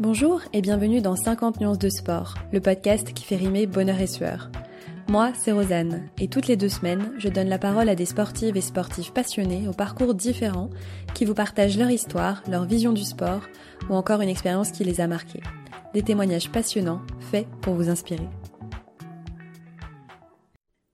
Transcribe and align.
Bonjour 0.00 0.40
et 0.54 0.62
bienvenue 0.62 1.02
dans 1.02 1.14
50 1.14 1.60
nuances 1.60 1.78
de 1.78 1.90
sport, 1.90 2.32
le 2.54 2.60
podcast 2.62 3.12
qui 3.12 3.22
fait 3.22 3.36
rimer 3.36 3.66
bonheur 3.66 4.00
et 4.00 4.06
sueur. 4.06 4.50
Moi, 5.10 5.30
c'est 5.38 5.52
Rosanne, 5.52 6.08
et 6.18 6.26
toutes 6.26 6.46
les 6.46 6.56
deux 6.56 6.70
semaines, 6.70 7.12
je 7.18 7.28
donne 7.28 7.50
la 7.50 7.58
parole 7.58 7.90
à 7.90 7.94
des 7.94 8.06
sportives 8.06 8.56
et 8.56 8.62
sportifs 8.62 9.12
passionnés 9.12 9.68
aux 9.68 9.74
parcours 9.74 10.14
différents 10.14 10.70
qui 11.12 11.26
vous 11.26 11.34
partagent 11.34 11.76
leur 11.76 11.90
histoire, 11.90 12.42
leur 12.48 12.64
vision 12.64 12.94
du 12.94 13.04
sport 13.04 13.42
ou 13.90 13.94
encore 13.94 14.22
une 14.22 14.30
expérience 14.30 14.70
qui 14.70 14.84
les 14.84 15.02
a 15.02 15.06
marqués. 15.06 15.42
Des 15.92 16.02
témoignages 16.02 16.50
passionnants, 16.50 17.02
faits 17.30 17.46
pour 17.60 17.74
vous 17.74 17.90
inspirer. 17.90 18.30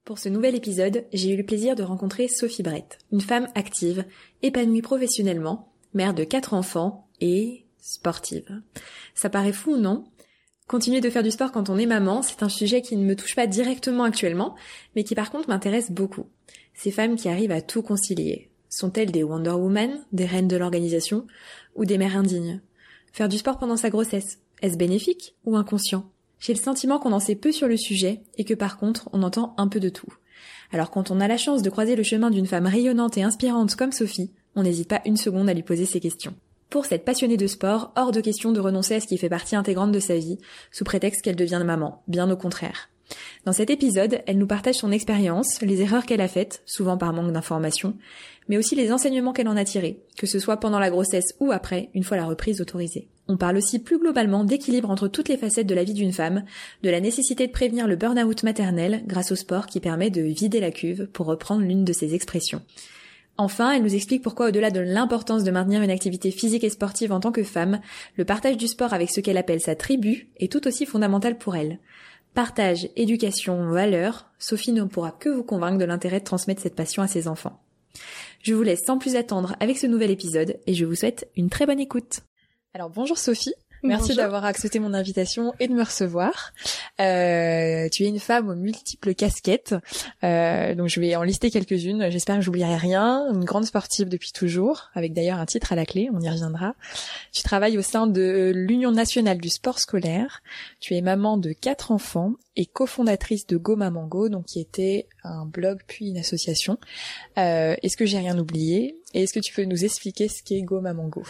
Pour 0.05 0.19
ce 0.19 0.29
nouvel 0.29 0.57
épisode, 0.57 1.05
j'ai 1.13 1.33
eu 1.33 1.37
le 1.37 1.47
plaisir 1.47 1.77
de 1.77 1.85
rencontrer 1.85 2.27
Sophie 2.27 2.65
Brett, 2.65 2.99
une 3.13 3.21
femme 3.21 3.47
active, 3.55 4.05
épanouie 4.43 4.83
professionnellement, 4.83 5.73
mère 5.95 6.13
de 6.13 6.25
quatre 6.25 6.55
enfants 6.55 7.07
et 7.21 7.66
sportive. 7.87 8.63
Ça 9.15 9.31
paraît 9.31 9.53
fou, 9.53 9.77
non? 9.77 10.05
Continuer 10.67 11.01
de 11.01 11.11
faire 11.11 11.23
du 11.23 11.31
sport 11.31 11.53
quand 11.53 11.71
on 11.71 11.79
est 11.79 11.87
maman, 11.87 12.23
c'est 12.23 12.43
un 12.43 12.49
sujet 12.49 12.83
qui 12.83 12.97
ne 12.97 13.05
me 13.05 13.15
touche 13.15 13.37
pas 13.37 13.47
directement 13.47 14.03
actuellement, 14.03 14.57
mais 14.97 15.05
qui 15.05 15.15
par 15.15 15.31
contre 15.31 15.49
m'intéresse 15.49 15.93
beaucoup. 15.93 16.27
Ces 16.75 16.91
femmes 16.91 17.15
qui 17.15 17.29
arrivent 17.29 17.53
à 17.53 17.63
tout 17.63 17.83
concilier. 17.83 18.51
Sont-elles 18.69 19.13
des 19.13 19.23
Wonder 19.23 19.51
Woman, 19.51 20.05
des 20.11 20.27
reines 20.27 20.49
de 20.49 20.57
l'organisation, 20.57 21.29
ou 21.77 21.85
des 21.85 21.97
mères 21.97 22.17
indignes? 22.17 22.61
Faire 23.13 23.29
du 23.29 23.39
sport 23.39 23.59
pendant 23.59 23.77
sa 23.77 23.91
grossesse, 23.91 24.41
est-ce 24.61 24.77
bénéfique 24.77 25.37
ou 25.45 25.57
inconscient? 25.57 26.11
J'ai 26.41 26.55
le 26.55 26.61
sentiment 26.61 26.99
qu'on 26.99 27.13
en 27.13 27.21
sait 27.21 27.37
peu 27.37 27.53
sur 27.53 27.69
le 27.69 27.77
sujet 27.77 28.23
et 28.37 28.45
que 28.45 28.55
par 28.55 28.79
contre 28.79 29.09
on 29.13 29.23
entend 29.23 29.55
un 29.59 29.69
peu 29.69 29.79
de 29.79 29.89
tout. 29.89 30.13
Alors 30.73 30.91
quand 30.91 31.13
on 31.13 31.21
a 31.21 31.29
la 31.29 31.39
chance 31.39 31.63
de 31.63 31.71
croiser 31.71 31.95
le 31.95 32.03
chemin 32.03 32.31
d'une 32.31 32.47
femme 32.47 32.67
rayonnante 32.67 33.17
et 33.17 33.23
inspirante 33.23 33.77
comme 33.77 33.93
Sophie, 33.93 34.33
on 34.57 34.65
n'hésite 34.65 34.89
pas 34.89 35.03
une 35.07 35.17
seconde 35.17 35.49
à 35.49 35.55
lui 35.55 35.63
poser 35.63 35.87
ces 35.87 36.01
questions. 36.01 36.35
Pour 36.71 36.85
cette 36.85 37.05
passionnée 37.05 37.37
de 37.37 37.47
sport, 37.47 37.93
hors 37.97 38.13
de 38.13 38.21
question 38.21 38.53
de 38.53 38.61
renoncer 38.61 38.97
à 38.97 39.01
ce 39.01 39.07
qui 39.07 39.19
fait 39.19 39.29
partie 39.29 39.57
intégrante 39.57 39.93
de 39.93 40.01
sa 40.01 40.17
vie, 40.17 40.39
sous 40.73 40.85
prétexte 40.85 41.23
qu'elle 41.23 41.37
devient 41.37 41.63
maman, 41.65 42.03
bien 42.09 42.31
au 42.31 42.37
contraire. 42.37 42.89
Dans 43.45 43.53
cet 43.53 43.71
épisode, 43.71 44.21
elle 44.27 44.39
nous 44.39 44.49
partage 44.49 44.77
son 44.77 44.91
expérience, 44.91 45.61
les 45.63 45.81
erreurs 45.81 46.07
qu'elle 46.07 46.21
a 46.21 46.29
faites, 46.29 46.63
souvent 46.67 46.99
par 46.99 47.13
manque 47.13 47.33
d'informations, 47.33 47.95
mais 48.49 48.59
aussi 48.59 48.75
les 48.75 48.93
enseignements 48.93 49.33
qu'elle 49.33 49.49
en 49.49 49.57
a 49.57 49.65
tirés, 49.65 50.01
que 50.19 50.27
ce 50.27 50.41
soit 50.41 50.57
pendant 50.57 50.81
la 50.81 50.91
grossesse 50.91 51.35
ou 51.39 51.53
après, 51.53 51.91
une 51.95 52.03
fois 52.03 52.17
la 52.17 52.27
reprise 52.27 52.61
autorisée. 52.61 53.09
On 53.29 53.37
parle 53.37 53.57
aussi 53.57 53.79
plus 53.79 53.99
globalement 53.99 54.45
d'équilibre 54.45 54.91
entre 54.91 55.09
toutes 55.09 55.29
les 55.29 55.37
facettes 55.37 55.67
de 55.67 55.75
la 55.75 55.85
vie 55.85 55.95
d'une 55.95 56.13
femme, 56.13 56.45
de 56.83 56.91
la 56.91 57.01
nécessité 57.01 57.47
de 57.47 57.53
prévenir 57.53 57.87
le 57.87 57.97
burn-out 57.97 58.43
maternel 58.43 59.03
grâce 59.07 59.33
au 59.33 59.37
sport 59.37 59.67
qui 59.67 59.81
permet 59.81 60.11
de 60.11 60.23
vider 60.23 60.61
la 60.61 60.71
cuve, 60.71 61.07
pour 61.13 61.27
reprendre 61.27 61.63
l'une 61.63 61.85
de 61.85 61.93
ses 61.93 62.15
expressions. 62.15 62.63
Enfin, 63.39 63.73
elle 63.73 63.83
nous 63.83 63.95
explique 63.95 64.23
pourquoi 64.23 64.49
au-delà 64.49 64.71
de 64.71 64.81
l'importance 64.81 65.45
de 65.45 65.51
maintenir 65.51 65.83
une 65.83 65.91
activité 65.91 66.31
physique 66.31 66.65
et 66.65 66.71
sportive 66.71 67.13
en 67.13 67.21
tant 67.21 67.33
que 67.33 67.43
femme, 67.43 67.81
le 68.17 68.25
partage 68.25 68.57
du 68.57 68.67
sport 68.67 68.95
avec 68.95 69.11
ce 69.11 69.21
qu'elle 69.21 69.37
appelle 69.37 69.61
sa 69.61 69.77
tribu 69.77 70.29
est 70.39 70.51
tout 70.51 70.67
aussi 70.67 70.87
fondamental 70.87 71.37
pour 71.37 71.55
elle. 71.55 71.79
Partage, 72.33 72.89
éducation, 72.97 73.71
valeur, 73.71 74.31
Sophie 74.39 74.73
ne 74.73 74.85
pourra 74.85 75.11
que 75.11 75.29
vous 75.29 75.43
convaincre 75.43 75.79
de 75.79 75.85
l'intérêt 75.85 76.21
de 76.21 76.25
transmettre 76.25 76.63
cette 76.63 76.75
passion 76.75 77.03
à 77.03 77.07
ses 77.07 77.29
enfants. 77.29 77.61
Je 78.43 78.55
vous 78.55 78.63
laisse 78.63 78.85
sans 78.85 78.99
plus 78.99 79.17
attendre 79.17 79.57
avec 79.61 79.79
ce 79.79 79.87
nouvel 79.87 80.11
épisode 80.11 80.59
et 80.67 80.75
je 80.75 80.85
vous 80.85 80.95
souhaite 80.95 81.29
une 81.37 81.51
très 81.51 81.67
bonne 81.67 81.81
écoute. 81.81 82.21
Alors 82.75 82.91
bonjour 82.91 83.19
Sophie. 83.19 83.55
Merci 83.89 84.15
d'avoir 84.15 84.45
accepté 84.45 84.79
mon 84.79 84.95
invitation 84.95 85.55
et 85.61 85.69
de 85.69 85.75
me 85.75 85.83
recevoir. 85.83 86.53
Euh, 87.01 87.89
tu 87.91 88.05
es 88.05 88.09
une 88.09 88.19
femme 88.19 88.49
aux 88.49 88.55
multiples 88.55 89.15
casquettes, 89.15 89.75
euh, 90.25 90.75
donc 90.75 90.89
je 90.89 91.01
vais 91.01 91.17
en 91.17 91.23
lister 91.23 91.51
quelques-unes. 91.51 92.11
J'espère 92.11 92.37
que 92.37 92.43
j'oublierai 92.43 92.77
rien. 92.77 93.27
Une 93.33 93.45
grande 93.45 93.65
sportive 93.65 94.09
depuis 94.09 94.33
toujours, 94.33 94.91
avec 94.95 95.13
d'ailleurs 95.13 95.39
un 95.39 95.47
titre 95.47 95.73
à 95.73 95.77
la 95.77 95.87
clé, 95.87 96.09
on 96.13 96.21
y 96.21 96.29
reviendra. 96.29 96.75
Tu 97.33 97.43
travailles 97.43 97.79
au 97.79 97.83
sein 97.83 98.07
de 98.07 98.53
l'Union 98.55 98.91
nationale 98.91 99.39
du 99.39 99.49
sport 99.49 99.79
scolaire. 99.79 100.43
Tu 100.81 100.95
es 100.95 101.01
maman 101.01 101.37
de 101.37 101.53
quatre 101.53 101.93
enfants 101.93 102.35
et 102.57 102.67
cofondatrice 102.67 103.47
de 103.47 103.57
Go 103.57 103.77
Mamango, 103.77 104.29
donc 104.29 104.47
qui 104.47 104.61
était 104.61 105.07
un 105.25 105.45
blog 105.45 105.81
puis 105.87 106.09
une 106.09 106.19
association. 106.19 106.79
Euh, 107.39 107.77
est-ce 107.83 107.97
que 107.97 108.07
j'ai 108.07 108.19
rien 108.19 108.39
oublié? 108.39 108.97
Et 109.15 109.23
est-ce 109.23 109.35
que 109.35 109.41
tu 109.41 109.53
peux 109.53 109.65
nous 109.65 109.85
expliquer 109.85 110.29
ce 110.29 110.43
qu'est 110.43 110.63
Go 110.63 110.81
Mamango 110.81 111.23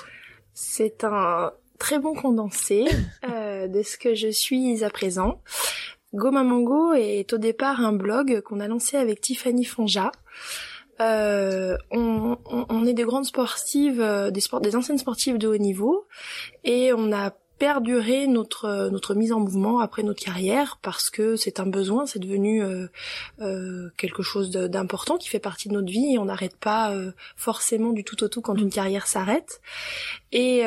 C'est 0.54 1.04
un 1.04 1.52
très 1.78 1.98
bon 1.98 2.14
condensé 2.14 2.86
euh, 3.28 3.68
de 3.68 3.82
ce 3.82 3.96
que 3.96 4.14
je 4.14 4.28
suis 4.28 4.84
à 4.84 4.90
présent. 4.90 5.40
Go 6.14 6.30
Mamango 6.30 6.94
est 6.94 7.32
au 7.32 7.38
départ 7.38 7.80
un 7.80 7.92
blog 7.92 8.40
qu'on 8.40 8.60
a 8.60 8.68
lancé 8.68 8.96
avec 8.96 9.20
Tiffany 9.20 9.64
Fonja. 9.64 10.12
Euh, 11.00 11.76
on, 11.90 12.38
on, 12.46 12.86
est 12.86 12.94
des 12.94 13.02
grandes 13.02 13.26
sportives, 13.26 14.00
euh, 14.00 14.30
des, 14.30 14.40
sports, 14.40 14.62
des 14.62 14.76
anciennes 14.76 14.96
sportives 14.96 15.36
de 15.36 15.46
haut 15.46 15.58
niveau, 15.58 16.06
et 16.64 16.94
on 16.94 17.12
a 17.12 17.32
perdurer 17.58 18.26
notre 18.26 18.90
notre 18.90 19.14
mise 19.14 19.32
en 19.32 19.40
mouvement 19.40 19.80
après 19.80 20.02
notre 20.02 20.22
carrière 20.22 20.78
parce 20.82 21.10
que 21.10 21.36
c'est 21.36 21.58
un 21.58 21.66
besoin, 21.66 22.06
c'est 22.06 22.18
devenu 22.18 22.62
euh, 22.62 22.88
euh, 23.40 23.88
quelque 23.96 24.22
chose 24.22 24.50
d'important 24.50 25.16
qui 25.16 25.28
fait 25.28 25.38
partie 25.38 25.68
de 25.68 25.74
notre 25.74 25.90
vie 25.90 26.14
et 26.14 26.18
on 26.18 26.26
n'arrête 26.26 26.56
pas 26.56 26.92
euh, 26.92 27.12
forcément 27.36 27.92
du 27.92 28.04
tout 28.04 28.22
au 28.22 28.28
tout 28.28 28.42
quand 28.42 28.56
une 28.56 28.70
carrière 28.70 29.06
s'arrête. 29.06 29.60
Et 30.38 30.66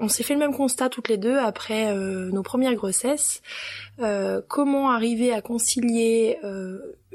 on 0.00 0.08
s'est 0.08 0.22
fait 0.22 0.32
le 0.32 0.40
même 0.40 0.54
constat 0.54 0.88
toutes 0.88 1.08
les 1.08 1.18
deux 1.18 1.36
après 1.36 1.94
nos 1.94 2.42
premières 2.42 2.74
grossesses. 2.74 3.42
comment 4.48 4.90
arriver 4.90 5.32
à 5.34 5.42
concilier 5.42 6.38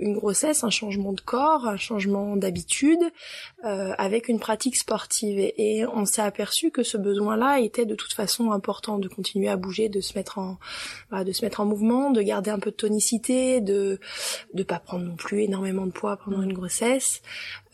une 0.02 0.14
grossesse, 0.14 0.64
un 0.64 0.70
changement 0.70 1.14
de 1.14 1.22
corps, 1.22 1.68
un 1.68 1.78
changement 1.78 2.36
d'habitude 2.36 3.00
euh, 3.66 3.94
avec 3.98 4.28
une 4.28 4.40
pratique 4.40 4.76
sportive? 4.76 5.40
Et, 5.58 5.86
on 5.94 6.06
s'est 6.06 6.22
aperçu 6.22 6.72
que 6.72 6.84
ce 6.84 6.98
besoin-là 6.98 7.60
était 7.60 7.86
de 7.86 7.96
toute 7.96 8.14
façon 8.14 8.52
important 8.52 8.98
de 8.98 9.08
continuer 9.08 9.50
à 9.50 9.58
bouger, 9.58 9.90
de 9.90 10.02
se 10.02 10.18
mettre 10.18 10.40
en, 10.40 10.58
de 11.12 11.32
se 11.32 11.46
mettre 11.46 11.60
en 11.60 11.66
mouvement, 11.66 12.12
de 12.12 12.22
garder 12.22 12.50
un 12.50 12.60
peu 12.60 12.72
de 12.72 12.76
tonicité, 12.76 13.62
de 13.62 14.00
de 14.54 14.64
pas 14.64 14.80
prendre 14.80 15.06
non 15.06 15.16
plus 15.16 15.44
énormément 15.44 15.86
de 15.86 15.92
poids 15.92 16.18
pendant 16.18 16.42
une 16.42 16.54
grossesse, 16.54 17.22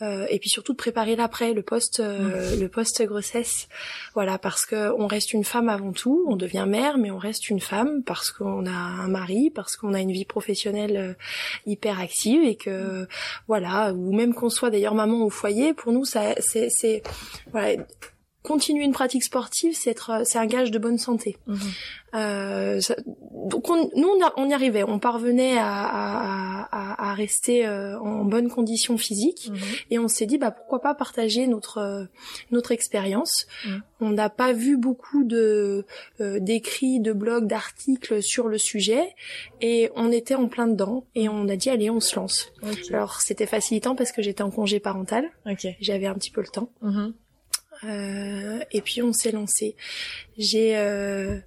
euh, 0.02 0.26
et 0.30 0.38
puis 0.38 0.48
surtout 0.48 0.72
de 0.72 0.76
préparer 0.76 1.16
l'après, 1.16 1.52
le 1.52 1.62
post, 1.62 2.00
euh, 2.00 2.56
le 2.56 2.68
post 2.68 3.02
grossesse. 3.02 3.68
Voilà, 4.14 4.38
parce 4.38 4.64
que 4.64 4.92
on 4.98 5.06
reste 5.06 5.32
une 5.32 5.44
femme 5.44 5.68
avant 5.68 5.92
tout, 5.92 6.24
on 6.28 6.36
devient 6.36 6.66
mère, 6.68 6.98
mais 6.98 7.10
on 7.10 7.18
reste 7.18 7.50
une 7.50 7.60
femme 7.60 8.02
parce 8.04 8.30
qu'on 8.30 8.66
a 8.66 8.70
un 8.70 9.08
mari, 9.08 9.50
parce 9.50 9.76
qu'on 9.76 9.94
a 9.94 10.00
une 10.00 10.12
vie 10.12 10.24
professionnelle 10.24 10.96
euh, 10.96 11.14
hyper 11.66 12.00
active 12.00 12.42
et 12.44 12.56
que 12.56 13.06
voilà 13.46 13.92
ou 13.92 14.14
même 14.14 14.34
qu'on 14.34 14.50
soit 14.50 14.70
d'ailleurs 14.70 14.94
maman 14.94 15.24
au 15.24 15.30
foyer 15.30 15.74
pour 15.74 15.92
nous 15.92 16.04
ça 16.04 16.34
c'est 16.38 16.70
c'est 16.70 17.02
voilà 17.52 17.82
continuer 18.42 18.84
une 18.84 18.92
pratique 18.92 19.24
sportive, 19.24 19.76
c'est 19.76 19.90
être, 19.90 20.22
c'est 20.24 20.38
un 20.38 20.46
gage 20.46 20.70
de 20.70 20.78
bonne 20.78 20.98
santé. 20.98 21.36
Mhm. 21.46 21.58
Euh, 22.14 22.80
donc 23.50 23.68
nous 23.68 24.08
on, 24.36 24.48
y 24.48 24.54
arrivait, 24.54 24.82
on 24.82 24.98
parvenait 24.98 25.58
à, 25.58 25.66
à, 25.68 27.10
à, 27.10 27.14
rester 27.14 27.66
euh, 27.66 27.98
en 28.00 28.24
bonne 28.24 28.48
condition 28.48 28.96
physique 28.96 29.50
mhm. 29.50 29.58
et 29.90 29.98
on 29.98 30.08
s'est 30.08 30.24
dit 30.24 30.38
bah 30.38 30.50
pourquoi 30.50 30.80
pas 30.80 30.94
partager 30.94 31.46
notre 31.46 32.08
notre 32.50 32.72
expérience. 32.72 33.46
Mhm. 33.66 33.82
On 34.00 34.10
n'a 34.10 34.30
pas 34.30 34.54
vu 34.54 34.78
beaucoup 34.78 35.24
de 35.24 35.84
euh, 36.20 36.40
d'écrits, 36.40 37.00
de 37.00 37.12
blogs, 37.12 37.46
d'articles 37.46 38.22
sur 38.22 38.48
le 38.48 38.56
sujet 38.56 39.14
et 39.60 39.90
on 39.94 40.10
était 40.10 40.34
en 40.34 40.48
plein 40.48 40.66
dedans 40.66 41.04
et 41.14 41.28
on 41.28 41.46
a 41.48 41.56
dit 41.56 41.68
allez 41.68 41.90
on 41.90 42.00
se 42.00 42.16
lance. 42.16 42.52
Alors 42.88 43.20
c'était 43.20 43.46
facilitant 43.46 43.94
parce 43.94 44.12
que 44.12 44.22
j'étais 44.22 44.42
en 44.42 44.50
congé 44.50 44.80
parental, 44.80 45.28
j'avais 45.80 46.06
un 46.06 46.14
petit 46.14 46.30
peu 46.30 46.40
le 46.40 46.48
temps. 46.48 46.70
Euh, 47.84 48.58
et 48.72 48.80
puis 48.80 49.02
on 49.02 49.12
s'est 49.12 49.32
lancé. 49.32 49.76
J'ai 50.36 50.76
euh, 50.76 51.38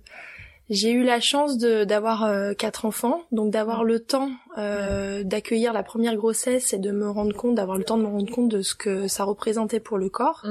j'ai 0.71 0.91
eu 0.91 1.03
la 1.03 1.19
chance 1.19 1.57
de 1.57 1.83
d'avoir 1.83 2.23
euh, 2.23 2.53
quatre 2.53 2.85
enfants, 2.85 3.23
donc 3.33 3.51
d'avoir 3.51 3.83
le 3.83 3.99
temps 3.99 4.31
euh, 4.57 5.21
d'accueillir 5.21 5.73
la 5.73 5.83
première 5.83 6.15
grossesse 6.15 6.71
et 6.71 6.77
de 6.77 6.91
me 6.91 7.09
rendre 7.09 7.35
compte, 7.35 7.55
d'avoir 7.55 7.77
le 7.77 7.83
temps 7.83 7.97
de 7.97 8.03
me 8.03 8.07
rendre 8.07 8.31
compte 8.31 8.47
de 8.47 8.61
ce 8.61 8.73
que 8.73 9.09
ça 9.09 9.25
représentait 9.25 9.81
pour 9.81 9.97
le 9.97 10.07
corps, 10.07 10.45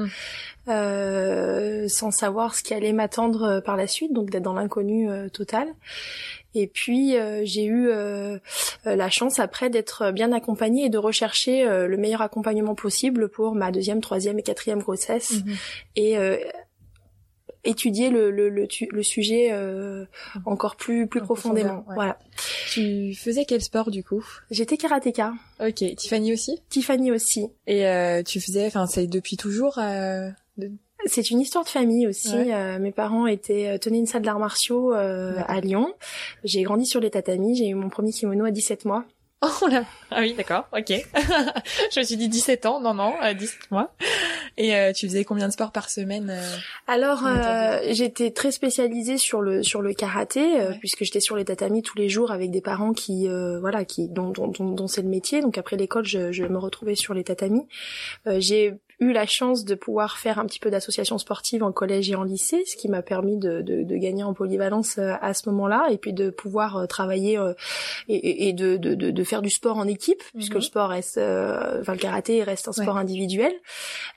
euh, 0.67 1.87
sans 1.87 2.11
savoir 2.11 2.53
ce 2.53 2.61
qui 2.61 2.75
allait 2.75 2.93
m'attendre 2.93 3.61
par 3.65 3.75
la 3.75 3.87
suite, 3.87 4.13
donc 4.13 4.29
d'être 4.29 4.43
dans 4.43 4.53
l'inconnu 4.53 5.09
total. 5.33 5.69
Et 6.53 6.67
puis 6.67 7.15
euh, 7.15 7.41
j'ai 7.45 7.63
eu 7.63 7.87
euh, 7.87 8.37
euh, 8.85 8.95
la 8.95 9.09
chance 9.09 9.39
après 9.39 9.69
d'être 9.69 10.11
bien 10.11 10.31
accompagnée 10.31 10.85
et 10.85 10.89
de 10.89 10.97
rechercher 10.97 11.65
le 11.65 11.97
meilleur 11.97 12.21
accompagnement 12.21 12.75
possible 12.75 13.29
pour 13.29 13.55
ma 13.55 13.71
deuxième, 13.71 14.01
troisième 14.01 14.39
et 14.39 14.43
quatrième 14.43 14.79
grossesse 14.79 15.43
mhm. 15.45 15.55
et 15.95 16.17
étudier 17.63 18.09
le, 18.09 18.31
le, 18.31 18.49
le, 18.49 19.03
sujet 19.03 19.53
encore 20.45 20.75
plus 20.75 21.07
plus 21.07 21.21
profondément. 21.21 21.85
Voilà. 21.93 22.17
Tu 22.71 23.13
faisais 23.15 23.45
quel 23.45 23.61
sport 23.61 23.91
du 23.91 24.03
coup? 24.03 24.25
J'étais 24.49 24.77
karatéka. 24.77 25.33
Ok. 25.59 25.83
Tiffany 25.95 26.33
aussi? 26.33 26.59
Tiffany 26.69 27.11
aussi. 27.11 27.47
Et 27.67 27.85
tu 28.25 28.41
faisais, 28.41 28.65
enfin 28.65 28.87
c'est 28.87 29.07
depuis 29.07 29.37
toujours 29.37 29.79
c'est 31.05 31.29
une 31.31 31.39
histoire 31.39 31.63
de 31.63 31.69
famille 31.69 32.07
aussi. 32.07 32.51
Euh, 32.51 32.79
mes 32.79 32.91
parents 32.91 33.27
étaient 33.27 33.67
euh, 33.67 33.77
tenaient 33.77 33.99
une 33.99 34.07
salle 34.07 34.21
d'arts 34.21 34.39
martiaux 34.39 34.93
euh, 34.93 35.35
à 35.47 35.61
Lyon. 35.61 35.93
J'ai 36.43 36.63
grandi 36.63 36.85
sur 36.85 36.99
les 36.99 37.09
tatamis. 37.09 37.55
J'ai 37.55 37.67
eu 37.67 37.75
mon 37.75 37.89
premier 37.89 38.11
kimono 38.11 38.45
à 38.45 38.51
17 38.51 38.85
mois. 38.85 39.05
Oh 39.63 39.67
là 39.67 39.83
Ah 40.11 40.19
oui, 40.19 40.33
d'accord, 40.33 40.67
ok. 40.71 40.89
je 41.91 41.99
me 41.99 42.05
suis 42.05 42.17
dit 42.17 42.29
17 42.29 42.65
ans, 42.65 42.79
non, 42.79 42.93
non, 42.93 43.15
euh, 43.23 43.33
17 43.33 43.71
mois. 43.71 43.93
Et 44.57 44.75
euh, 44.75 44.91
tu 44.93 45.07
faisais 45.07 45.23
combien 45.23 45.47
de 45.47 45.53
sports 45.53 45.71
par 45.71 45.89
semaine 45.89 46.29
euh 46.29 46.57
Alors, 46.87 47.25
euh, 47.25 47.79
j'étais 47.91 48.31
très 48.31 48.51
spécialisée 48.51 49.17
sur 49.17 49.41
le 49.41 49.63
sur 49.63 49.81
le 49.81 49.93
karaté, 49.93 50.59
euh, 50.59 50.73
puisque 50.79 51.03
j'étais 51.03 51.21
sur 51.21 51.35
les 51.35 51.45
tatamis 51.45 51.81
tous 51.81 51.97
les 51.97 52.09
jours 52.09 52.31
avec 52.31 52.51
des 52.51 52.61
parents 52.61 52.93
qui, 52.93 53.27
voilà, 53.59 53.85
qui 53.85 54.07
dont, 54.09 54.29
dont, 54.29 54.47
dont, 54.47 54.71
dont 54.71 54.87
c'est 54.87 55.01
le 55.01 55.09
métier. 55.09 55.41
Donc 55.41 55.57
après 55.57 55.75
l'école, 55.75 56.05
je, 56.05 56.31
je 56.31 56.43
me 56.43 56.59
retrouvais 56.59 56.95
sur 56.95 57.13
les 57.13 57.23
tatamis. 57.23 57.67
j'ai 58.37 58.73
eu 59.01 59.11
la 59.11 59.25
chance 59.25 59.65
de 59.65 59.73
pouvoir 59.73 60.17
faire 60.19 60.37
un 60.37 60.45
petit 60.45 60.59
peu 60.59 60.69
d'association 60.69 61.17
sportive 61.17 61.63
en 61.63 61.71
collège 61.71 62.11
et 62.11 62.15
en 62.15 62.23
lycée, 62.23 62.63
ce 62.67 62.77
qui 62.77 62.87
m'a 62.87 63.01
permis 63.01 63.35
de, 63.35 63.61
de, 63.61 63.81
de, 63.81 63.97
gagner 63.97 64.23
en 64.23 64.33
polyvalence 64.33 64.99
euh, 64.99 65.13
à 65.21 65.33
ce 65.33 65.49
moment-là, 65.49 65.87
et 65.89 65.97
puis 65.97 66.13
de 66.13 66.29
pouvoir 66.29 66.77
euh, 66.77 66.85
travailler 66.85 67.37
euh, 67.39 67.53
et, 68.07 68.47
et 68.47 68.53
de, 68.53 68.77
de, 68.77 68.93
de, 68.93 69.23
faire 69.23 69.41
du 69.41 69.49
sport 69.49 69.77
en 69.77 69.87
équipe, 69.87 70.21
puisque 70.35 70.53
le 70.53 70.59
mhm. 70.59 70.65
sport 70.65 70.89
reste, 70.89 71.17
enfin 71.17 71.93
le 71.93 71.97
karaté 71.97 72.43
reste 72.43 72.67
un 72.67 72.73
sport 72.73 72.97
individuel. 72.97 73.53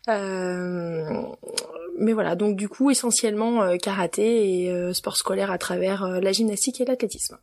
Euh, 0.08 1.22
mais 1.98 2.12
voilà, 2.12 2.36
donc 2.36 2.56
du 2.56 2.68
coup 2.68 2.90
essentiellement 2.90 3.76
karaté 3.78 4.64
et 4.64 4.92
sport 4.92 5.16
scolaire 5.16 5.50
à 5.50 5.58
travers 5.58 6.06
la 6.20 6.32
gymnastique 6.32 6.80
et 6.80 6.84
l'athlétisme. 6.84 7.38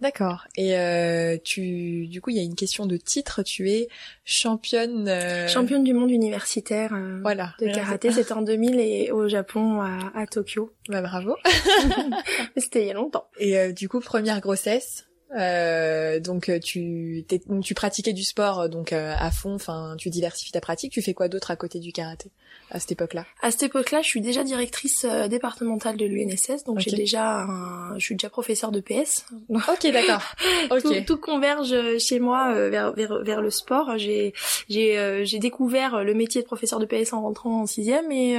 D'accord. 0.00 0.46
Et 0.56 0.78
euh, 0.78 1.36
tu, 1.42 2.06
du 2.06 2.20
coup, 2.20 2.30
il 2.30 2.36
y 2.36 2.40
a 2.40 2.42
une 2.42 2.54
question 2.54 2.86
de 2.86 2.96
titre. 2.96 3.42
Tu 3.42 3.70
es 3.70 3.88
championne. 4.24 5.08
Euh, 5.08 5.46
championne 5.46 5.84
du 5.84 5.92
monde 5.92 6.10
universitaire. 6.10 6.92
Euh, 6.94 7.18
voilà. 7.22 7.54
De 7.60 7.66
karaté. 7.66 8.10
C'était 8.10 8.32
en 8.32 8.42
2000 8.42 8.80
et 8.80 9.10
au 9.12 9.28
Japon 9.28 9.80
à, 9.82 10.10
à 10.14 10.26
Tokyo. 10.26 10.72
Bah 10.88 11.02
bravo. 11.02 11.36
C'était 12.56 12.82
il 12.82 12.88
y 12.88 12.90
a 12.90 12.94
longtemps. 12.94 13.26
Et 13.38 13.58
euh, 13.58 13.72
du 13.72 13.88
coup, 13.88 14.00
première 14.00 14.40
grossesse. 14.40 15.06
Euh, 15.38 16.18
donc 16.18 16.50
tu 16.60 17.24
tu 17.62 17.74
pratiquais 17.74 18.12
du 18.12 18.24
sport 18.24 18.62
euh, 18.62 18.68
donc 18.68 18.92
à 18.92 19.30
fond, 19.30 19.54
enfin 19.54 19.94
tu 19.96 20.10
diversifies 20.10 20.50
ta 20.50 20.60
pratique. 20.60 20.92
Tu 20.92 21.02
fais 21.02 21.14
quoi 21.14 21.28
d'autre 21.28 21.52
à 21.52 21.56
côté 21.56 21.78
du 21.78 21.92
karaté? 21.92 22.32
À 22.70 22.80
cette 22.80 22.92
époque-là 22.92 23.26
À 23.42 23.50
cette 23.50 23.64
époque-là, 23.64 24.00
je 24.02 24.08
suis 24.08 24.20
déjà 24.20 24.44
directrice 24.44 25.04
départementale 25.28 25.96
de 25.96 26.06
l'UNSS, 26.06 26.64
donc 26.64 26.78
j'ai 26.78 26.92
déjà 26.92 27.42
un... 27.42 27.98
je 27.98 28.04
suis 28.04 28.14
déjà 28.14 28.30
professeur 28.30 28.70
de 28.70 28.80
PS. 28.80 29.26
Ok, 29.50 29.90
d'accord. 29.92 30.22
tout, 30.82 30.94
tout, 31.06 31.16
converge 31.16 31.98
chez 31.98 32.18
moi 32.18 32.52
vers, 32.68 32.92
vers, 32.92 33.22
vers 33.22 33.42
le 33.42 33.50
sport. 33.50 33.98
J'ai 33.98 34.32
j'ai 34.68 35.24
j'ai 35.24 35.38
découvert 35.38 36.02
le 36.02 36.14
métier 36.14 36.40
de 36.40 36.46
professeur 36.46 36.78
de 36.78 36.86
PS 36.86 37.12
en 37.12 37.22
rentrant 37.22 37.62
en 37.62 37.66
sixième 37.66 38.10
et 38.10 38.38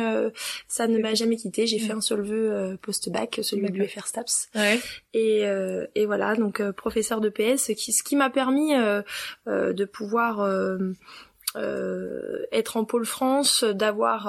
ça 0.68 0.88
ne 0.88 0.98
m'a 0.98 1.13
jamais 1.13 1.38
quitté. 1.38 1.68
J'ai 1.68 1.80
fait 1.80 1.94
un 1.94 2.01
seul 2.01 2.22
vœu 2.22 2.78
post-bac, 2.81 3.39
celui 3.44 3.69
du 3.69 3.86
FR 3.88 4.07
STAPS. 4.07 4.50
Ouais. 4.56 4.80
Et 5.13 5.45
et 5.95 6.06
voilà 6.06 6.36
donc 6.36 6.62
professeur 6.72 7.22
de 7.22 7.30
PS, 7.30 7.72
qui, 7.78 7.94
ce 7.94 8.04
qui 8.04 8.16
m'a 8.16 8.30
permis 8.30 8.74
euh, 8.74 9.01
euh, 9.48 9.74
de 9.74 9.86
pouvoir 9.86 10.42
euh, 11.56 12.45
être 12.51 12.77
en 12.77 12.86
pôle 12.86 13.06
France, 13.06 13.63
d'avoir 13.63 14.27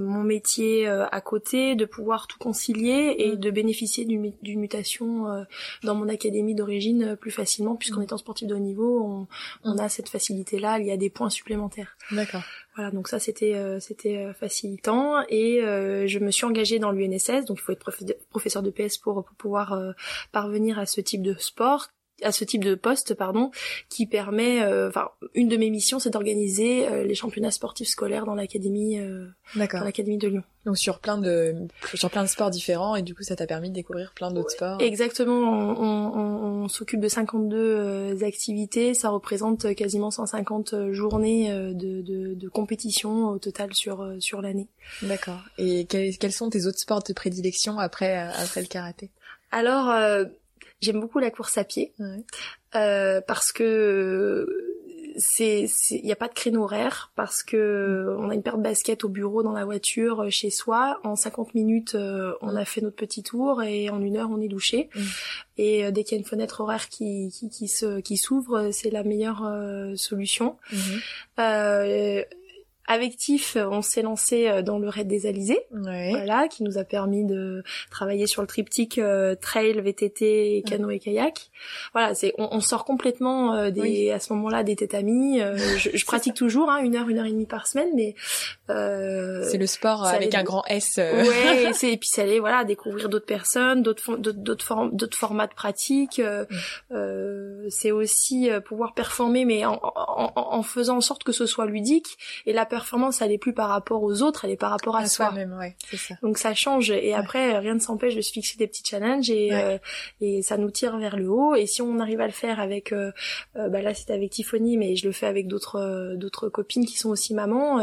mon 0.00 0.22
métier 0.22 0.88
à 0.88 1.20
côté, 1.20 1.74
de 1.74 1.84
pouvoir 1.84 2.26
tout 2.26 2.38
concilier 2.38 3.14
et 3.18 3.32
mm. 3.32 3.36
de 3.36 3.50
bénéficier 3.50 4.04
d'une 4.04 4.60
mutation 4.60 5.44
dans 5.82 5.94
mon 5.94 6.08
académie 6.08 6.54
d'origine 6.54 7.16
plus 7.16 7.30
facilement, 7.30 7.76
puisqu'en 7.76 8.00
mm. 8.00 8.04
étant 8.04 8.16
sportif 8.16 8.48
de 8.48 8.54
haut 8.54 8.58
niveau, 8.58 9.02
on, 9.02 9.28
on 9.64 9.74
mm. 9.74 9.80
a 9.80 9.88
cette 9.88 10.08
facilité-là, 10.08 10.78
il 10.78 10.86
y 10.86 10.90
a 10.90 10.96
des 10.96 11.10
points 11.10 11.30
supplémentaires. 11.30 11.96
D'accord. 12.10 12.42
Voilà, 12.74 12.92
donc 12.92 13.08
ça 13.08 13.18
c'était 13.18 13.60
c'était 13.80 14.32
facilitant 14.38 15.22
et 15.28 15.60
je 15.62 16.18
me 16.18 16.30
suis 16.30 16.44
engagée 16.44 16.78
dans 16.78 16.92
l'UNSS, 16.92 17.44
donc 17.44 17.58
il 17.58 17.62
faut 17.62 17.72
être 17.72 17.90
professeur 18.30 18.62
de 18.62 18.70
PS 18.70 18.98
pour, 18.98 19.24
pour 19.24 19.36
pouvoir 19.36 19.80
parvenir 20.32 20.78
à 20.78 20.86
ce 20.86 21.00
type 21.00 21.22
de 21.22 21.34
sport 21.38 21.88
à 22.22 22.32
ce 22.32 22.44
type 22.44 22.64
de 22.64 22.74
poste 22.74 23.14
pardon 23.14 23.50
qui 23.88 24.06
permet 24.06 24.62
euh, 24.62 24.88
enfin 24.88 25.08
une 25.34 25.48
de 25.48 25.56
mes 25.56 25.70
missions 25.70 25.98
c'est 25.98 26.10
d'organiser 26.10 26.86
euh, 26.88 27.04
les 27.04 27.14
championnats 27.14 27.50
sportifs 27.50 27.88
scolaires 27.88 28.24
dans 28.24 28.34
l'académie 28.34 28.98
euh, 28.98 29.26
dans 29.54 29.84
l'académie 29.84 30.18
de 30.18 30.28
Lyon. 30.28 30.42
Donc 30.64 30.76
sur 30.76 30.98
plein 30.98 31.18
de 31.18 31.54
sur 31.94 32.10
plein 32.10 32.22
de 32.22 32.28
sports 32.28 32.50
différents 32.50 32.96
et 32.96 33.02
du 33.02 33.14
coup 33.14 33.22
ça 33.22 33.36
t'a 33.36 33.46
permis 33.46 33.70
de 33.70 33.74
découvrir 33.74 34.12
plein 34.14 34.30
d'autres 34.30 34.50
sports. 34.50 34.80
exactement. 34.80 35.40
On, 35.40 35.82
on, 35.82 36.64
on 36.64 36.68
s'occupe 36.68 37.00
de 37.00 37.08
52 37.08 38.22
activités. 38.24 38.92
Ça 38.94 39.08
représente 39.10 39.74
quasiment 39.74 40.10
150 40.10 40.90
journées 40.90 41.50
de, 41.52 42.02
de, 42.02 42.34
de 42.34 42.48
compétition 42.48 43.28
au 43.28 43.38
total 43.38 43.72
sur 43.72 44.06
sur 44.18 44.42
l'année. 44.42 44.68
D'accord. 45.02 45.40
Et 45.56 45.86
quels, 45.86 46.18
quels 46.18 46.32
sont 46.32 46.50
tes 46.50 46.66
autres 46.66 46.80
sports 46.80 47.02
de 47.02 47.12
prédilection 47.12 47.78
après 47.78 48.16
après 48.16 48.60
le 48.60 48.66
karaté? 48.66 49.10
Alors 49.50 49.90
J'aime 50.80 51.00
beaucoup 51.00 51.18
la 51.18 51.30
course 51.30 51.58
à 51.58 51.64
pied 51.64 51.92
euh, 52.74 53.20
parce 53.26 53.52
que 53.52 54.46
c'est 55.18 55.68
il 55.90 56.04
n'y 56.04 56.12
a 56.12 56.16
pas 56.16 56.28
de 56.28 56.34
créneau 56.34 56.62
horaire 56.62 57.10
parce 57.16 57.42
que 57.42 58.16
on 58.18 58.30
a 58.30 58.34
une 58.34 58.42
paire 58.42 58.56
de 58.56 58.62
baskets 58.62 59.04
au 59.04 59.08
bureau 59.08 59.42
dans 59.42 59.52
la 59.52 59.64
voiture 59.64 60.24
euh, 60.24 60.30
chez 60.30 60.50
soi. 60.50 61.00
En 61.04 61.16
50 61.16 61.54
minutes 61.54 61.94
euh, 61.94 62.32
on 62.40 62.54
a 62.56 62.64
fait 62.64 62.80
notre 62.80 62.96
petit 62.96 63.22
tour 63.22 63.62
et 63.62 63.90
en 63.90 64.00
une 64.00 64.16
heure 64.16 64.30
on 64.30 64.40
est 64.40 64.48
douché. 64.48 64.88
Mm. 64.94 65.00
et 65.58 65.84
euh, 65.84 65.90
dès 65.90 66.04
qu'il 66.04 66.16
y 66.16 66.18
a 66.18 66.20
une 66.20 66.28
fenêtre 66.28 66.60
horaire 66.60 66.88
qui 66.88 67.32
qui, 67.36 67.50
qui 67.50 67.68
se 67.68 68.00
qui 68.00 68.16
s'ouvre 68.16 68.70
c'est 68.72 68.90
la 68.90 69.02
meilleure 69.02 69.44
solution. 69.96 70.56
Mm-hmm. 70.72 72.24
Avec 72.90 73.18
Tiff, 73.18 73.58
on 73.60 73.82
s'est 73.82 74.00
lancé 74.00 74.48
euh, 74.48 74.62
dans 74.62 74.78
le 74.78 74.88
raid 74.88 75.06
des 75.06 75.26
Alizés, 75.26 75.60
voilà, 75.70 76.48
qui 76.48 76.62
nous 76.62 76.78
a 76.78 76.84
permis 76.84 77.22
de 77.22 77.62
travailler 77.90 78.26
sur 78.26 78.40
le 78.40 78.48
triptyque 78.48 78.96
euh, 78.96 79.34
trail, 79.34 79.78
VTT, 79.78 80.64
canoë 80.66 80.94
et 80.94 80.98
kayak. 80.98 81.50
Voilà, 81.92 82.14
c'est 82.14 82.32
on, 82.38 82.60
sort 82.60 82.86
complètement 82.86 83.54
euh, 83.54 83.70
des 83.70 84.10
à 84.10 84.18
ce 84.20 84.32
moment-là 84.32 84.62
des 84.62 84.74
tétamis. 84.74 85.38
je, 85.78 85.90
je 85.92 86.06
pratique 86.06 86.32
toujours 86.32 86.70
hein, 86.70 86.78
une 86.78 86.96
heure, 86.96 87.10
une 87.10 87.18
heure 87.18 87.26
et 87.26 87.30
demie 87.30 87.44
par 87.44 87.66
semaine, 87.66 87.90
mais 87.94 88.14
c'est 88.68 89.58
le 89.58 89.66
sport 89.66 90.06
avec 90.06 90.34
un 90.34 90.42
grand 90.42 90.64
S. 90.68 90.96
Ouais, 90.96 91.70
c'est 91.74 91.92
et 91.92 91.98
puis 91.98 92.08
ça 92.08 92.22
allait 92.22 92.38
voilà 92.38 92.64
découvrir 92.64 93.10
d'autres 93.10 93.26
personnes, 93.26 93.82
d'autres 93.82 94.16
d'autres 94.16 94.64
formes, 94.64 94.96
d'autres 94.96 95.18
formats 95.18 95.46
de 95.46 95.54
pratique. 95.54 96.22
C'est 97.68 97.90
aussi 97.90 98.48
pouvoir 98.64 98.94
performer, 98.94 99.44
mais 99.44 99.66
en, 99.66 99.78
en, 99.82 100.32
en, 100.34 100.62
faisant 100.62 100.96
en 100.96 101.00
sorte 101.02 101.22
que 101.22 101.32
ce 101.32 101.44
soit 101.44 101.66
ludique 101.66 102.16
et 102.46 102.54
la 102.54 102.64
performance, 102.78 103.20
elle 103.22 103.32
est 103.32 103.38
plus 103.38 103.52
par 103.52 103.68
rapport 103.68 104.02
aux 104.02 104.22
autres, 104.22 104.44
elle 104.44 104.52
est 104.52 104.56
par 104.56 104.70
rapport 104.70 104.96
à, 104.96 105.06
soi. 105.06 105.32
même 105.32 105.56
ouais, 105.58 105.76
ça. 105.96 106.14
Donc 106.22 106.38
ça 106.38 106.54
change 106.54 106.90
et 106.90 107.12
après 107.12 107.58
rien 107.58 107.74
ne 107.74 107.80
s'empêche 107.80 108.14
de 108.14 108.20
se 108.20 108.30
fixer 108.30 108.56
des 108.56 108.66
petits 108.66 108.84
challenges 108.84 109.30
et 109.30 109.52
euh, 109.52 109.78
et 110.20 110.42
ça 110.42 110.56
nous 110.56 110.70
tire 110.70 110.96
vers 110.98 111.16
le 111.16 111.28
haut. 111.28 111.54
Et 111.54 111.66
si 111.66 111.82
on 111.82 111.98
arrive 111.98 112.20
à 112.20 112.26
le 112.26 112.32
faire 112.32 112.60
avec, 112.60 112.92
euh, 112.92 113.10
euh 113.56 113.68
bah 113.68 113.82
là 113.82 113.94
c'était 113.94 114.12
avec 114.12 114.30
Tiffany, 114.30 114.76
mais 114.76 114.94
je 114.94 115.06
le 115.06 115.12
fais 115.12 115.26
avec 115.26 115.48
d'autres 115.48 115.76
euh, 115.76 116.16
d'autres 116.16 116.48
copines 116.48 116.86
qui 116.86 116.98
sont 116.98 117.10
aussi 117.10 117.34
mamans. 117.34 117.78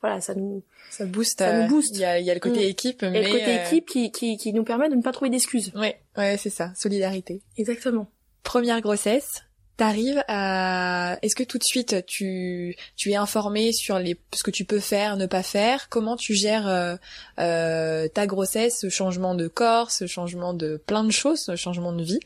voilà, 0.00 0.20
ça 0.20 0.34
nous 0.34 0.62
ça 0.90 1.06
booste. 1.06 1.38
Ça 1.38 1.62
nous 1.62 1.68
booste. 1.68 1.94
Il 1.94 2.00
y 2.00 2.04
a, 2.04 2.18
y 2.18 2.30
a 2.30 2.34
le 2.34 2.40
côté 2.40 2.60
mm. 2.60 2.70
équipe, 2.70 3.02
mais 3.02 3.20
et 3.20 3.26
le 3.26 3.30
côté 3.30 3.54
équipe 3.62 3.86
qui, 3.88 4.10
qui 4.10 4.36
qui 4.36 4.52
nous 4.52 4.64
permet 4.64 4.88
de 4.88 4.96
ne 4.96 5.02
pas 5.02 5.12
trouver 5.12 5.30
d'excuses. 5.30 5.72
Ouais, 5.76 6.00
ouais, 6.16 6.36
c'est 6.36 6.50
ça, 6.50 6.72
solidarité. 6.74 7.40
Exactement. 7.56 8.08
Première 8.42 8.80
grossesse, 8.80 9.44
t'arrives 9.80 10.22
à 10.28 11.16
est-ce 11.22 11.34
que 11.34 11.42
tout 11.42 11.56
de 11.56 11.64
suite 11.64 12.04
tu 12.04 12.76
tu 12.96 13.12
es 13.12 13.16
informé 13.16 13.72
sur 13.72 13.98
les 13.98 14.14
ce 14.34 14.42
que 14.42 14.50
tu 14.50 14.66
peux 14.66 14.78
faire 14.78 15.16
ne 15.16 15.24
pas 15.24 15.42
faire? 15.42 15.88
Comment 15.88 16.16
tu 16.16 16.34
gères 16.34 16.68
euh, 16.68 16.96
euh, 17.38 18.06
ta 18.06 18.26
grossesse 18.26 18.78
ce 18.78 18.90
changement 18.90 19.34
de 19.34 19.48
corps 19.48 19.90
ce 19.90 20.06
changement 20.06 20.52
de 20.52 20.76
plein 20.76 21.02
de 21.02 21.10
choses 21.10 21.40
ce 21.40 21.56
changement 21.56 21.94
de 21.94 22.02
vie 22.02 22.20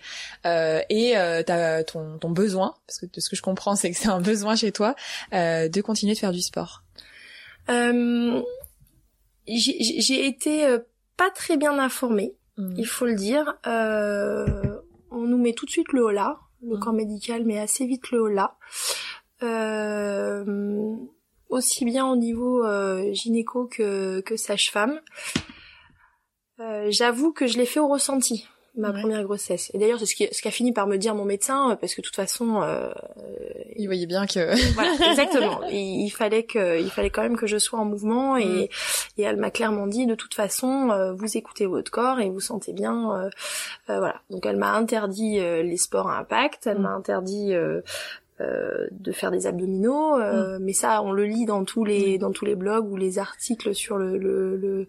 euh, 0.47 0.81
et 0.91 1.17
euh, 1.17 1.45
ton 1.85 2.19
ton 2.19 2.31
besoin 2.31 2.75
parce 2.89 2.99
que 2.99 3.07
de 3.07 3.21
ce 3.21 3.31
que 3.31 3.37
je 3.37 3.43
comprends 3.43 3.77
c'est 3.77 3.93
que 3.93 3.99
c'est 3.99 4.09
un 4.09 4.21
besoin 4.21 4.57
chez 4.57 4.73
toi 4.73 4.97
euh, 5.33 5.69
de 5.69 5.81
continuer 5.81 6.15
de 6.15 6.19
faire 6.19 6.33
du 6.33 6.43
sport. 6.43 6.83
Euh, 7.69 8.43
j'ai 9.47 10.27
été 10.27 10.77
pas 11.17 11.31
très 11.31 11.57
bien 11.57 11.79
informée 11.79 12.35
mmh. 12.57 12.75
il 12.79 12.87
faut 12.89 13.07
le 13.07 13.15
dire. 13.15 13.55
On 15.17 15.23
nous 15.29 15.39
met 15.39 15.53
tout 15.53 15.67
de 15.67 15.71
suite 15.71 15.93
le 15.93 16.05
haut 16.05 16.11
le 16.69 16.79
corps 16.79 16.93
médical 16.93 17.45
met 17.45 17.59
assez 17.59 17.87
vite 17.87 18.11
le 18.11 18.29
là. 18.29 18.57
Euh, 19.43 20.97
aussi 21.49 21.85
bien 21.85 22.07
au 22.07 22.17
niveau 22.17 22.65
euh, 22.65 23.13
gynéco 23.13 23.67
que, 23.67 24.21
que 24.21 24.37
sage-femme. 24.37 25.01
Euh, 26.61 26.87
j'avoue 26.91 27.33
que 27.33 27.47
je 27.47 27.59
l'ai 27.59 27.67
fait 27.67 27.81
au 27.81 27.89
ressenti 27.89 28.49
ma 28.77 28.93
première 28.93 29.23
grossesse. 29.23 29.71
Et 29.73 29.79
d'ailleurs, 29.79 30.01
c'est 30.01 30.07
ce 30.07 30.15
qui, 30.15 30.29
ce 30.33 30.43
qu'a 30.43 30.51
fini 30.51 30.73
par 30.73 30.87
me 30.87 30.97
dire 30.97 31.15
mon 31.15 31.25
médecin, 31.25 31.77
parce 31.81 31.95
que 31.95 32.01
de 32.01 32.07
toute 32.07 32.17
façon, 32.17 32.61
euh, 32.63 32.93
il 33.77 33.87
voyait 33.87 34.07
bien 34.07 34.27
que. 34.27 34.73
voilà, 34.75 34.93
exactement. 35.11 35.61
il, 35.71 36.11
fallait 36.11 36.43
que, 36.43 36.81
il 36.81 36.91
fallait 36.91 37.11
quand 37.11 37.23
même 37.23 37.37
que 37.37 37.47
je 37.47 37.57
sois 37.59 37.79
en 37.79 37.85
mouvement, 37.85 38.37
et, 38.37 38.45
mm. 38.45 38.69
et 39.19 39.23
elle 39.23 39.37
m'a 39.37 39.51
clairement 39.51 39.87
dit, 39.87 40.07
de 40.07 40.15
toute 40.15 40.35
façon, 40.35 40.91
euh, 40.91 41.13
vous 41.13 41.37
écoutez 41.37 41.67
votre 41.67 41.91
corps 41.91 42.21
et 42.21 42.29
vous 42.31 42.41
sentez 42.41 42.73
bien, 42.73 43.13
euh, 43.13 43.31
euh 43.91 43.99
voilà. 43.99 44.21
Donc 44.31 44.45
elle 44.47 44.57
m'a 44.57 44.73
interdit 44.73 45.39
les 45.39 45.77
sports 45.77 46.09
à 46.09 46.19
impact, 46.19 46.67
elle 46.67 46.79
mm. 46.79 46.83
m'a 46.83 46.91
interdit 46.91 47.55
euh, 48.41 48.89
de 48.91 49.13
faire 49.13 49.31
des 49.31 49.47
abdominaux, 49.47 50.19
euh, 50.19 50.59
mm. 50.59 50.65
mais 50.65 50.73
ça 50.73 51.03
on 51.03 51.13
le 51.13 51.25
lit 51.25 51.45
dans 51.45 51.65
tous 51.65 51.85
les 51.85 52.19
dans 52.19 52.33
tous 52.33 52.45
les 52.45 52.57
blogs 52.57 52.91
ou 52.91 52.97
les 52.97 53.21
articles 53.21 53.77
sur 53.77 53.97
le 53.97 54.19
le, 54.19 54.57
le, 54.57 54.89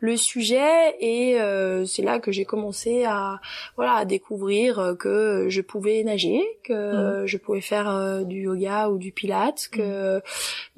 le 0.00 0.16
sujet 0.16 0.96
et 0.98 1.38
euh, 1.38 1.84
c'est 1.84 2.00
là 2.00 2.18
que 2.18 2.32
j'ai 2.32 2.46
commencé 2.46 3.04
à 3.04 3.42
voilà 3.76 3.92
à 3.92 4.04
découvrir 4.06 4.96
que 4.98 5.50
je 5.50 5.60
pouvais 5.60 6.02
nager, 6.02 6.40
que 6.64 7.24
mm. 7.24 7.26
je 7.26 7.36
pouvais 7.36 7.60
faire 7.60 8.24
du 8.24 8.44
yoga 8.44 8.88
ou 8.88 8.96
du 8.96 9.12
pilates, 9.12 9.68
que 9.70 10.16
mm. 10.16 10.22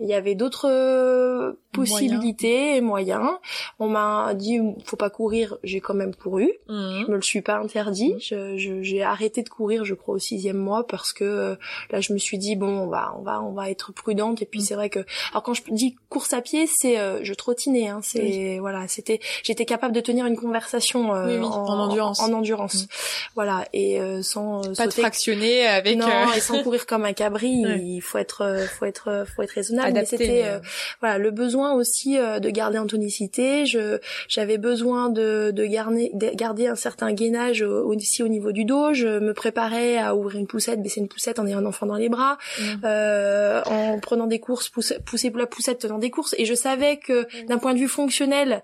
il 0.01 0.09
y 0.09 0.15
avait 0.15 0.35
d'autres 0.35 1.57
possibilités 1.71 2.75
et 2.75 2.81
moyens. 2.81 3.31
On 3.79 3.89
m'a 3.89 4.35
dit 4.35 4.59
faut 4.85 4.97
pas 4.97 5.11
courir, 5.11 5.59
j'ai 5.63 5.81
quand 5.81 5.95
même 5.95 6.17
couru, 6.17 6.51
je 6.69 7.09
me 7.09 7.15
le 7.15 7.23
suis 7.23 7.43
pas 7.43 7.59
interdit, 7.59 8.17
j'ai 8.19 8.59
je, 8.59 9.01
arrêté 9.01 9.45
de 9.45 9.49
courir 9.49 9.85
je 9.85 9.95
crois 9.95 10.17
au 10.17 10.19
sixième 10.19 10.59
mois 10.59 10.85
parce 10.89 11.13
que 11.13 11.57
là 11.91 12.00
je 12.01 12.13
me 12.13 12.19
suis 12.19 12.39
dit 12.39 12.57
bon, 12.57 12.67
on 12.69 12.87
va, 12.87 13.15
on 13.19 13.23
va, 13.23 13.43
on 13.43 13.53
va 13.53 13.71
être 13.71 13.93
prudente. 13.93 14.43
Et 14.43 14.47
puis 14.47 14.61
mm. 14.61 14.63
c'est 14.63 14.75
vrai 14.75 14.91
que, 14.91 15.01
alors 15.31 15.43
quand 15.43 15.55
je 15.55 15.63
dis 15.71 15.97
course 16.09 16.33
à 16.33 16.41
pied, 16.41 16.67
c'est 16.67 16.99
euh, 16.99 17.21
je 17.23 17.35
trottinais. 17.35 17.89
Hein, 17.89 18.01
c'est 18.03 18.59
voilà, 18.61 18.89
c'était, 18.89 19.21
j'étais 19.43 19.65
capable 19.65 19.95
de 19.95 20.01
tenir 20.01 20.27
une 20.27 20.37
conversation 20.37 21.15
euh, 21.15 21.41
en, 21.41 21.79
endurance. 21.79 22.21
En 22.21 22.33
endurance, 22.33 22.85
mm. 22.85 22.87
voilà, 23.35 23.65
et 23.73 24.01
euh, 24.01 24.23
sans 24.23 24.63
pas 24.77 24.87
de 24.87 24.93
fractionner 24.93 25.67
avec. 25.67 25.97
Non, 25.97 26.07
et 26.37 26.41
sans 26.41 26.63
courir 26.63 26.87
comme 26.87 27.05
un 27.05 27.13
cabri. 27.13 27.63
Il 27.81 28.01
faut 28.01 28.19
être, 28.19 28.67
faut 28.79 28.87
être, 28.87 29.25
faut 29.35 29.43
être 29.43 29.51
raisonnable. 29.51 29.93
mais 29.93 30.05
c'était 30.05 30.45
voilà 31.01 31.19
le 31.19 31.31
besoin 31.31 31.73
aussi 31.73 32.17
de 32.17 32.51
garder 32.51 32.79
en 32.79 32.87
tonicité. 32.87 33.67
Je, 33.67 33.99
j'avais 34.29 34.59
besoin 34.59 35.09
de, 35.09 35.51
de 35.55 35.65
garder, 35.65 36.11
de 36.15 36.31
garder 36.35 36.67
un 36.67 36.75
certain 36.75 37.13
gainage 37.13 37.63
aussi 37.63 38.23
au 38.23 38.29
niveau 38.29 38.53
du 38.53 38.65
dos. 38.65 38.95
Je 38.95 39.19
me 39.19 39.35
préparais 39.35 39.99
à 39.99 40.15
ouvrir 40.15 40.39
une 40.39 40.47
poussette, 40.47 40.83
baisser 40.83 41.01
une 41.01 41.09
poussette 41.09 41.39
en 41.39 41.47
ayant 41.47 41.59
un 41.59 41.67
enfant 41.67 41.87
dans 41.91 41.97
les 41.97 42.09
bras, 42.09 42.39
mm. 42.59 42.63
euh, 42.85 43.63
en 43.67 43.99
prenant 43.99 44.27
des 44.27 44.41
courses, 44.41 44.69
pousser, 44.69 44.99
pousser 45.01 45.31
la 45.35 45.47
poussette 45.47 45.87
dans 45.87 45.99
des 45.99 46.11
courses. 46.11 46.35
Et 46.39 46.45
je 46.45 46.55
savais 46.55 46.99
que 46.99 47.23
mm. 47.23 47.47
d'un 47.47 47.59
point 47.59 47.75
de 47.75 47.79
vue 47.79 47.89
fonctionnel, 47.89 48.63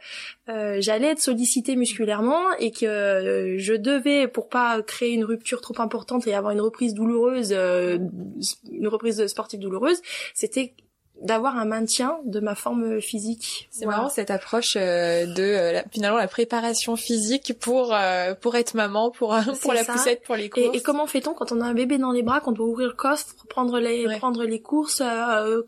euh, 0.48 0.76
j'allais 0.80 1.08
être 1.08 1.20
sollicitée 1.20 1.76
musculairement 1.76 2.42
et 2.58 2.70
que 2.70 2.86
euh, 2.86 3.58
je 3.58 3.74
devais, 3.74 4.28
pour 4.28 4.48
pas 4.48 4.80
créer 4.82 5.12
une 5.12 5.24
rupture 5.24 5.60
trop 5.60 5.74
importante 5.78 6.26
et 6.26 6.34
avoir 6.34 6.52
une 6.52 6.60
reprise 6.60 6.94
douloureuse, 6.94 7.52
une 7.52 8.88
reprise 8.88 9.26
sportive 9.26 9.60
douloureuse, 9.60 10.00
c'était 10.34 10.74
d'avoir 11.22 11.56
un 11.56 11.64
maintien 11.64 12.18
de 12.24 12.40
ma 12.40 12.54
forme 12.54 13.00
physique. 13.00 13.68
C'est 13.70 13.86
marrant 13.86 14.10
cette 14.10 14.30
approche 14.30 14.76
euh, 14.76 15.26
de 15.26 15.42
euh, 15.42 15.80
finalement 15.90 16.18
la 16.18 16.28
préparation 16.28 16.96
physique 16.96 17.54
pour 17.58 17.94
euh, 17.94 18.34
pour 18.34 18.54
être 18.56 18.74
maman, 18.74 19.10
pour 19.10 19.36
pour 19.62 19.72
la 19.72 19.84
poussette, 19.84 20.22
pour 20.24 20.36
les 20.36 20.50
courses. 20.50 20.76
Et, 20.76 20.82
comment 20.82 21.06
fait-on 21.06 21.32
quand 21.32 21.52
on 21.52 21.60
a 21.60 21.64
un 21.64 21.74
bébé 21.74 21.96
dans 21.98 22.12
les 22.12 22.22
bras, 22.22 22.40
qu'on 22.40 22.52
doit 22.52 22.66
ouvrir 22.66 22.88
le 22.88 22.94
coffre, 22.94 23.34
prendre 23.48 23.78
les 23.78 24.06
prendre 24.18 24.44
les 24.44 24.60
courses, 24.60 25.02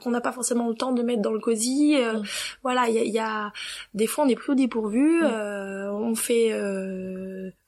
qu'on 0.01 0.11
n'a 0.11 0.21
pas 0.21 0.33
forcément 0.33 0.69
le 0.69 0.75
temps 0.75 0.93
de 0.93 1.03
mettre 1.03 1.23
dans 1.23 1.33
le 1.33 1.41
cosy. 1.41 1.97
Mm. 1.97 2.23
Voilà, 2.63 2.89
il 2.89 2.95
y 2.95 2.99
a, 2.99 3.05
y 3.05 3.19
a, 3.19 3.53
des 3.95 4.07
fois 4.07 4.25
on 4.25 4.29
est 4.29 4.37
plus 4.37 4.53
au 4.53 4.57
dépourvu. 4.57 5.23
Mm. 5.23 5.91
on 5.93 6.15
fait 6.15 6.53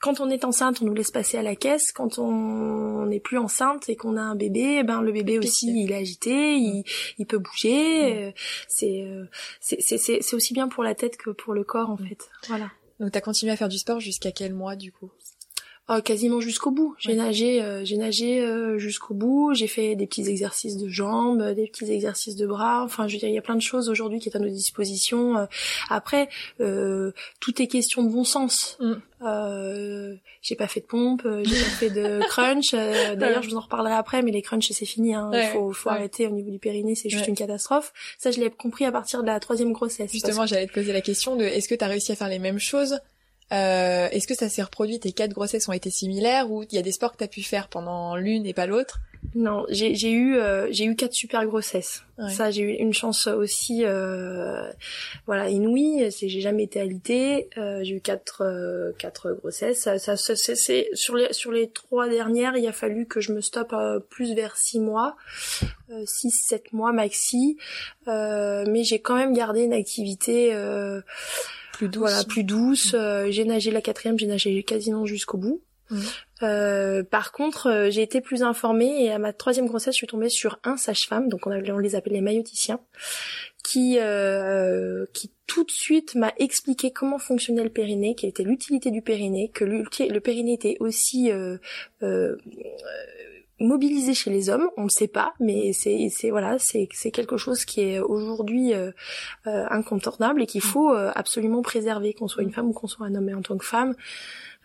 quand 0.01 0.21
on 0.21 0.31
est 0.31 0.45
enceinte, 0.45 0.81
on 0.81 0.87
nous 0.87 0.95
laisse 0.95 1.11
passer 1.11 1.37
à 1.37 1.43
la 1.43 1.55
caisse. 1.55 1.93
Quand 1.93 2.19
on 2.19 3.07
n'est 3.07 3.21
plus 3.21 3.39
enceinte 3.39 3.89
et 3.89 3.97
qu'on 3.97 4.17
a 4.17 4.23
un 4.23 4.35
bébé, 4.35 4.79
eh 4.81 4.83
ben 4.83 5.03
le 5.03 5.13
bébé 5.13 5.39
aussi 5.39 5.69
il 5.69 5.93
est 5.93 5.97
agité, 5.97 6.57
il, 6.57 6.85
il 7.19 7.27
peut 7.27 7.39
bouger 7.39 8.29
euh, 8.29 8.33
euh, 8.83 9.25
c'est 9.61 9.81
c'est 9.81 9.99
c'est 9.99 10.35
aussi 10.35 10.55
bien 10.55 10.69
pour 10.69 10.83
la 10.83 10.95
tête 10.95 11.17
que 11.17 11.31
pour 11.31 11.55
le 11.55 11.65
corps 11.65 11.91
en 11.91 11.97
fait. 11.97 12.31
Voilà. 12.49 12.71
Donc 12.99 13.13
t'as 13.13 13.21
continué 13.21 13.53
à 13.53 13.57
faire 13.57 13.69
du 13.69 13.79
sport 13.79 14.01
jusqu'à 14.01 14.33
quel 14.33 14.55
mois 14.55 14.75
du 14.75 14.91
coup? 14.91 15.11
Oh, 15.91 16.01
quasiment 16.03 16.41
jusqu'au 16.41 16.71
bout. 16.71 16.95
J'ai 16.99 17.15
nagé, 17.15 17.63
euh, 17.63 17.85
j'ai 17.85 17.97
nagé 17.97 18.43
jusqu'au 18.79 19.15
bout. 19.15 19.53
J'ai 19.55 19.67
fait 19.67 19.95
des 19.97 20.07
petits 20.07 20.29
exercices 20.29 20.77
de 20.77 20.89
jambes, 20.89 21.43
des 21.53 21.67
petits 21.67 21.91
exercices 21.91 22.37
de 22.37 22.47
bras. 22.47 22.83
Enfin, 22.85 23.09
je 23.09 23.15
veux 23.15 23.19
dire, 23.19 23.29
il 23.29 23.35
y 23.35 23.39
a 23.39 23.43
plein 23.43 23.57
de 23.57 23.63
choses 23.63 23.89
aujourd'hui 23.89 24.21
qui 24.21 24.29
est 24.29 24.37
à 24.37 24.41
notre 24.41 24.55
disposition. 24.55 25.47
après, 25.89 26.29
tout 26.59 27.63
est 27.63 27.67
question 27.67 28.03
de 28.03 28.11
bon 28.11 28.25
sens. 28.25 28.79
Mm. 28.81 28.95
Euh, 29.23 30.15
j'ai 30.41 30.55
pas 30.55 30.67
fait 30.67 30.81
de 30.81 30.87
pompe, 30.87 31.23
euh, 31.27 31.43
j'ai 31.45 31.55
pas 31.55 31.71
fait 31.71 31.91
de 31.91 32.21
crunch. 32.29 32.73
Euh, 32.73 33.15
d'ailleurs, 33.17 33.43
je 33.43 33.51
vous 33.51 33.57
en 33.57 33.61
reparlerai 33.61 33.93
après, 33.93 34.23
mais 34.23 34.31
les 34.31 34.41
crunchs 34.41 34.71
c'est 34.73 34.87
fini. 34.87 35.15
Hein. 35.15 35.31
Il 35.35 35.49
faut, 35.49 35.73
faut 35.73 35.91
arrêter 35.91 36.27
au 36.27 36.31
niveau 36.31 36.51
du 36.51 36.59
périnée, 36.59 36.95
c'est 36.95 37.11
juste 37.11 37.29
une 37.29 37.35
catastrophe. 37.35 37.93
Ça, 38.19 38.31
je 38.31 38.41
l'ai 38.41 38.51
compris 38.51 38.87
à 38.87 38.93
partir 38.93 39.23
de 39.23 39.27
la 39.27 39.39
troisième 39.39 39.73
grossesse. 39.73 40.11
Justement, 40.13 40.47
j'allais 40.47 40.67
te 40.67 40.73
poser 40.73 40.93
la 40.93 41.03
question 41.03 41.37
de 41.37 41.45
est-ce 41.45 41.69
que 41.69 41.75
tu 41.75 41.85
as 41.85 41.89
réussi 41.89 42.13
à 42.13 42.17
faire 42.17 42.29
les 42.29 42.39
mêmes 42.39 42.59
choses 42.59 42.99
euh, 43.53 44.09
Est-ce 44.11 44.27
que 44.27 44.35
ça 44.35 44.49
s'est 44.49 44.63
reproduit 44.63 45.01
Tes 45.01 45.13
quatre 45.13 45.33
grossesses 45.33 45.69
ont 45.69 45.73
été 45.73 45.91
similaires 45.91 46.51
ou 46.51 46.63
il 46.63 46.75
y 46.75 46.79
a 46.79 46.83
des 46.83 46.93
sports 46.93 47.13
que 47.13 47.19
tu 47.19 47.25
as 47.25 47.29
pu 47.29 47.43
faire 47.43 47.69
pendant 47.69 48.17
l'une 48.17 48.47
et 48.47 48.55
pas 48.55 48.67
l'autre? 48.67 49.01
Non, 49.35 49.67
j'ai 49.69 50.11
eu 50.11 50.37
euh, 50.37 50.69
j'ai 50.71 50.87
eu 50.87 50.97
quatre 50.97 51.13
super 51.13 51.45
grossesses. 51.47 52.05
Ça, 52.29 52.51
j'ai 52.51 52.63
eu 52.63 52.73
une 52.73 52.93
chance 52.93 53.29
aussi, 53.29 53.85
euh, 53.85 54.71
voilà, 55.25 55.49
inouïe. 55.49 56.11
C'est 56.11 56.29
j'ai 56.29 56.41
jamais 56.41 56.65
été 56.65 56.81
alitée. 56.81 57.49
Euh, 57.57 57.81
j'ai 57.83 57.97
eu 57.97 58.01
quatre 58.01 58.43
euh, 58.43 58.93
quatre 58.99 59.33
grossesses. 59.33 59.81
Ça, 59.81 59.99
ça, 59.99 60.17
c'est 60.17 60.89
sur 60.95 61.17
les 61.17 61.33
sur 61.33 61.53
les 61.53 61.71
trois 61.71 62.09
dernières, 62.09 62.57
il 62.57 62.67
a 62.67 62.73
fallu 62.73 63.07
que 63.07 63.21
je 63.21 63.33
me 63.33 63.41
stoppe 63.41 63.75
plus 64.09 64.35
vers 64.35 64.57
six 64.57 64.81
mois, 64.81 65.17
six 66.05 66.31
sept 66.31 66.73
mois 66.73 66.93
maxi. 66.93 67.57
mais 68.07 68.85
j'ai 68.85 69.01
quand 69.01 69.17
même 69.17 69.33
gardé 69.33 69.63
une 69.63 69.75
activité 69.75 70.53
plus 71.81 71.89
douce. 71.89 72.01
Voilà, 72.01 72.25
plus 72.25 72.45
douce. 72.45 72.95
j'ai 73.29 73.45
nagé 73.45 73.71
la 73.71 73.81
quatrième, 73.81 74.19
j'ai 74.19 74.27
nagé 74.27 74.63
quasiment 74.63 75.07
jusqu'au 75.07 75.39
bout. 75.39 75.63
Euh, 76.43 77.03
par 77.03 77.33
contre, 77.33 77.69
euh, 77.69 77.91
j'ai 77.91 78.03
été 78.03 78.21
plus 78.21 78.43
informée 78.43 79.05
et 79.05 79.13
à 79.13 79.19
ma 79.19 79.33
troisième 79.33 79.67
grossesse, 79.67 79.95
je 79.95 79.99
suis 79.99 80.07
tombée 80.07 80.29
sur 80.29 80.59
un 80.65 80.77
sage-femme, 80.77 81.29
donc 81.29 81.47
on, 81.47 81.51
on 81.51 81.79
les 81.79 81.95
appelait 81.95 82.15
les 82.15 82.21
mailloticiens, 82.21 82.81
qui 83.65 83.99
euh, 83.99 85.05
qui 85.13 85.31
tout 85.47 85.65
de 85.65 85.71
suite 85.71 86.15
m'a 86.15 86.33
expliqué 86.39 86.93
comment 86.93 87.19
fonctionnait 87.19 87.65
le 87.65 87.71
périnée, 87.71 88.15
quelle 88.15 88.31
était 88.31 88.45
l'utilité 88.45 88.91
du 88.91 89.03
périnée, 89.03 89.51
que 89.51 89.65
le 89.65 90.21
périnée 90.21 90.55
était 90.55 90.77
aussi 90.81 91.31
mobilisé 93.61 94.15
chez 94.15 94.31
les 94.31 94.51
hommes, 94.51 94.69
on 94.77 94.85
ne 94.85 94.89
sait 94.89 95.09
pas, 95.09 95.35
mais 95.39 95.73
c'est 95.73 96.09
c'est 96.11 96.31
voilà, 96.31 96.59
c'est 96.59 96.89
c'est 96.93 97.11
quelque 97.11 97.37
chose 97.37 97.65
qui 97.65 97.83
est 97.83 98.01
aujourd'hui 98.01 98.73
incontournable 99.45 100.43
et 100.43 100.47
qu'il 100.47 100.63
faut 100.63 100.91
absolument 100.91 101.63
préserver, 101.63 102.15
qu'on 102.15 102.29
soit 102.29 102.43
une 102.43 102.53
femme 102.53 102.69
ou 102.71 102.73
qu'on 102.73 102.87
soit 102.87 103.07
un 103.07 103.15
homme. 103.15 103.29
Et 103.29 103.35
en 103.35 103.43
tant 103.43 103.57
que 103.57 103.65
femme, 103.65 103.95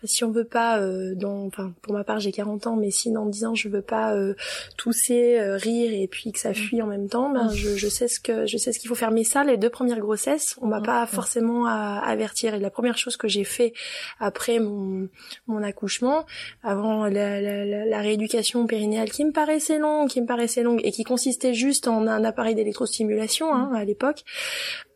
si 0.06 0.24
on 0.24 0.30
veut 0.30 0.44
pas, 0.44 0.80
euh, 0.80 1.14
dans, 1.14 1.46
enfin 1.46 1.72
pour 1.82 1.92
ma 1.92 2.04
part 2.04 2.20
j'ai 2.20 2.32
40 2.32 2.66
ans, 2.66 2.76
mais 2.76 2.90
si 2.90 3.10
dans 3.10 3.26
10 3.26 3.44
ans 3.44 3.54
je 3.54 3.68
veux 3.68 3.82
pas 3.82 4.14
euh, 4.14 4.34
tousser, 4.76 5.38
euh, 5.38 5.56
rire 5.56 5.92
et 5.92 6.06
puis 6.06 6.32
que 6.32 6.38
ça 6.38 6.50
mm. 6.50 6.54
fuit 6.54 6.82
en 6.82 6.86
même 6.86 7.08
temps, 7.08 7.30
ben, 7.30 7.46
mm. 7.46 7.54
je, 7.54 7.76
je 7.76 7.88
sais 7.88 8.08
ce 8.08 8.20
que 8.20 8.46
je 8.46 8.56
sais 8.56 8.72
ce 8.72 8.78
qu'il 8.78 8.88
faut 8.88 8.94
faire. 8.94 9.10
Mais 9.10 9.24
ça, 9.24 9.44
les 9.44 9.56
deux 9.56 9.70
premières 9.70 10.00
grossesses, 10.00 10.56
on 10.60 10.66
m'a 10.66 10.80
mm. 10.80 10.84
pas 10.84 11.06
forcément 11.06 11.66
à, 11.66 12.00
avertir. 12.04 12.54
Et 12.54 12.58
la 12.58 12.70
première 12.70 12.98
chose 12.98 13.16
que 13.16 13.28
j'ai 13.28 13.44
fait 13.44 13.72
après 14.18 14.58
mon 14.58 15.08
mon 15.46 15.62
accouchement, 15.62 16.26
avant 16.62 17.06
la, 17.06 17.40
la, 17.40 17.64
la, 17.64 18.00
rééducation 18.00 18.66
périnéale 18.66 19.10
qui 19.10 19.24
me 19.24 19.32
paraissait 19.32 19.78
longue, 19.78 20.08
qui 20.08 20.20
me 20.20 20.26
paraissait 20.26 20.62
longue 20.62 20.80
et 20.84 20.92
qui 20.92 21.04
consistait 21.04 21.54
juste 21.54 21.88
en 21.88 22.06
un 22.06 22.24
appareil 22.24 22.54
d'électrostimulation 22.54 23.54
hein, 23.54 23.72
à 23.74 23.84
l'époque. 23.84 24.24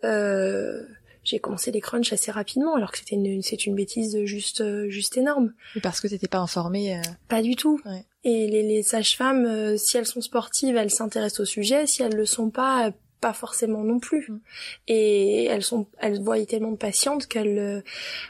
Euh, 0.04 0.82
j'ai 1.24 1.38
commencé 1.38 1.70
les 1.70 1.80
crunchs 1.80 2.12
assez 2.12 2.30
rapidement 2.30 2.74
alors 2.76 2.92
que 2.92 2.98
c'était 2.98 3.16
une 3.16 3.42
c'est 3.42 3.66
une 3.66 3.74
bêtise 3.74 4.24
juste 4.24 4.60
euh, 4.60 4.88
juste 4.88 5.16
énorme. 5.16 5.52
parce 5.82 6.00
que 6.00 6.08
t'étais 6.08 6.28
pas 6.28 6.38
informée. 6.38 6.96
Euh... 6.96 7.02
Pas 7.28 7.42
du 7.42 7.56
tout. 7.56 7.80
Ouais. 7.84 8.04
Et 8.24 8.46
les, 8.48 8.62
les 8.62 8.82
sages-femmes, 8.82 9.46
euh, 9.46 9.76
si 9.76 9.96
elles 9.96 10.06
sont 10.06 10.20
sportives, 10.20 10.76
elles 10.76 10.90
s'intéressent 10.90 11.40
au 11.40 11.44
sujet. 11.44 11.86
Si 11.86 12.02
elles 12.02 12.14
le 12.14 12.26
sont 12.26 12.50
pas, 12.50 12.92
pas 13.20 13.32
forcément 13.32 13.82
non 13.82 13.98
plus. 13.98 14.28
Mm. 14.28 14.40
Et 14.88 15.44
elles 15.44 15.62
sont, 15.62 15.86
elles 15.98 16.20
voient 16.20 16.44
tellement 16.44 16.72
de 16.72 16.76
patientes 16.76 17.26
qu'elles, 17.26 17.58
euh, 17.58 17.80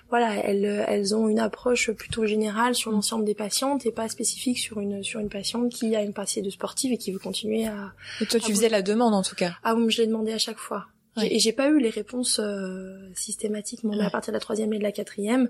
voilà, 0.09 0.35
elles, 0.37 0.85
elles 0.89 1.15
ont 1.15 1.29
une 1.29 1.41
approche 1.41 1.91
plutôt 1.93 2.27
générale 2.27 2.75
sur 2.75 2.91
mm. 2.91 2.95
l'ensemble 2.95 3.25
des 3.25 3.35
patientes 3.35 3.87
et 3.87 3.93
pas 3.93 4.09
spécifique 4.09 4.59
sur 4.59 4.81
une 4.81 5.03
sur 5.03 5.21
une 5.21 5.29
patiente 5.29 5.73
qui 5.73 5.95
a 5.97 6.03
une 6.03 6.13
passée 6.13 6.43
de 6.43 6.51
sportive 6.51 6.93
et 6.93 6.99
qui 6.99 7.13
veut 7.13 7.19
continuer 7.19 7.67
à. 7.67 7.93
Et 8.21 8.27
toi, 8.27 8.41
tu 8.41 8.53
faisais 8.53 8.69
la 8.69 8.83
demande 8.83 9.15
en 9.15 9.23
tout 9.23 9.37
cas. 9.37 9.57
Ah 9.65 9.75
oui, 9.75 9.91
je 9.91 10.03
l'ai 10.03 10.07
demandé 10.07 10.33
à 10.33 10.39
chaque 10.39 10.59
fois. 10.59 10.87
Et 11.25 11.39
j'ai 11.39 11.53
pas 11.53 11.69
eu 11.69 11.79
les 11.79 11.91
réponses 11.91 12.39
euh, 12.39 13.11
systématiquement. 13.15 13.95
Mais 13.97 14.05
à 14.05 14.11
partir 14.11 14.33
de 14.33 14.37
la 14.37 14.41
troisième 14.41 14.73
et 14.73 14.79
de 14.79 14.83
la 14.83 14.93
quatrième, 14.93 15.49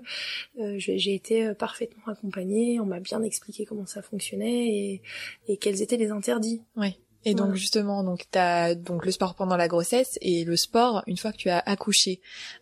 euh, 0.59 0.75
j'ai 0.77 1.13
été 1.13 1.45
euh, 1.45 1.53
parfaitement 1.53 2.03
accompagnée. 2.07 2.79
On 2.79 2.85
m'a 2.85 2.99
bien 2.99 3.21
expliqué 3.23 3.65
comment 3.65 3.85
ça 3.85 4.01
fonctionnait 4.01 4.67
et, 4.67 5.01
et 5.47 5.57
quels 5.57 5.81
étaient 5.81 5.97
les 5.97 6.11
interdits. 6.11 6.61
Oui. 6.75 6.97
Et 7.23 7.35
donc 7.35 7.53
justement, 7.53 8.03
donc 8.03 8.23
t'as 8.31 8.73
donc 8.73 9.05
le 9.05 9.11
sport 9.11 9.35
pendant 9.35 9.55
la 9.55 9.67
grossesse 9.67 10.17
et 10.21 10.43
le 10.43 10.55
sport 10.55 11.03
une 11.05 11.17
fois 11.17 11.31
que 11.31 11.37
tu 11.37 11.49
as 11.49 11.59
accouché. 11.59 12.19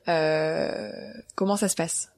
Euh, 0.09 0.91
comment 1.35 1.55
ça 1.55 1.69
se 1.69 1.75
passe? 1.75 2.11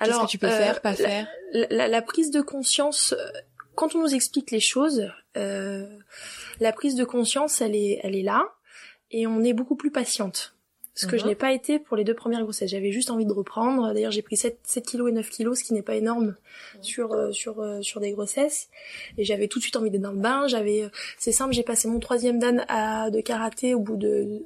Alors, 0.00 0.20
qu'est-ce 0.20 0.26
que 0.26 0.30
tu 0.30 0.38
peux 0.38 0.48
faire, 0.48 0.80
pas 0.80 0.94
faire? 0.94 1.28
la, 1.52 1.88
la, 1.88 2.02
prise 2.02 2.30
de 2.30 2.40
conscience. 2.40 3.14
Quand 3.74 3.94
on 3.94 4.00
nous 4.00 4.14
explique 4.14 4.50
les 4.50 4.60
choses, 4.60 5.10
la 5.34 6.72
prise 6.74 6.94
de 6.94 7.04
conscience, 7.04 7.60
elle 7.60 7.76
est, 7.76 8.00
elle 8.02 8.16
est 8.16 8.22
là 8.22 8.48
et 9.10 9.26
on 9.26 9.42
est 9.42 9.52
beaucoup 9.52 9.76
plus 9.76 9.90
patiente. 9.90 10.54
ce 10.94 11.06
que 11.06 11.16
je 11.16 11.22
Mhm. 11.22 11.28
n'ai 11.28 11.34
pas 11.36 11.52
été 11.52 11.78
pour 11.78 11.96
les 11.96 12.02
deux 12.02 12.14
premières 12.14 12.42
grossesses. 12.42 12.70
J'avais 12.72 12.90
juste 12.90 13.10
envie 13.12 13.24
de 13.24 13.32
reprendre. 13.32 13.94
D'ailleurs, 13.94 14.10
j'ai 14.10 14.20
pris 14.22 14.36
7, 14.36 14.58
7 14.64 14.84
kilos 14.84 15.08
et 15.08 15.12
9 15.12 15.30
kilos, 15.30 15.60
ce 15.60 15.62
qui 15.62 15.72
n'est 15.72 15.82
pas 15.82 15.94
énorme 15.94 16.34
sur 16.82 17.12
euh, 17.12 17.30
sur 17.30 17.60
euh, 17.60 17.80
sur 17.82 18.00
des 18.00 18.10
grossesses. 18.10 18.68
Et 19.16 19.22
j'avais 19.24 19.46
tout 19.46 19.60
de 19.60 19.62
suite 19.62 19.76
envie 19.76 19.90
d'être 19.90 20.02
dans 20.02 20.10
le 20.10 20.18
bain. 20.18 20.48
J'avais, 20.48 20.82
euh, 20.82 20.88
c'est 21.16 21.30
simple, 21.30 21.52
j'ai 21.54 21.62
passé 21.62 21.86
mon 21.86 22.00
troisième 22.00 22.40
dan 22.40 22.64
à 22.66 23.10
de 23.10 23.20
karaté 23.20 23.74
au 23.74 23.78
bout 23.78 23.96
de 23.96 24.42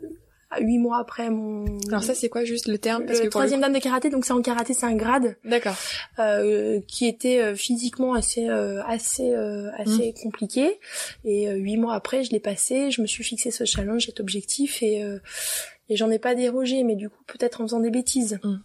huit 0.61 0.79
mois 0.79 0.99
après 0.99 1.31
mon. 1.31 1.65
Alors 1.89 2.03
ça, 2.05 2.15
c'est 2.15 2.29
quoi 2.29 2.45
juste 2.45 2.69
le 2.69 2.79
terme? 2.79 3.05
Parce 3.07 3.19
le 3.19 3.25
que 3.27 3.31
troisième 3.31 3.61
dan 3.61 3.73
de 3.73 3.79
karaté, 3.79 4.11
donc 4.11 4.25
c'est 4.25 4.33
en 4.33 4.43
karaté, 4.43 4.75
c'est 4.75 4.87
un 4.87 4.95
grade 4.95 5.37
D'accord. 5.45 5.75
euh, 6.19 6.81
qui 6.87 7.07
était 7.07 7.41
euh, 7.41 7.55
physiquement 7.55 8.15
assez 8.15 8.49
euh, 8.49 8.83
assez 8.87 9.33
euh, 9.35 9.71
assez 9.79 10.13
compliqué 10.23 10.79
et 11.25 11.49
euh, 11.49 11.55
huit 11.55 11.77
mois 11.77 11.95
après 11.95 12.25
je 12.25 12.31
l'ai 12.31 12.41
passé 12.41 12.91
je 12.91 13.01
me 13.03 13.07
suis 13.07 13.25
fixé 13.25 13.51
ce 13.51 13.65
challenge 13.65 14.07
cet 14.07 14.21
objectif 14.21 14.83
et 14.83 15.03
euh, 15.03 15.19
et 15.89 15.97
j'en 15.97 16.11
ai 16.11 16.19
pas 16.19 16.35
dérogé 16.35 16.83
mais 16.85 16.97
du 16.97 17.09
coup 17.09 17.23
peut-être 17.27 17.61
en 17.61 17.65
faisant 17.65 17.81
des 17.81 17.91
bêtises 17.91 18.39
Mm. 18.43 18.57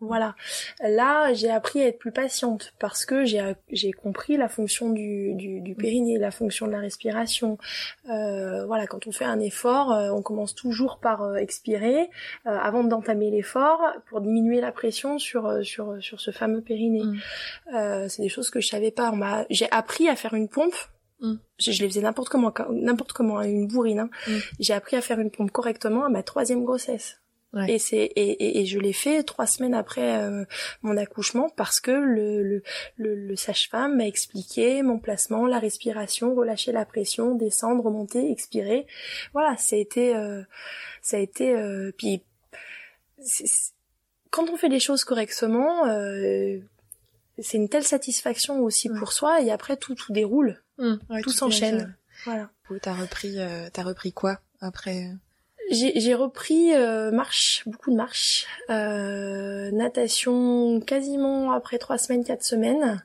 Voilà 0.00 0.34
là 0.80 1.32
j'ai 1.34 1.50
appris 1.50 1.82
à 1.82 1.86
être 1.86 1.98
plus 1.98 2.12
patiente 2.12 2.74
parce 2.78 3.04
que 3.04 3.24
j'ai 3.24 3.42
j'ai 3.70 3.92
compris 3.92 4.36
la 4.36 4.48
fonction 4.48 4.90
du 4.90 5.34
du, 5.34 5.60
du 5.60 5.74
périnée 5.74 6.18
la 6.18 6.30
fonction 6.30 6.66
de 6.66 6.72
la 6.72 6.80
respiration 6.80 7.58
euh, 8.10 8.66
voilà 8.66 8.86
quand 8.86 9.06
on 9.06 9.12
fait 9.12 9.24
un 9.24 9.40
effort 9.40 9.92
euh, 9.92 10.10
on 10.10 10.22
commence 10.22 10.54
toujours 10.54 10.98
par 10.98 11.22
euh, 11.22 11.36
expirer 11.36 12.10
euh, 12.46 12.50
avant 12.50 12.84
d'entamer 12.84 13.30
l'effort 13.30 13.80
pour 14.08 14.20
diminuer 14.20 14.60
la 14.60 14.72
pression 14.72 15.18
sur 15.18 15.64
sur 15.64 15.96
sur 16.00 16.20
ce 16.20 16.30
fameux 16.30 16.60
périnée. 16.60 17.02
Mm. 17.04 17.18
Euh, 17.74 18.08
c'est 18.08 18.22
des 18.22 18.28
choses 18.28 18.50
que 18.50 18.60
je 18.60 18.68
savais 18.68 18.90
pas. 18.90 19.12
J'ai 19.50 19.70
appris 19.70 20.08
à 20.08 20.16
faire 20.16 20.34
une 20.34 20.48
pompe. 20.48 20.74
Mm. 21.20 21.34
Je, 21.58 21.72
je 21.72 21.82
les 21.82 21.88
faisais 21.88 22.00
n'importe 22.02 22.28
comment 22.28 22.52
n'importe 22.70 23.12
comment 23.12 23.40
une 23.42 23.66
bourrine. 23.66 24.00
hein. 24.00 24.10
Mm. 24.26 24.36
J'ai 24.60 24.74
appris 24.74 24.96
à 24.96 25.00
faire 25.00 25.18
une 25.20 25.30
pompe 25.30 25.50
correctement 25.50 26.04
à 26.04 26.08
ma 26.08 26.22
troisième 26.22 26.64
grossesse. 26.64 27.20
Ouais. 27.56 27.72
Et 27.72 27.78
c'est 27.80 27.96
et, 27.96 28.30
et, 28.30 28.60
et 28.60 28.66
je 28.66 28.78
l'ai 28.78 28.92
fait 28.92 29.22
trois 29.24 29.46
semaines 29.46 29.74
après 29.74 30.18
euh, 30.22 30.44
mon 30.82 30.96
accouchement 30.96 31.48
parce 31.56 31.80
que 31.80 31.90
le 31.90 32.42
le, 32.42 32.62
le, 32.98 33.14
le 33.16 33.34
sage-femme 33.36 33.96
m'a 33.96 34.06
expliqué 34.06 34.82
mon 34.82 34.98
placement, 34.98 35.46
la 35.46 35.58
respiration, 35.58 36.34
relâcher 36.34 36.70
la 36.70 36.84
pression, 36.84 37.34
descendre, 37.34 37.82
remonter, 37.84 38.30
expirer. 38.30 38.86
Voilà, 39.32 39.56
ça 39.56 39.74
a 39.74 39.78
été 39.78 40.14
euh, 40.14 40.42
ça 41.02 41.16
a 41.16 41.20
été 41.20 41.52
euh, 41.56 41.92
puis 41.96 42.22
c'est- 43.22 43.46
c'est- 43.46 43.72
quand 44.30 44.50
on 44.50 44.56
fait 44.56 44.68
les 44.68 44.80
choses 44.80 45.04
correctement, 45.04 45.86
euh, 45.86 46.58
c'est 47.38 47.56
une 47.56 47.68
telle 47.70 47.84
satisfaction 47.84 48.60
aussi 48.60 48.88
pour 48.98 49.12
soi 49.12 49.40
et 49.40 49.50
après 49.50 49.76
tout 49.76 49.94
tout 49.94 50.12
déroule, 50.12 50.62
ouais, 51.08 51.22
tout 51.22 51.30
est 51.30 51.32
s'enchaîne. 51.32 51.96
Voilà. 52.24 52.50
T'as 52.82 52.94
repris, 52.94 53.38
euh, 53.38 53.68
t'as 53.72 53.82
repris 53.82 54.12
quoi 54.12 54.40
après 54.60 55.10
J'ai 55.70 56.14
repris 56.14 56.72
euh, 56.74 57.10
marche, 57.10 57.64
beaucoup 57.66 57.90
de 57.90 57.96
marche, 57.96 58.46
euh, 58.70 59.70
natation 59.72 60.80
quasiment 60.80 61.50
après 61.52 61.78
trois 61.78 61.98
semaines, 61.98 62.22
quatre 62.24 62.44
semaines, 62.44 63.02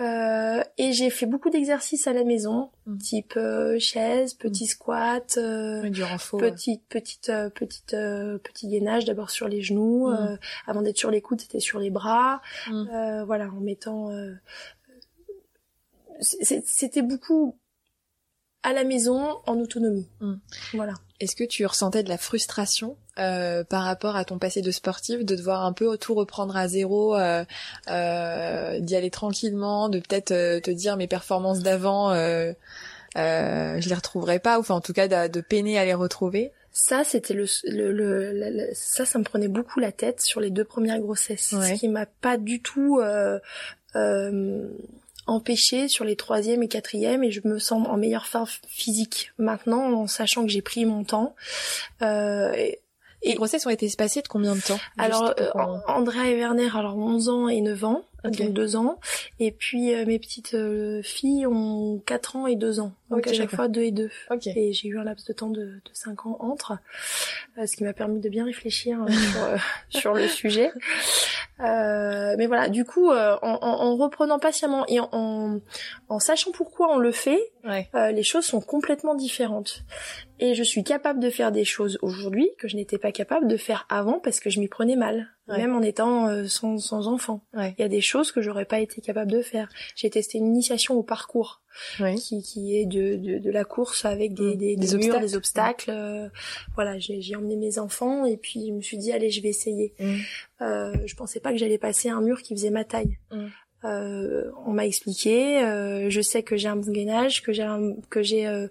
euh, 0.00 0.62
et 0.78 0.92
j'ai 0.92 1.10
fait 1.10 1.26
beaucoup 1.26 1.50
d'exercices 1.50 2.06
à 2.06 2.12
la 2.14 2.24
maison, 2.24 2.70
Mhm. 2.86 2.98
type 2.98 3.34
euh, 3.36 3.78
chaise, 3.78 4.32
petit 4.34 4.66
squat, 4.66 5.36
euh, 5.36 5.88
Du 5.90 6.02
renfort. 6.02 6.40
petite 6.40 6.82
petite 6.88 7.28
euh, 7.28 7.50
petite 7.50 7.90
petit 8.42 8.68
gainage 8.68 9.04
d'abord 9.04 9.30
sur 9.30 9.46
les 9.46 9.60
genoux, 9.62 10.08
Mhm. 10.08 10.14
euh, 10.32 10.36
avant 10.66 10.80
d'être 10.82 10.98
sur 10.98 11.10
les 11.10 11.20
coudes 11.20 11.42
c'était 11.42 11.60
sur 11.60 11.78
les 11.78 11.90
bras, 11.90 12.40
Mhm. 12.70 12.88
euh, 12.94 13.24
voilà 13.24 13.48
en 13.50 13.60
mettant, 13.60 14.10
euh, 14.10 14.32
c'était 16.20 17.02
beaucoup 17.02 17.56
à 18.64 18.72
la 18.72 18.82
maison 18.82 19.38
en 19.46 19.58
autonomie, 19.60 20.08
Mhm. 20.20 20.40
voilà. 20.74 20.94
Est-ce 21.20 21.36
que 21.36 21.44
tu 21.44 21.64
ressentais 21.64 22.02
de 22.02 22.08
la 22.08 22.18
frustration 22.18 22.96
euh, 23.20 23.62
par 23.62 23.84
rapport 23.84 24.16
à 24.16 24.24
ton 24.24 24.38
passé 24.40 24.60
de 24.62 24.72
sportif, 24.72 25.24
de 25.24 25.36
devoir 25.36 25.64
un 25.64 25.72
peu 25.72 25.96
tout 25.96 26.14
reprendre 26.14 26.56
à 26.56 26.66
zéro, 26.66 27.14
euh, 27.16 27.44
euh, 27.88 28.80
d'y 28.80 28.96
aller 28.96 29.10
tranquillement, 29.10 29.88
de 29.88 30.00
peut-être 30.00 30.30
te 30.60 30.70
dire 30.72 30.96
mes 30.96 31.06
performances 31.06 31.60
d'avant, 31.60 32.12
je 33.14 33.88
les 33.88 33.94
retrouverai 33.94 34.40
pas, 34.40 34.56
ou 34.58 34.60
enfin 34.62 34.74
en 34.74 34.80
tout 34.80 34.92
cas 34.92 35.06
de, 35.06 35.28
de 35.32 35.40
peiner 35.40 35.78
à 35.78 35.84
les 35.84 35.94
retrouver? 35.94 36.50
Ça, 36.72 37.04
c'était 37.04 37.34
le, 37.34 37.46
ça, 38.74 39.06
ça 39.06 39.18
me 39.20 39.24
prenait 39.24 39.46
beaucoup 39.46 39.78
la 39.78 39.92
tête 39.92 40.20
sur 40.20 40.40
les 40.40 40.50
deux 40.50 40.64
premières 40.64 40.98
grossesses, 40.98 41.52
Ouais. 41.52 41.74
ce 41.76 41.78
qui 41.80 41.86
m'a 41.88 42.06
pas 42.06 42.36
du 42.36 42.60
tout 42.60 43.00
euh, 45.28 45.32
euh, 45.32 45.34
empêché 45.34 45.88
sur 45.88 46.04
les 46.04 46.16
troisième 46.16 46.62
et 46.62 46.68
quatrième, 46.68 47.24
et 47.24 47.30
je 47.30 47.40
me 47.44 47.58
sens 47.58 47.86
en 47.88 47.96
meilleure 47.96 48.26
forme 48.26 48.48
physique 48.68 49.32
maintenant, 49.38 49.92
en 49.92 50.06
sachant 50.06 50.42
que 50.44 50.50
j'ai 50.50 50.62
pris 50.62 50.84
mon 50.84 51.04
temps. 51.04 51.34
Euh, 52.02 52.52
et- 52.54 52.80
Les 53.24 53.34
grossesses 53.34 53.66
ont 53.66 53.70
été 53.70 53.86
espacées 53.86 54.20
de 54.22 54.28
combien 54.28 54.54
de 54.54 54.60
temps 54.60 54.78
alors, 54.98 55.34
euh, 55.40 55.50
Andrea 55.86 56.28
et 56.28 56.36
Werner, 56.36 56.68
alors 56.76 56.96
11 56.96 57.28
ans 57.28 57.48
et 57.48 57.60
9 57.62 57.84
ans, 57.84 58.04
Donc 58.24 58.52
2 58.52 58.76
ans. 58.76 58.98
Et 59.38 59.50
puis 59.52 59.94
euh, 59.94 60.04
mes 60.06 60.18
petites 60.18 60.54
euh, 60.54 61.02
filles 61.02 61.46
ont 61.46 62.02
4 62.06 62.36
ans 62.36 62.46
et 62.46 62.56
2 62.56 62.80
ans. 62.80 62.92
Donc 63.10 63.26
à 63.26 63.32
chaque 63.32 63.54
fois 63.54 63.68
2 63.68 63.80
et 63.82 63.90
2. 63.92 64.10
Ok. 64.30 64.46
Et 64.48 64.72
j'ai 64.72 64.88
eu 64.88 64.98
un 64.98 65.04
laps 65.04 65.26
de 65.26 65.32
temps 65.32 65.50
de, 65.50 65.60
de 65.64 65.80
5 65.92 66.26
ans 66.26 66.36
entre, 66.40 66.78
euh, 67.58 67.66
ce 67.66 67.76
qui 67.76 67.84
m'a 67.84 67.92
permis 67.92 68.20
de 68.20 68.28
bien 68.28 68.44
réfléchir 68.44 69.02
euh, 69.08 69.56
sur, 69.90 70.00
sur 70.00 70.14
le 70.14 70.26
sujet. 70.28 70.70
Mais 71.58 72.46
voilà, 72.46 72.68
du 72.68 72.84
coup, 72.84 73.10
en, 73.10 73.38
en- 73.42 73.58
en 73.62 73.96
reprenant 73.96 74.38
patiemment 74.38 74.84
et 74.88 74.98
en, 75.00 75.60
sachant 76.18 76.50
pourquoi 76.52 76.92
on 76.94 76.98
le 76.98 77.12
fait, 77.12 77.40
Ouais. 77.64 77.88
les 78.12 78.22
choses 78.22 78.44
sont 78.44 78.60
complètement 78.60 79.14
différentes. 79.14 79.84
Et 80.38 80.54
je 80.54 80.62
suis 80.62 80.84
capable 80.84 81.20
de 81.20 81.30
faire 81.30 81.50
des 81.52 81.64
choses 81.64 81.98
aujourd'hui 82.02 82.50
que 82.58 82.68
je 82.68 82.76
n'étais 82.76 82.98
pas 82.98 83.12
capable 83.12 83.46
de 83.48 83.56
faire 83.56 83.86
avant 83.88 84.18
parce 84.18 84.40
que 84.40 84.50
je 84.50 84.60
m'y 84.60 84.68
prenais 84.68 84.96
mal, 84.96 85.28
Ouais. 85.46 85.58
même 85.58 85.74
en 85.76 85.82
étant 85.82 86.26
euh, 86.28 86.46
sans, 86.46 86.78
sans 86.78 87.06
enfant. 87.06 87.42
Ouais. 87.52 87.74
Il 87.78 87.82
y 87.82 87.84
a 87.84 87.88
des 87.88 88.00
choses 88.00 88.32
que 88.32 88.40
j'aurais 88.40 88.64
pas 88.64 88.80
été 88.80 89.00
capable 89.02 89.30
de 89.30 89.42
faire. 89.42 89.68
J'ai 89.94 90.08
testé 90.08 90.38
une 90.38 90.46
initiation 90.46 90.94
au 90.94 91.02
parcours 91.02 91.60
Ouais. 91.98 92.14
qui, 92.14 92.40
qui 92.40 92.76
est 92.76 92.86
de, 92.86 93.16
de, 93.16 93.38
de 93.40 93.50
la 93.50 93.64
course 93.64 94.04
avec 94.04 94.32
des, 94.32 94.54
Mm. 94.54 94.56
des, 94.56 94.76
Des 94.76 94.86
des 94.86 94.96
murs, 94.96 95.06
obstacles. 95.06 95.20
des 95.26 95.36
obstacles. 95.36 95.90
euh, 95.90 96.28
voilà, 96.76 96.98
j'ai 96.98 97.20
j'ai 97.20 97.34
emmené 97.36 97.56
mes 97.56 97.78
enfants 97.80 98.24
et 98.24 98.36
puis 98.36 98.68
je 98.68 98.72
me 98.72 98.80
suis 98.80 98.96
dit 98.96 99.10
allez, 99.12 99.28
je 99.30 99.42
vais 99.42 99.48
essayer. 99.48 99.92
Mm. 99.98 100.14
Euh, 100.62 100.94
je 101.04 101.14
pensais 101.16 101.40
pas 101.40 101.50
que 101.50 101.58
j'allais 101.58 101.78
passer 101.78 102.08
un 102.08 102.20
mur 102.20 102.40
qui 102.42 102.54
faisait 102.54 102.70
ma 102.70 102.84
taille. 102.84 103.18
Mm. 103.32 103.46
Euh, 103.84 104.50
on 104.66 104.72
m'a 104.72 104.86
expliqué, 104.86 105.58
euh, 105.62 106.08
je 106.08 106.20
sais 106.22 106.42
que 106.42 106.56
j'ai 106.56 106.68
un 106.68 106.76
bon 106.76 106.90
gainage, 106.90 107.42
que 107.42 107.52
j'ai 107.52 107.62
un- 107.64 107.94
que 108.08 108.22
j'ai 108.22 108.46
euh, 108.46 108.66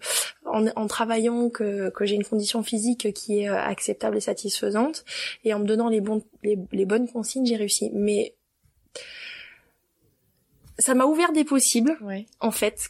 en, 0.45 0.65
en 0.75 0.87
travaillant 0.87 1.49
que, 1.49 1.89
que 1.91 2.05
j'ai 2.05 2.15
une 2.15 2.23
condition 2.23 2.63
physique 2.63 3.13
qui 3.13 3.41
est 3.41 3.47
acceptable 3.47 4.17
et 4.17 4.21
satisfaisante 4.21 5.05
et 5.43 5.53
en 5.53 5.59
me 5.59 5.65
donnant 5.65 5.89
les 5.89 6.01
bons 6.01 6.23
les, 6.41 6.57
les 6.71 6.85
bonnes 6.85 7.07
consignes, 7.07 7.45
j'ai 7.45 7.57
réussi. 7.57 7.91
Mais 7.93 8.33
ça 10.79 10.95
m'a 10.95 11.05
ouvert 11.05 11.31
des 11.31 11.43
possibles 11.43 11.95
Ouais. 12.01 12.25
en 12.39 12.51
fait. 12.51 12.89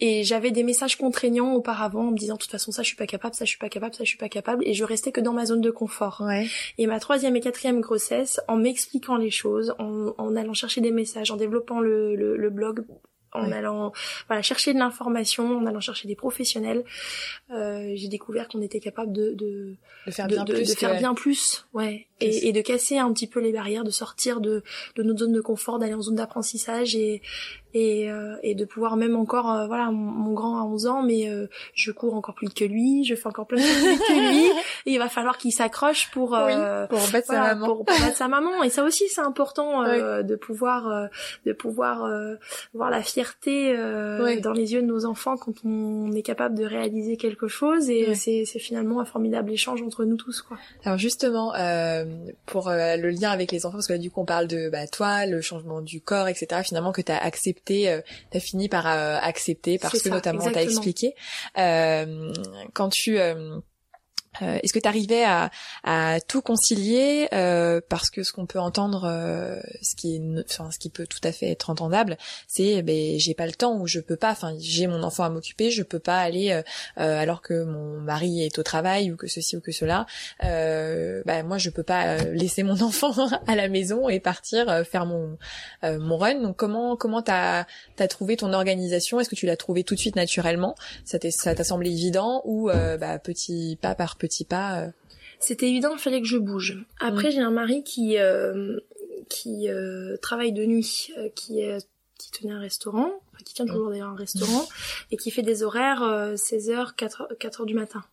Et 0.00 0.24
j'avais 0.24 0.50
des 0.50 0.64
messages 0.64 0.96
contraignants 0.96 1.54
auparavant 1.54 2.08
en 2.08 2.10
me 2.10 2.16
disant 2.16 2.34
de 2.34 2.38
toute 2.40 2.50
façon 2.50 2.72
ça 2.72 2.82
je 2.82 2.88
suis 2.88 2.96
pas 2.96 3.06
capable, 3.06 3.34
ça 3.34 3.44
je 3.44 3.50
suis 3.50 3.58
pas 3.58 3.68
capable, 3.68 3.94
ça 3.94 4.02
je 4.04 4.08
suis 4.08 4.18
pas 4.18 4.28
capable 4.28 4.66
et 4.66 4.74
je 4.74 4.82
restais 4.84 5.12
que 5.12 5.20
dans 5.20 5.32
ma 5.32 5.46
zone 5.46 5.60
de 5.60 5.70
confort. 5.70 6.22
Ouais. 6.26 6.46
Et 6.78 6.86
ma 6.86 6.98
troisième 6.98 7.36
et 7.36 7.40
quatrième 7.40 7.80
grossesse, 7.80 8.40
en 8.48 8.56
m'expliquant 8.56 9.16
les 9.16 9.30
choses, 9.30 9.74
en, 9.78 10.12
en 10.18 10.34
allant 10.36 10.52
chercher 10.54 10.80
des 10.80 10.90
messages, 10.90 11.30
en 11.30 11.36
développant 11.36 11.80
le, 11.80 12.16
le, 12.16 12.36
le 12.36 12.50
blog, 12.50 12.84
en 13.36 13.48
Ouais. 13.48 13.52
allant 13.52 13.90
voilà 14.28 14.42
chercher 14.42 14.72
de 14.74 14.78
l'information, 14.78 15.58
en 15.58 15.66
allant 15.66 15.80
chercher 15.80 16.06
des 16.06 16.14
professionnels, 16.14 16.84
euh, 17.50 17.92
j'ai 17.96 18.06
découvert 18.06 18.46
qu'on 18.46 18.62
était 18.62 18.78
capable 18.78 19.12
de, 19.12 19.32
de, 19.34 19.74
De 20.06 20.10
faire 20.12 20.28
de, 20.28 20.34
bien 20.36 20.44
plus. 20.44 20.68
de 20.68 20.74
faire 20.76 20.96
bien 20.98 21.14
plus, 21.14 21.66
ouais, 21.74 22.06
et, 22.20 22.46
et 22.48 22.52
de 22.52 22.60
casser 22.60 22.98
un 22.98 23.12
petit 23.12 23.26
peu 23.26 23.40
les 23.40 23.50
barrières, 23.52 23.82
de 23.82 23.90
sortir 23.90 24.40
de, 24.40 24.62
de 24.94 25.02
notre 25.02 25.18
zone 25.18 25.32
de 25.32 25.40
confort, 25.40 25.80
d'aller 25.80 25.94
en 25.94 26.00
zone 26.02 26.14
d'apprentissage 26.14 26.94
et 26.94 27.22
et, 27.74 28.10
euh, 28.10 28.36
et 28.42 28.54
de 28.54 28.64
pouvoir 28.64 28.96
même 28.96 29.16
encore, 29.16 29.50
euh, 29.52 29.66
voilà, 29.66 29.90
mon, 29.90 30.10
mon 30.12 30.32
grand 30.32 30.58
a 30.58 30.62
11 30.64 30.86
ans, 30.86 31.02
mais 31.02 31.28
euh, 31.28 31.48
je 31.74 31.90
cours 31.90 32.14
encore 32.14 32.34
plus 32.34 32.48
que 32.48 32.64
lui, 32.64 33.04
je 33.04 33.14
fais 33.14 33.26
encore 33.26 33.46
plus 33.46 33.56
que 33.60 34.30
lui, 34.30 34.46
et 34.46 34.52
il 34.92 34.98
va 34.98 35.08
falloir 35.08 35.36
qu'il 35.38 35.52
s'accroche 35.52 36.10
pour 36.12 36.34
euh, 36.34 36.86
Pour 36.86 36.98
en 36.98 37.02
fait 37.02 37.24
sa 37.26 37.40
maman. 37.54 37.66
pour, 37.66 37.84
pour 37.84 37.98
battre 37.98 38.16
sa 38.16 38.28
maman 38.28 38.62
et 38.62 38.70
ça 38.70 38.84
aussi 38.84 39.04
c'est 39.08 39.20
important 39.20 39.82
euh, 39.84 40.22
de 40.22 40.36
pouvoir 40.36 40.88
euh, 40.88 41.06
de 41.46 41.52
pouvoir 41.52 42.04
euh, 42.04 42.36
voir 42.74 42.90
la 42.90 43.02
fierté 43.02 43.74
euh, 43.76 44.22
Ouais. 44.22 44.40
dans 44.40 44.52
les 44.52 44.72
yeux 44.72 44.82
de 44.82 44.86
nos 44.86 45.04
enfants 45.06 45.36
quand 45.36 45.52
on 45.64 46.12
est 46.12 46.22
capable 46.22 46.54
de 46.56 46.64
réaliser 46.64 47.16
quelque 47.16 47.48
chose 47.48 47.90
et 47.90 48.14
c'est 48.14 48.44
c'est 48.46 48.58
finalement 48.60 49.00
un 49.00 49.04
formidable 49.04 49.50
échange 49.50 49.82
entre 49.82 50.04
nous 50.04 50.16
tous 50.16 50.42
quoi. 50.42 50.56
Alors 50.84 50.98
justement, 50.98 51.52
euh, 51.56 52.04
pour 52.46 52.70
le 52.70 53.08
lien 53.10 53.30
avec 53.30 53.50
les 53.50 53.66
enfants, 53.66 53.78
parce 53.78 53.86
que 53.88 53.92
là, 53.94 53.98
du 53.98 54.10
coup 54.10 54.20
on 54.20 54.24
parle 54.24 54.46
de 54.46 54.68
bah, 54.70 54.86
toi, 54.86 55.26
le 55.26 55.40
changement 55.40 55.80
du 55.80 56.00
corps, 56.00 56.28
etc. 56.28 56.62
Finalement 56.64 56.92
que 56.92 57.02
t'as 57.02 57.18
accepté, 57.18 57.63
euh, 57.70 58.00
t'as 58.30 58.40
fini 58.40 58.68
par 58.68 58.86
euh, 58.86 59.18
accepter 59.20 59.78
parce 59.78 59.94
que 59.94 60.08
ça, 60.08 60.10
notamment 60.10 60.40
t'as 60.40 60.62
exactement. 60.62 60.70
expliqué. 60.70 61.14
Euh, 61.58 62.32
quand 62.72 62.88
tu 62.88 63.18
euh, 64.42 64.58
Est-ce 64.62 64.72
que 64.72 64.78
tu 64.78 64.88
arrivais 64.88 65.24
à, 65.24 65.50
à, 65.84 66.20
tout 66.20 66.42
concilier 66.42 67.28
euh, 67.32 67.80
Parce 67.88 68.10
que 68.10 68.22
ce 68.22 68.32
qu'on 68.32 68.46
peut 68.46 68.58
entendre, 68.58 69.04
euh, 69.04 69.60
ce 69.82 69.94
qui 69.96 70.16
est, 70.16 70.44
enfin, 70.48 70.70
ce 70.70 70.78
qui 70.78 70.90
peut 70.90 71.06
tout 71.06 71.20
à 71.22 71.32
fait 71.32 71.50
être 71.50 71.70
entendable, 71.70 72.16
c'est 72.48 72.82
ben 72.82 73.18
j'ai 73.18 73.34
pas 73.34 73.46
le 73.46 73.52
temps 73.52 73.76
ou 73.76 73.86
je 73.86 74.00
peux 74.00 74.16
pas. 74.16 74.30
Enfin, 74.30 74.54
j'ai 74.58 74.86
mon 74.86 75.02
enfant 75.02 75.24
à 75.24 75.30
m'occuper, 75.30 75.70
je 75.70 75.82
peux 75.82 75.98
pas 75.98 76.18
aller 76.18 76.62
alors 76.96 77.42
que 77.42 77.64
mon 77.64 78.00
mari 78.00 78.42
est 78.42 78.58
au 78.58 78.62
travail 78.62 79.12
ou 79.12 79.16
que 79.16 79.26
ceci 79.26 79.56
ou 79.56 79.60
que 79.60 79.72
cela. 79.72 80.06
ben 80.40 81.46
moi, 81.46 81.58
je 81.58 81.70
peux 81.70 81.82
pas 81.82 82.16
laisser 82.24 82.62
mon 82.62 82.80
enfant 82.82 83.12
à 83.46 83.54
la 83.54 83.68
maison 83.68 84.08
et 84.08 84.20
partir 84.20 84.84
faire 84.86 85.06
mon 85.06 85.38
mon 85.82 86.16
run. 86.16 86.40
Donc 86.40 86.56
comment 86.56 86.96
comment 86.96 87.22
t'as 87.22 87.66
as 87.98 88.08
trouvé 88.08 88.36
ton 88.36 88.52
organisation? 88.52 89.20
Est-ce 89.20 89.28
que 89.28 89.36
tu 89.36 89.46
l'as 89.46 89.56
trouvé 89.56 89.84
tout 89.84 89.94
de 89.94 90.00
suite 90.00 90.16
naturellement? 90.16 90.74
Ça 91.04 91.18
t'a 91.18 91.64
semblé 91.64 91.90
évident 91.90 92.42
ou 92.44 92.68
bah, 92.68 93.18
petit 93.18 93.78
pas 93.80 93.94
par 93.94 94.16
petit 94.16 94.23
pas 94.48 94.80
euh. 94.80 94.88
C'était 95.40 95.68
évident, 95.68 95.90
il 95.92 95.98
fallait 95.98 96.20
que 96.20 96.26
je 96.26 96.38
bouge. 96.38 96.78
Après, 97.00 97.30
j'ai 97.30 97.40
un 97.40 97.50
mari 97.50 97.84
qui 97.84 98.18
euh, 98.18 98.78
qui 99.28 99.68
euh, 99.68 100.16
travaille 100.22 100.52
de 100.52 100.64
nuit, 100.64 101.12
qui 101.34 101.60
est 101.60 101.86
qui 102.18 102.30
tenait 102.30 102.54
un 102.54 102.60
restaurant, 102.60 103.10
qui 103.44 103.52
tient 103.52 103.66
toujours 103.66 103.90
d'ailleurs 103.90 104.08
un 104.08 104.16
restaurant, 104.16 104.66
et 105.10 105.16
qui 105.16 105.30
fait 105.30 105.42
des 105.42 105.62
horaires 105.62 106.00
16h, 106.34 106.94
4h, 106.94 107.36
4h 107.38 107.66
du 107.66 107.74
matin. 107.74 108.04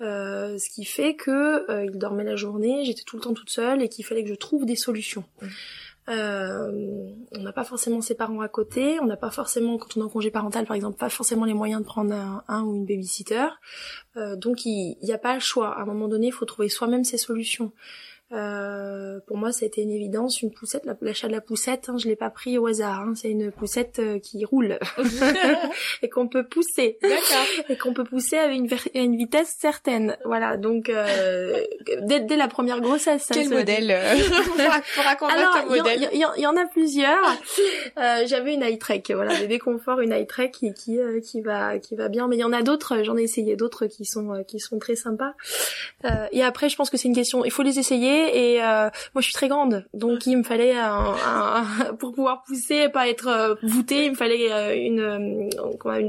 ce 0.00 0.74
qui 0.74 0.84
fait 0.84 1.14
que 1.14 1.84
il 1.84 1.98
dormait 1.98 2.24
la 2.24 2.36
journée, 2.36 2.84
j'étais 2.84 3.02
tout 3.04 3.16
le 3.16 3.22
temps 3.22 3.34
toute 3.34 3.50
seule, 3.50 3.82
et 3.82 3.88
qu'il 3.88 4.04
fallait 4.04 4.24
que 4.24 4.30
je 4.30 4.34
trouve 4.34 4.66
des 4.66 4.76
solutions. 4.76 5.24
Euh, 6.08 7.10
on 7.32 7.40
n'a 7.40 7.52
pas 7.52 7.64
forcément 7.64 8.00
ses 8.00 8.14
parents 8.14 8.40
à 8.40 8.48
côté, 8.48 9.00
on 9.00 9.06
n'a 9.06 9.16
pas 9.16 9.30
forcément, 9.30 9.76
quand 9.76 9.96
on 9.96 10.00
est 10.00 10.04
en 10.04 10.08
congé 10.08 10.30
parental 10.30 10.66
par 10.66 10.76
exemple, 10.76 10.98
pas 10.98 11.08
forcément 11.08 11.44
les 11.44 11.54
moyens 11.54 11.80
de 11.80 11.86
prendre 11.86 12.14
un, 12.46 12.62
ou 12.62 12.74
une 12.76 12.86
babysitter. 12.86 13.46
Euh, 14.16 14.36
donc 14.36 14.64
il 14.64 14.96
n'y 15.02 15.12
a 15.12 15.18
pas 15.18 15.34
le 15.34 15.40
choix. 15.40 15.76
À 15.76 15.82
un 15.82 15.84
moment 15.84 16.08
donné, 16.08 16.28
il 16.28 16.32
faut 16.32 16.44
trouver 16.44 16.68
soi-même 16.68 17.04
ses 17.04 17.18
solutions. 17.18 17.72
Euh, 18.32 19.20
pour 19.26 19.36
moi, 19.36 19.52
ça 19.52 19.64
a 19.64 19.66
été 19.66 19.82
une 19.82 19.92
évidence. 19.92 20.42
Une 20.42 20.50
poussette, 20.50 20.84
l'achat 21.00 21.28
de 21.28 21.32
la 21.32 21.40
poussette, 21.40 21.88
hein, 21.88 21.96
je 21.96 22.08
l'ai 22.08 22.16
pas 22.16 22.30
pris 22.30 22.58
au 22.58 22.66
hasard. 22.66 23.00
Hein, 23.00 23.12
c'est 23.14 23.30
une 23.30 23.52
poussette 23.52 24.00
euh, 24.00 24.18
qui 24.18 24.44
roule 24.44 24.78
et 26.02 26.08
qu'on 26.08 26.26
peut 26.28 26.44
pousser. 26.44 26.98
Et 27.68 27.76
qu'on 27.76 27.92
peut 27.92 28.04
pousser 28.04 28.36
avec 28.36 28.58
une, 28.58 28.68
une, 28.94 29.16
vitesse 29.16 29.56
certaine. 29.58 30.16
Voilà. 30.24 30.56
Donc 30.56 30.88
euh, 30.88 31.62
dès, 32.02 32.20
dès, 32.20 32.36
la 32.36 32.48
première 32.48 32.80
grossesse. 32.80 33.28
Quel 33.32 33.48
modèle 33.48 33.90
euh, 33.90 34.14
raconter 35.02 35.34
Alors, 35.34 35.66
modèle. 35.66 36.08
Il 36.12 36.18
y, 36.18 36.42
y, 36.42 36.46
en 36.46 36.56
a 36.56 36.66
plusieurs. 36.66 37.24
Euh, 37.98 38.22
J'avais 38.26 38.54
une 38.54 38.62
iTrek. 38.62 39.10
Voilà, 39.14 39.36
des 39.38 39.46
déconforts, 39.46 40.00
une 40.00 40.12
iTrek 40.12 40.52
qui 40.52 40.74
qui, 40.74 40.98
qui 41.22 41.40
va 41.40 41.78
qui 41.78 41.96
va 41.96 42.08
bien. 42.08 42.28
Mais 42.28 42.36
il 42.36 42.40
y 42.40 42.44
en 42.44 42.52
a 42.52 42.62
d'autres. 42.62 43.02
J'en 43.02 43.16
ai 43.16 43.22
essayé 43.22 43.56
d'autres 43.56 43.86
qui 43.86 44.04
sont 44.04 44.44
qui 44.46 44.60
sont 44.60 44.78
très 44.78 44.96
sympas. 44.96 45.34
et 46.32 46.42
après, 46.42 46.68
je 46.68 46.76
pense 46.76 46.90
que 46.90 46.96
c'est 46.96 47.08
une 47.08 47.14
question. 47.14 47.44
Il 47.44 47.50
faut 47.50 47.62
les 47.62 47.78
essayer 47.78 48.15
et 48.16 48.62
euh, 48.62 48.88
moi 49.14 49.20
je 49.20 49.22
suis 49.22 49.32
très 49.32 49.48
grande. 49.48 49.84
Donc 49.94 50.26
il 50.26 50.36
me 50.36 50.42
fallait 50.42 50.76
un, 50.76 51.14
pour 51.98 52.12
pouvoir 52.12 52.42
pousser 52.44 52.84
et 52.86 52.88
pas 52.88 53.08
être 53.08 53.28
euh, 53.28 53.54
voûtée 53.62 54.06
il 54.06 54.10
me 54.12 54.16
fallait 54.16 54.52
euh, 54.52 54.74
une, 54.74 55.50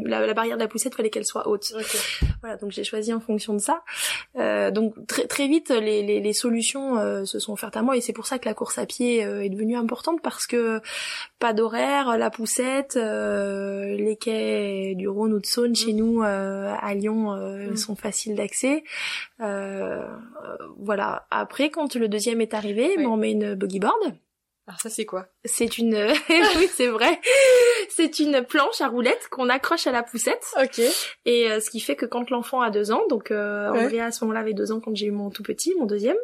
la, 0.05 0.33
barrière 0.33 0.57
de 0.57 0.61
la 0.61 0.67
poussette 0.67 0.95
fallait 0.95 1.09
qu'elle 1.09 1.25
soit 1.25 1.47
haute. 1.47 1.73
Voilà 2.41 2.57
donc 2.57 2.71
j'ai 2.71 2.83
choisi 2.83 3.13
en 3.13 3.19
fonction 3.19 3.53
de 3.53 3.59
ça. 3.59 3.83
Donc 4.71 4.93
très 5.07 5.27
très 5.27 5.47
vite 5.47 5.69
les, 5.69 6.03
les, 6.03 6.19
les 6.19 6.33
solutions 6.33 7.25
se 7.25 7.39
sont 7.39 7.53
offertes 7.53 7.77
à 7.77 7.81
moi 7.81 7.97
et 7.97 8.01
c'est 8.01 8.13
pour 8.13 8.27
ça 8.27 8.39
que 8.39 8.47
la 8.47 8.53
course 8.53 8.77
à 8.77 8.85
pied 8.85 9.19
est 9.19 9.49
devenue 9.49 9.75
importante 9.75 10.21
parce 10.21 10.47
que 10.47 10.81
pas 11.39 11.53
d'horaire 11.53 12.17
la 12.17 12.29
poussette 12.29 12.95
les 12.95 14.17
quais 14.19 14.95
du 14.95 15.07
Rhône 15.07 15.33
ou 15.33 15.39
de 15.39 15.45
Saône 15.45 15.75
chez 15.75 15.93
mm. 15.93 15.97
nous 15.97 16.21
à 16.21 16.93
Lyon 16.93 17.35
mm. 17.35 17.77
sont 17.77 17.95
faciles 17.95 18.35
d'accès 18.35 18.83
voilà 19.39 21.27
après 21.29 21.69
quand 21.69 21.95
le 21.95 22.07
deuxième 22.07 22.41
est 22.41 22.53
arrivé, 22.53 23.05
on 23.05 23.17
met 23.17 23.31
une 23.31 23.55
buggy 23.55 23.79
board. 23.79 24.17
Alors 24.67 24.81
ça 24.81 24.89
c'est 24.89 25.05
quoi 25.05 25.27
C'est 25.47 25.77
une 25.77 25.95
oui, 26.29 26.69
c'est 26.75 26.87
vrai. 26.87 27.19
C'est 27.89 28.19
une 28.19 28.43
planche 28.43 28.81
à 28.81 28.87
roulettes 28.87 29.27
qu'on 29.31 29.49
accroche 29.49 29.87
à 29.87 29.91
la 29.91 30.03
poussette. 30.03 30.45
OK. 30.61 30.79
Et 31.25 31.49
euh, 31.49 31.59
ce 31.59 31.69
qui 31.69 31.79
fait 31.79 31.95
que 31.95 32.05
quand 32.05 32.29
l'enfant 32.29 32.61
a 32.61 32.69
deux 32.69 32.91
ans, 32.91 33.03
donc 33.09 33.31
euh, 33.31 33.69
Andrea 33.69 34.05
à 34.05 34.11
ce 34.11 34.23
moment-là 34.25 34.41
avait 34.41 34.53
deux 34.53 34.71
ans 34.71 34.79
quand 34.79 34.95
j'ai 34.95 35.07
eu 35.07 35.11
mon 35.11 35.29
tout 35.29 35.43
petit, 35.43 35.73
mon 35.79 35.85
deuxième, 35.85 36.17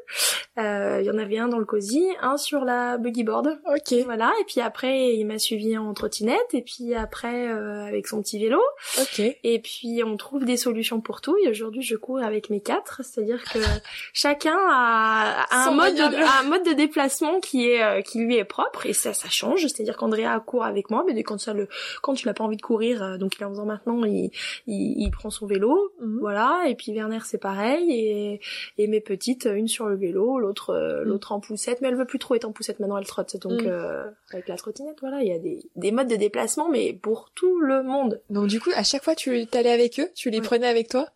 euh, 0.59 0.99
il 1.01 1.05
y 1.05 1.09
en 1.09 1.17
avait 1.17 1.39
un 1.39 1.47
dans 1.47 1.57
le 1.57 1.65
cosy, 1.65 2.05
un 2.21 2.37
sur 2.37 2.63
la 2.63 2.97
buggy 2.97 3.23
board. 3.23 3.59
OK. 3.73 3.93
Voilà, 4.05 4.31
et 4.39 4.43
puis 4.45 4.61
après 4.61 5.15
il 5.15 5.25
m'a 5.25 5.39
suivi 5.39 5.77
en 5.77 5.93
trottinette 5.93 6.53
et 6.53 6.61
puis 6.61 6.93
après 6.93 7.47
euh, 7.47 7.85
avec 7.85 8.07
son 8.07 8.21
petit 8.21 8.39
vélo. 8.39 8.61
OK. 8.99 9.19
Et 9.43 9.59
puis 9.59 10.03
on 10.05 10.15
trouve 10.15 10.45
des 10.45 10.57
solutions 10.57 11.01
pour 11.01 11.21
tout 11.21 11.35
et 11.43 11.49
aujourd'hui 11.49 11.81
je 11.81 11.95
cours 11.95 12.19
avec 12.19 12.49
mes 12.49 12.61
quatre, 12.61 13.01
c'est-à-dire 13.03 13.43
que 13.51 13.59
chacun 14.13 14.57
a, 14.69 15.45
a 15.49 15.67
un 15.67 15.71
mode 15.71 15.95
de, 15.95 16.01
a 16.01 16.39
un 16.41 16.43
mode 16.43 16.65
de 16.65 16.73
déplacement 16.73 17.39
qui 17.39 17.69
est 17.69 17.83
euh, 17.83 18.01
qui 18.01 18.19
lui 18.19 18.37
est 18.37 18.43
propre 18.43 18.85
et 18.85 18.93
ça 18.93 19.12
ça 19.13 19.29
change. 19.29 19.61
C'est-à-dire 19.61 19.97
qu'Andrea 19.97 20.39
court 20.45 20.63
avec 20.63 20.89
moi 20.89 21.03
mais 21.07 21.21
quand 21.23 21.39
ça 21.39 21.53
le 21.53 21.67
quand 22.01 22.13
tu 22.13 22.27
n'as 22.27 22.33
pas 22.33 22.43
envie 22.43 22.57
de 22.57 22.61
courir 22.61 23.03
euh, 23.03 23.17
donc 23.17 23.37
il 23.37 23.41
est 23.41 23.45
en 23.45 23.49
faisant 23.49 23.65
maintenant 23.65 24.03
il, 24.03 24.31
il, 24.67 24.95
il 24.97 25.11
prend 25.11 25.29
son 25.29 25.45
vélo. 25.45 25.91
Mhm. 25.99 26.19
voilà. 26.19 26.63
Et 26.67 26.75
puis 26.75 26.91
Werner 26.91 27.19
c'est 27.23 27.37
pareil. 27.37 27.91
Et, 27.91 28.41
et 28.77 28.87
mes 28.87 29.01
petites 29.01 29.45
une 29.45 29.67
sur 29.67 29.87
le 29.87 29.95
vélo 29.95 30.39
l'autre 30.39 30.71
euh, 30.71 31.01
mhm. 31.01 31.09
l'autre 31.09 31.31
en 31.31 31.39
poussette. 31.39 31.81
Mais 31.81 31.87
elle 31.89 31.95
veut 31.95 32.05
plus 32.05 32.19
trop 32.19 32.35
être 32.35 32.45
en 32.45 32.51
poussette. 32.51 32.79
Maintenant 32.79 32.97
elle 32.97 33.07
trotte. 33.07 33.37
Donc 33.37 33.61
mhm. 33.61 33.67
euh, 33.67 34.09
avec 34.31 34.47
la 34.47 34.55
trottinette 34.55 34.97
voilà 35.01 35.21
il 35.21 35.27
y 35.27 35.33
a 35.33 35.39
des, 35.39 35.59
des 35.75 35.91
modes 35.91 36.07
de 36.09 36.15
déplacement 36.15 36.69
mais 36.69 36.93
pour 36.93 37.31
tout 37.35 37.59
le 37.59 37.83
monde. 37.83 38.21
Donc 38.29 38.47
du 38.47 38.59
coup 38.59 38.71
à 38.75 38.83
chaque 38.83 39.03
fois 39.03 39.15
tu 39.15 39.47
t'allais 39.47 39.71
avec 39.71 39.99
eux? 39.99 40.09
Tu 40.15 40.29
les 40.29 40.41
prenais 40.41 40.67
avec 40.67 40.89
toi? 40.89 41.07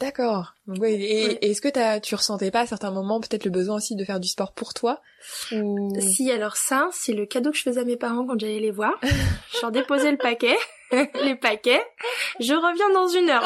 D'accord. 0.00 0.54
et, 0.84 1.50
est-ce 1.50 1.60
que 1.60 1.76
as, 1.76 2.00
tu 2.00 2.14
ressentais 2.14 2.50
pas 2.50 2.60
à 2.60 2.66
certains 2.66 2.92
moments 2.92 3.20
peut-être 3.20 3.44
le 3.44 3.50
besoin 3.50 3.76
aussi 3.76 3.96
de 3.96 4.04
faire 4.04 4.20
du 4.20 4.28
sport 4.28 4.52
pour 4.52 4.72
toi 4.72 5.00
Si, 6.00 6.30
alors 6.30 6.56
ça, 6.56 6.88
c'est 6.92 7.14
le 7.14 7.26
cadeau 7.26 7.50
que 7.50 7.56
je 7.56 7.62
faisais 7.62 7.80
à 7.80 7.84
mes 7.84 7.96
parents 7.96 8.24
quand 8.26 8.38
j'allais 8.38 8.60
les 8.60 8.70
voir. 8.70 8.94
je 9.02 9.60
leur 9.60 9.72
déposais 9.72 10.12
le 10.12 10.18
paquet. 10.18 10.56
les 11.22 11.34
paquets. 11.34 11.82
Je 12.40 12.54
reviens 12.54 12.90
dans 12.92 13.08
une 13.08 13.28
heure. 13.30 13.44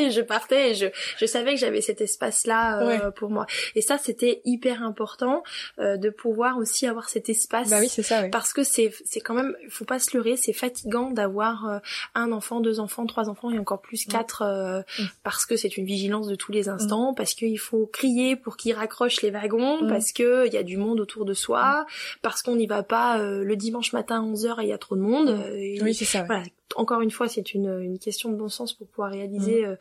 et 0.00 0.10
je 0.10 0.20
partais 0.20 0.70
et 0.70 0.74
je, 0.74 0.86
je 1.18 1.26
savais 1.26 1.54
que 1.54 1.60
j'avais 1.60 1.80
cet 1.80 2.00
espace-là 2.00 2.80
euh, 2.82 3.10
pour 3.10 3.30
moi. 3.30 3.46
Et 3.74 3.82
ça, 3.82 3.98
c'était 3.98 4.40
hyper 4.44 4.82
important 4.82 5.42
euh, 5.78 5.96
de 5.96 6.10
pouvoir 6.10 6.58
aussi 6.58 6.86
avoir 6.86 7.08
cet 7.08 7.28
espace. 7.28 7.70
Bah 7.70 7.78
oui, 7.80 7.88
c'est 7.88 8.02
ça. 8.02 8.22
Oui. 8.22 8.30
Parce 8.30 8.52
que 8.52 8.62
c'est, 8.62 8.92
c'est 9.04 9.20
quand 9.20 9.34
même, 9.34 9.56
faut 9.68 9.84
pas 9.84 9.98
se 9.98 10.16
leurrer, 10.16 10.36
c'est 10.36 10.52
fatigant 10.52 11.10
d'avoir 11.10 11.68
euh, 11.68 11.78
un 12.14 12.32
enfant, 12.32 12.60
deux 12.60 12.80
enfants, 12.80 13.06
trois 13.06 13.28
enfants 13.28 13.50
et 13.50 13.58
encore 13.58 13.80
plus 13.80 14.06
mm. 14.06 14.10
quatre, 14.10 14.84
mm. 14.98 15.04
parce 15.22 15.46
que 15.46 15.56
c'est 15.56 15.76
une 15.76 15.86
vigilance 15.86 16.28
de 16.28 16.34
tous 16.34 16.52
les 16.52 16.64
mm. 16.64 16.68
instants, 16.68 17.14
parce 17.14 17.34
qu'il 17.34 17.58
faut 17.58 17.86
crier 17.86 18.36
pour 18.36 18.56
qu'ils 18.56 18.74
raccrochent 18.74 19.22
les 19.22 19.30
wagons, 19.30 19.88
parce 19.88 20.12
que 20.12 20.46
il 20.46 20.52
y 20.52 20.56
a 20.56 20.62
du 20.62 20.76
monde 20.76 21.00
autour 21.00 21.24
de 21.24 21.34
soi, 21.34 21.86
parce 22.22 22.42
qu'on 22.42 22.56
n'y 22.56 22.66
va 22.66 22.82
pas 22.82 23.18
le 23.18 23.56
dimanche 23.56 23.92
matin 23.92 24.22
à 24.22 24.24
11h 24.24 24.60
et 24.60 24.64
il 24.64 24.68
y 24.68 24.72
a 24.72 24.78
trop 24.78 24.96
de 24.96 25.00
monde. 25.00 25.38
oui, 25.82 25.94
c'est 25.94 26.04
ça. 26.04 26.22
Voilà, 26.24 26.44
encore 26.76 27.00
une 27.00 27.10
fois, 27.10 27.28
c'est 27.28 27.54
une, 27.54 27.80
une, 27.80 27.98
question 27.98 28.30
de 28.30 28.36
bon 28.36 28.48
sens 28.48 28.72
pour 28.72 28.86
pouvoir 28.86 29.10
réaliser 29.10 29.66
mmh. 29.66 29.76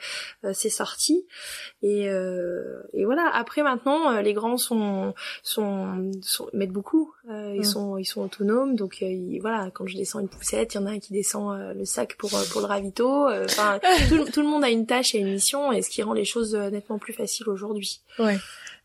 euh, 0.46 0.54
ces 0.54 0.70
sorties. 0.70 1.26
Et, 1.82 2.10
euh, 2.10 2.82
et, 2.94 3.06
voilà. 3.06 3.30
Après, 3.34 3.64
maintenant, 3.64 4.12
euh, 4.12 4.22
les 4.22 4.34
grands 4.34 4.58
sont, 4.58 5.14
sont, 5.44 6.12
sont 6.22 6.50
mettent 6.54 6.72
beaucoup. 6.72 7.14
Euh, 7.30 7.54
ils 7.56 7.62
mmh. 7.62 7.64
sont, 7.64 7.98
ils 7.98 8.06
sont 8.06 8.22
autonomes. 8.22 8.76
Donc 8.76 9.04
voilà, 9.42 9.70
quand 9.74 9.88
je 9.88 9.96
descends 9.96 10.20
une 10.20 10.30
poussette, 10.30 10.74
il 10.74 10.78
y 10.78 10.80
en 10.80 10.86
a 10.86 10.92
un 10.92 11.00
qui 11.00 11.14
descend 11.14 11.76
le 11.76 11.86
sac 11.86 12.16
pour 12.18 12.32
pour 12.52 12.62
le 12.62 12.68
ravito. 12.68 13.30
Enfin, 13.30 13.80
tout, 14.10 14.26
tout, 14.32 14.42
le 14.42 14.48
monde 14.48 14.64
a 14.64 14.70
une 14.70 14.86
tâche 14.86 15.16
et 15.16 15.20
une 15.20 15.32
mission, 15.32 15.72
et 15.72 15.82
ce 15.82 15.90
qui 15.90 16.02
rend 16.02 16.14
les 16.14 16.26
choses 16.26 16.56
nettement 16.56 16.98
plus 16.98 17.14
faciles 17.14 17.50
aujourd'hui. 17.50 18.02
Ouais. 18.18 18.38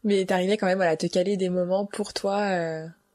Mais 0.05 0.25
t'arrivais 0.27 0.57
quand 0.57 0.67
même 0.67 0.79
voilà, 0.79 0.93
à 0.93 0.97
te 0.97 1.07
caler 1.07 1.37
des 1.37 1.49
moments 1.49 1.87
pour 1.87 2.13
toi. 2.13 2.39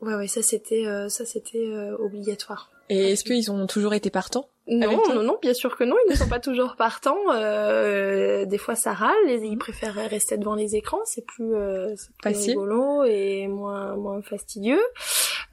Ouais, 0.01 0.15
ouais, 0.15 0.27
ça 0.27 0.41
c'était, 0.41 0.85
ça 1.09 1.25
c'était 1.25 1.69
obligatoire. 1.99 2.71
Et 2.89 3.11
est-ce 3.11 3.23
qu'ils 3.23 3.51
ont 3.51 3.67
toujours 3.67 3.93
été 3.93 4.09
partants? 4.09 4.49
Non, 4.69 5.01
non, 5.09 5.23
non, 5.23 5.37
bien 5.41 5.53
sûr 5.53 5.75
que 5.75 5.83
non, 5.83 5.95
ils 6.05 6.11
ne 6.11 6.15
sont 6.15 6.29
pas 6.29 6.39
toujours 6.39 6.75
partants. 6.75 7.17
Euh, 7.33 8.45
des 8.45 8.57
fois, 8.57 8.75
ça 8.75 8.93
râle. 8.93 9.15
Ils 9.27 9.57
préfèrent 9.57 9.95
rester 10.09 10.37
devant 10.37 10.55
les 10.55 10.75
écrans. 10.75 11.01
C'est 11.05 11.25
plus, 11.25 11.55
euh, 11.55 11.95
plus 12.21 12.35
rigolo 12.35 13.03
et 13.03 13.47
moins, 13.47 13.95
moins 13.95 14.21
fastidieux. 14.21 14.81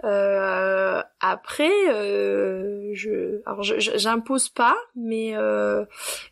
Euh, 0.05 1.03
après, 1.21 1.73
euh, 1.89 2.91
je, 2.93 3.41
alors 3.47 3.63
j'impose 3.63 4.51
pas, 4.51 4.77
mais 4.95 5.35
euh, 5.35 5.85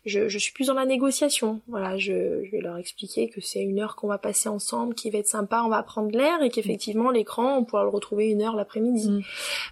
je, 0.05 0.29
je, 0.29 0.37
suis 0.37 0.53
plus 0.53 0.67
dans 0.67 0.75
la 0.75 0.85
négociation. 0.85 1.61
Voilà, 1.67 1.97
je, 1.97 2.43
je 2.45 2.51
vais 2.51 2.61
leur 2.61 2.77
expliquer 2.77 3.29
que 3.29 3.41
c'est 3.41 3.61
une 3.61 3.79
heure 3.79 3.95
qu'on 3.95 4.07
va 4.07 4.19
passer 4.19 4.49
ensemble, 4.49 4.93
qui 4.93 5.09
va 5.09 5.17
être 5.17 5.27
sympa, 5.27 5.63
on 5.65 5.69
va 5.69 5.81
prendre 5.81 6.15
l'air 6.15 6.43
et 6.43 6.49
qu'effectivement 6.49 7.09
l'écran, 7.09 7.57
on 7.57 7.65
pourra 7.65 7.83
le 7.83 7.89
retrouver 7.89 8.27
une 8.29 8.43
heure 8.43 8.55
l'après-midi. 8.55 9.23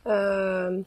Mm. 0.06 0.84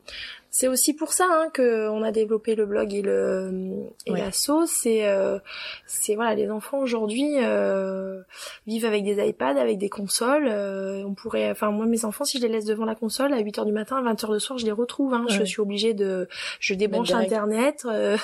Euh, 0.57 0.67
c'est 0.67 0.69
aussi 0.69 0.95
pour 0.95 1.13
ça 1.13 1.27
hein, 1.31 1.49
que 1.53 1.89
on 1.91 2.03
a 2.03 2.13
développé 2.13 2.55
le 2.55 2.67
blog 2.67 2.95
et 2.95 3.03
le 3.03 3.73
et 4.07 4.13
la 4.13 4.33
sauce. 4.33 4.71
C'est 4.71 5.07
euh, 5.07 5.39
c'est 5.87 6.15
voilà, 6.15 6.35
les 6.35 6.51
enfants 6.51 6.79
aujourd'hui 6.79 7.37
euh, 7.43 8.23
vivent 8.67 8.85
avec 8.87 9.05
des 9.05 9.27
iPads, 9.27 9.61
avec 9.61 9.79
des 9.79 9.89
consoles. 9.89 10.49
Euh, 10.49 11.03
on 11.05 11.15
pourrait, 11.15 11.51
enfin 11.51 11.71
moi 11.71 11.87
mes 11.87 12.05
enfants, 12.05 12.25
si 12.25 12.39
je 12.39 12.43
les 12.43 12.49
laisse 12.49 12.65
devant 12.65 12.85
la 12.85 12.95
console 12.95 13.33
à 13.33 13.39
8 13.39 13.59
heures 13.59 13.67
du 13.67 13.73
matin, 13.73 13.97
à 13.97 14.03
20 14.03 14.25
heures 14.25 14.33
de 14.33 14.39
soir, 14.39 14.59
je 14.59 14.65
les 14.65 14.73
retrouve. 14.73 15.13
Hein. 15.15 15.27
Je 15.29 15.45
suis 15.45 15.61
obligée 15.61 15.95
de, 15.95 16.29
je 16.61 16.75
débranche 16.75 17.13
internet 17.13 17.87
euh, 17.87 18.17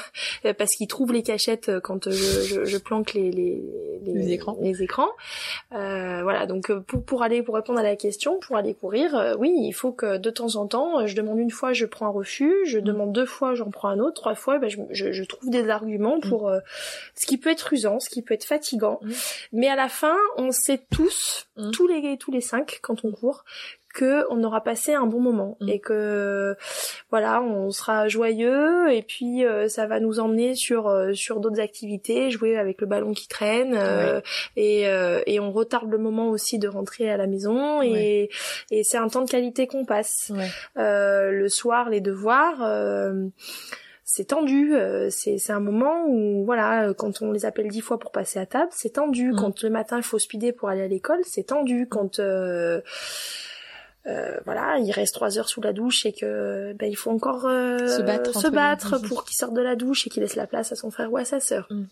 parce 0.59 0.75
qu'ils 0.75 0.89
trouvent 0.89 1.13
les 1.13 1.23
cachettes 1.23 1.71
quand 1.81 2.11
je, 2.11 2.43
je, 2.43 2.65
je 2.65 2.79
planque 2.79 3.15
les 3.15 3.31
les, 3.31 3.63
les, 4.05 4.33
écrans. 4.33 4.57
Les 4.61 4.83
écrans. 4.83 5.11
voilà, 5.71 6.47
donc 6.47 6.73
pour 6.73 7.05
pour 7.05 7.23
aller 7.23 7.43
pour 7.43 7.55
répondre 7.55 7.79
à 7.79 7.83
la 7.83 7.97
question, 7.97 8.39
pour 8.41 8.57
aller 8.57 8.75
courir, 8.75 9.37
oui, 9.39 9.53
il 9.55 9.73
faut 9.73 9.93
que 9.93 10.17
de 10.17 10.31
temps 10.31 10.57
en 10.57 10.67
temps, 10.67 11.07
je 11.07 11.15
demande 11.15 11.39
une 11.39 11.51
fois, 11.51 11.73
je 11.73 11.87
prends 11.87 12.07
un 12.07 12.22
refus, 12.23 12.55
je 12.67 12.79
mm. 12.79 12.83
demande 12.83 13.13
deux 13.13 13.27
fois, 13.27 13.55
j'en 13.55 13.71
prends 13.71 13.89
un 13.89 13.99
autre, 13.99 14.15
trois 14.15 14.35
fois, 14.35 14.59
ben, 14.59 14.69
je, 14.71 14.79
je, 14.91 15.13
je 15.13 15.25
trouve 15.25 15.51
des 15.51 15.69
arguments 15.69 16.19
mm. 16.19 16.29
pour 16.29 16.53
ce 17.15 17.27
qui 17.27 17.39
peut 17.39 17.51
être 17.51 17.73
usant, 17.73 18.01
ce 18.01 18.09
qui 18.09 18.23
peut 18.23 18.35
être 18.35 18.45
fatigant. 18.45 19.01
Mm. 19.03 19.13
Mais 19.53 19.69
à 19.69 19.77
la 19.77 19.89
fin, 19.89 20.17
on 20.37 20.51
sait 20.51 20.81
tous, 20.91 21.47
tous 21.73 21.87
les 21.87 22.17
tous 22.17 22.33
les 22.33 22.41
cinq, 22.41 22.79
quand 22.83 23.05
on 23.05 23.13
court, 23.13 23.45
que 23.93 24.25
on 24.31 24.43
aura 24.45 24.63
passé 24.63 24.95
un 24.95 25.07
bon 25.07 25.21
moment 25.21 25.57
mm. 25.61 25.69
et 25.69 25.81
que 25.81 26.57
voilà 27.11 27.43
on 27.43 27.71
sera 27.71 28.09
joyeux 28.09 28.91
et 28.93 29.03
puis 29.03 29.45
euh, 29.45 29.69
ça 29.69 29.87
va 29.87 30.01
nous 30.01 30.21
emmener 30.21 30.55
sur 30.55 30.89
euh, 30.89 31.13
sur 31.13 31.41
d'autres 31.41 31.61
activités 31.61 32.31
jouer 32.31 32.57
avec 32.57 32.81
le 32.81 32.87
ballon 32.87 33.13
qui 33.13 33.29
traîne 33.29 33.75
euh, 33.77 34.21
et 34.57 34.83
et 35.27 35.41
on 35.41 35.53
retarde 35.53 35.91
le 35.91 35.99
moment 35.99 36.31
aussi 36.31 36.59
de 36.59 36.69
rentrer 36.69 37.11
à 37.11 37.17
la 37.17 37.27
maison 37.27 37.83
et 37.83 38.31
et 38.71 38.85
c'est 38.85 38.99
un 38.99 39.09
temps 39.09 39.23
de 39.23 39.31
qualité 39.31 39.67
qu'on 39.67 39.85
passe 39.85 40.33
le 40.77 41.49
soir 41.49 41.89
les 41.89 42.01
devoirs 42.01 42.63
c'est 44.15 44.27
tendu. 44.27 44.75
Euh, 44.75 45.09
c'est 45.11 45.39
c'est 45.39 45.53
un 45.53 45.61
moment 45.61 46.05
où 46.07 46.45
voilà, 46.45 46.89
euh, 46.89 46.95
quand 46.95 47.23
on 47.23 47.33
les 47.33 47.47
appelle 47.47 47.69
dix 47.69 47.81
fois 47.81 47.99
pour 47.99 48.13
passer 48.13 48.39
à 48.39 48.45
table, 48.45 48.71
c'est 48.71 48.95
tendu. 48.95 49.33
Mm. 49.33 49.37
Quand 49.37 49.63
le 49.63 49.71
matin 49.71 49.97
il 49.97 50.03
faut 50.03 50.19
speeder 50.19 50.53
pour 50.53 50.69
aller 50.69 50.83
à 50.83 50.87
l'école, 50.87 51.21
c'est 51.25 51.45
tendu. 51.45 51.89
Quand 51.89 52.19
euh, 52.19 52.83
voilà, 54.05 54.79
il 54.79 54.91
reste 54.91 55.15
trois 55.15 55.39
heures 55.39 55.49
sous 55.49 55.61
la 55.61 55.73
douche 55.73 56.07
et 56.07 56.13
que 56.13 56.73
ben 56.75 56.91
il 56.91 56.97
faut 56.97 57.11
encore 57.11 57.43
se 57.43 58.03
battre, 58.03 58.39
se 58.39 58.49
battre 58.49 58.99
pour 59.03 59.25
qu'il 59.25 59.37
sorte 59.37 59.55
de 59.55 59.63
la 59.63 59.77
douche 59.77 60.07
et 60.07 60.11
qu'il 60.11 60.23
laisse 60.23 60.37
la 60.37 60.47
place 60.47 60.73
à 60.73 60.77
son 60.77 60.91
frère 60.91 61.13
ou 61.13 61.17
à 61.17 61.25
sa 61.25 61.41
sœur. 61.41 61.67
Mm. 61.71 61.85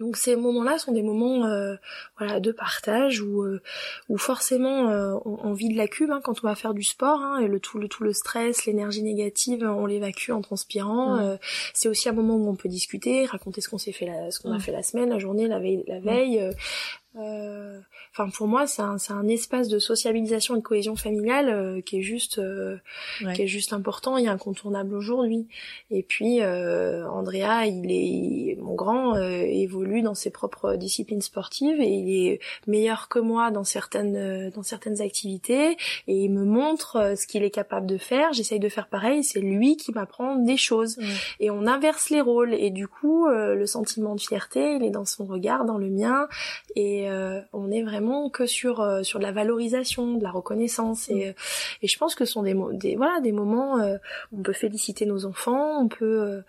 Donc 0.00 0.16
ces 0.16 0.34
moments-là 0.34 0.78
sont 0.78 0.92
des 0.92 1.02
moments 1.02 1.44
euh, 1.44 1.76
voilà 2.18 2.40
de 2.40 2.52
partage 2.52 3.20
où 3.20 3.42
euh, 3.42 3.60
où 4.08 4.16
forcément 4.16 4.88
euh, 4.88 5.14
on, 5.26 5.52
vit 5.52 5.68
de 5.68 5.76
la 5.76 5.88
cube 5.88 6.10
hein, 6.10 6.22
quand 6.24 6.42
on 6.42 6.46
va 6.46 6.54
faire 6.54 6.72
du 6.72 6.82
sport 6.82 7.20
hein, 7.20 7.38
et 7.38 7.46
le 7.46 7.60
tout 7.60 7.78
le 7.78 7.86
tout 7.86 8.02
le 8.02 8.14
stress, 8.14 8.64
l'énergie 8.64 9.02
négative, 9.02 9.62
on 9.62 9.84
l'évacue 9.84 10.30
en 10.30 10.40
transpirant. 10.40 11.38
c'est 11.74 11.88
aussi 11.88 12.08
un 12.08 12.12
moment 12.12 12.36
où 12.36 12.48
on 12.48 12.56
peut 12.56 12.68
discuter, 12.68 13.26
raconter 13.26 13.60
ce 13.60 13.68
qu'on 13.68 13.78
s'est 13.78 13.92
fait 13.92 14.06
la, 14.06 14.30
ce 14.30 14.40
qu'on 14.40 14.52
a 14.52 14.58
fait 14.58 14.72
la 14.72 14.82
semaine, 14.82 15.10
la 15.10 15.18
journée, 15.18 15.46
la 15.48 15.58
veille, 15.58 15.84
la 15.86 16.00
veille. 16.00 16.50
Euh, 17.16 17.80
enfin, 18.12 18.30
pour 18.30 18.46
moi, 18.46 18.68
c'est 18.68 18.82
un, 18.82 18.96
un, 19.08 19.28
espace 19.28 19.68
de 19.68 19.80
sociabilisation 19.80 20.54
et 20.54 20.58
de 20.58 20.62
cohésion 20.62 20.94
familiale 20.94 21.48
euh, 21.48 21.80
qui 21.80 21.98
est 21.98 22.02
juste, 22.02 22.38
euh, 22.38 22.76
qui 23.34 23.42
est 23.42 23.48
juste 23.48 23.72
important 23.72 24.16
et 24.16 24.28
incontournable 24.28 24.94
aujourd'hui. 24.94 25.48
Et 25.90 26.04
puis, 26.04 26.40
Andrea, 26.42 27.66
il 27.66 27.90
est, 27.90 28.56
mon 28.60 28.74
grand, 28.74 29.16
évolue 29.16 30.02
dans 30.02 30.14
ses 30.14 30.30
propres 30.30 30.76
disciplines 30.76 31.20
sportives 31.20 31.80
et 31.80 31.88
il 31.88 32.26
est 32.26 32.40
meilleur 32.66 33.08
que 33.08 33.18
moi 33.18 33.50
dans 33.50 33.64
certaines, 33.64 34.50
dans 34.50 34.62
certaines 34.62 35.00
activités 35.00 35.76
et 36.06 36.24
il 36.24 36.30
me 36.30 36.44
montre 36.44 37.14
ce 37.16 37.26
qu'il 37.26 37.42
est 37.42 37.50
capable 37.50 37.86
de 37.86 37.98
faire. 37.98 38.32
J'essaye 38.32 38.60
de 38.60 38.68
faire 38.68 38.88
pareil. 38.88 39.24
C'est 39.24 39.40
lui 39.40 39.76
qui 39.76 39.92
m'apprend 39.92 40.36
des 40.36 40.56
choses 40.56 40.98
et 41.40 41.50
on 41.50 41.66
inverse 41.66 42.10
les 42.10 42.20
rôles 42.20 42.54
et 42.54 42.70
du 42.70 42.86
coup, 42.86 43.26
le 43.28 43.66
sentiment 43.66 44.14
de 44.14 44.20
fierté, 44.20 44.76
il 44.76 44.84
est 44.84 44.90
dans 44.90 45.04
son 45.04 45.24
regard, 45.24 45.64
dans 45.64 45.78
le 45.78 45.90
mien 45.90 46.28
et 46.76 46.99
euh, 47.08 47.40
on 47.52 47.70
est 47.70 47.82
vraiment 47.82 48.28
que 48.30 48.46
sur 48.46 48.80
euh, 48.80 49.02
sur 49.02 49.18
de 49.18 49.24
la 49.24 49.32
valorisation, 49.32 50.14
de 50.14 50.22
la 50.22 50.30
reconnaissance 50.30 51.08
et, 51.08 51.30
mm. 51.30 51.34
et 51.82 51.88
je 51.88 51.98
pense 51.98 52.14
que 52.14 52.24
ce 52.24 52.32
sont 52.32 52.42
des, 52.42 52.56
des 52.72 52.96
voilà 52.96 53.20
des 53.20 53.32
moments 53.32 53.76
où 53.76 53.80
euh, 53.80 53.98
on 54.36 54.42
peut 54.42 54.52
féliciter 54.52 55.06
nos 55.06 55.24
enfants, 55.24 55.80
on 55.80 55.88
peut 55.88 56.42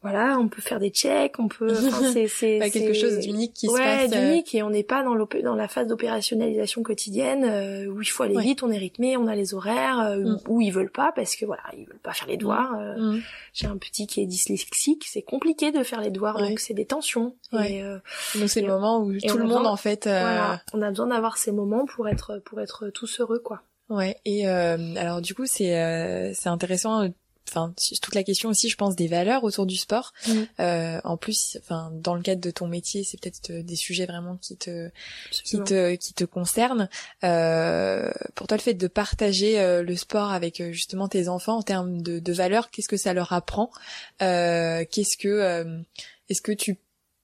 voilà, 0.00 0.38
on 0.38 0.46
peut 0.46 0.62
faire 0.62 0.78
des 0.78 0.90
checks, 0.90 1.40
on 1.40 1.48
peut. 1.48 1.74
c'est 2.12 2.28
c'est 2.28 2.70
quelque 2.70 2.92
chose 2.92 3.18
d'unique 3.18 3.52
qui 3.52 3.66
se 3.66 3.76
passe. 3.76 4.10
d'unique 4.10 4.54
et 4.54 4.62
on 4.62 4.70
n'est 4.70 4.84
pas 4.84 5.02
dans 5.02 5.16
dans 5.16 5.54
la 5.56 5.66
phase 5.66 5.88
d'opérationnalisation 5.88 6.84
quotidienne 6.84 7.44
euh, 7.44 7.86
où 7.86 8.00
il 8.00 8.06
faut 8.06 8.22
aller 8.22 8.38
vite, 8.38 8.62
on 8.62 8.70
est 8.70 8.78
rythmé, 8.78 9.16
on 9.16 9.26
a 9.26 9.34
les 9.34 9.54
horaires 9.54 9.98
euh, 9.98 10.18
mm. 10.18 10.40
où 10.46 10.60
ils 10.60 10.70
veulent 10.70 10.92
pas 10.92 11.10
parce 11.16 11.34
que 11.34 11.44
voilà, 11.44 11.64
ils 11.76 11.84
veulent 11.84 11.98
pas 11.98 12.12
faire 12.12 12.28
les 12.28 12.36
devoirs. 12.36 12.78
Euh, 12.78 12.96
mm. 12.96 13.22
J'ai 13.52 13.66
un 13.66 13.76
petit 13.76 14.06
qui 14.06 14.20
est 14.20 14.26
dyslexique, 14.26 15.04
c'est 15.08 15.22
compliqué 15.22 15.72
de 15.72 15.82
faire 15.82 16.00
les 16.00 16.10
devoirs, 16.10 16.38
donc 16.38 16.60
c'est 16.60 16.74
des 16.74 16.86
tensions. 16.86 17.34
Et, 17.64 17.82
donc 18.36 18.48
c'est 18.48 18.60
le 18.60 18.68
moment 18.68 19.00
où 19.00 19.12
tout 19.18 19.38
le 19.38 19.46
monde 19.46 19.66
en 19.66 19.76
fait. 19.76 20.04
Voilà, 20.04 20.62
on 20.74 20.82
a 20.82 20.90
besoin 20.90 21.08
d'avoir 21.08 21.38
ces 21.38 21.50
moments 21.50 21.86
pour 21.86 22.08
être 22.08 22.40
pour 22.44 22.60
être 22.60 22.88
tous 22.90 23.18
heureux 23.18 23.40
quoi. 23.40 23.62
Ouais. 23.88 24.16
Et 24.24 24.46
alors 24.46 25.20
du 25.20 25.34
coup 25.34 25.46
c'est 25.46 26.32
c'est 26.34 26.48
intéressant 26.48 27.08
enfin 27.48 27.72
toute 28.02 28.14
la 28.14 28.22
question 28.22 28.48
aussi 28.48 28.68
je 28.68 28.76
pense 28.76 28.96
des 28.96 29.08
valeurs 29.08 29.44
autour 29.44 29.66
du 29.66 29.76
sport. 29.76 30.12
Mm. 30.26 30.32
euh, 30.60 31.00
en 31.04 31.16
plus 31.16 31.58
enfin 31.62 31.90
dans 31.94 32.14
le 32.14 32.22
cadre 32.22 32.40
de 32.40 32.50
ton 32.50 32.68
métier 32.68 33.04
c'est 33.04 33.20
peut-être 33.20 33.50
euh, 33.50 33.62
des 33.62 33.76
sujets 33.76 34.06
vraiment 34.06 34.36
qui 34.36 34.56
te 34.56 34.90
qui 35.30 35.58
te 35.58 35.94
qui 35.94 36.14
te 36.14 36.24
concernent. 36.24 36.88
Euh, 37.24 38.10
pour 38.34 38.46
toi 38.46 38.56
le 38.56 38.62
fait 38.62 38.74
de 38.74 38.86
partager 38.86 39.60
euh, 39.60 39.82
le 39.82 39.96
sport 39.96 40.32
avec 40.32 40.62
justement 40.72 41.08
tes 41.08 41.28
enfants 41.28 41.58
en 41.58 41.62
termes 41.62 42.02
de, 42.02 42.18
de 42.18 42.32
valeurs 42.32 42.70
qu'est-ce 42.70 42.88
que 42.88 42.96
ça 42.96 43.14
leur 43.14 43.32
apprend? 43.32 43.70
Qu'est-ce 44.18 45.16
que 45.16 45.78
est-ce 46.28 46.42
que 46.42 46.52
tu 46.52 46.78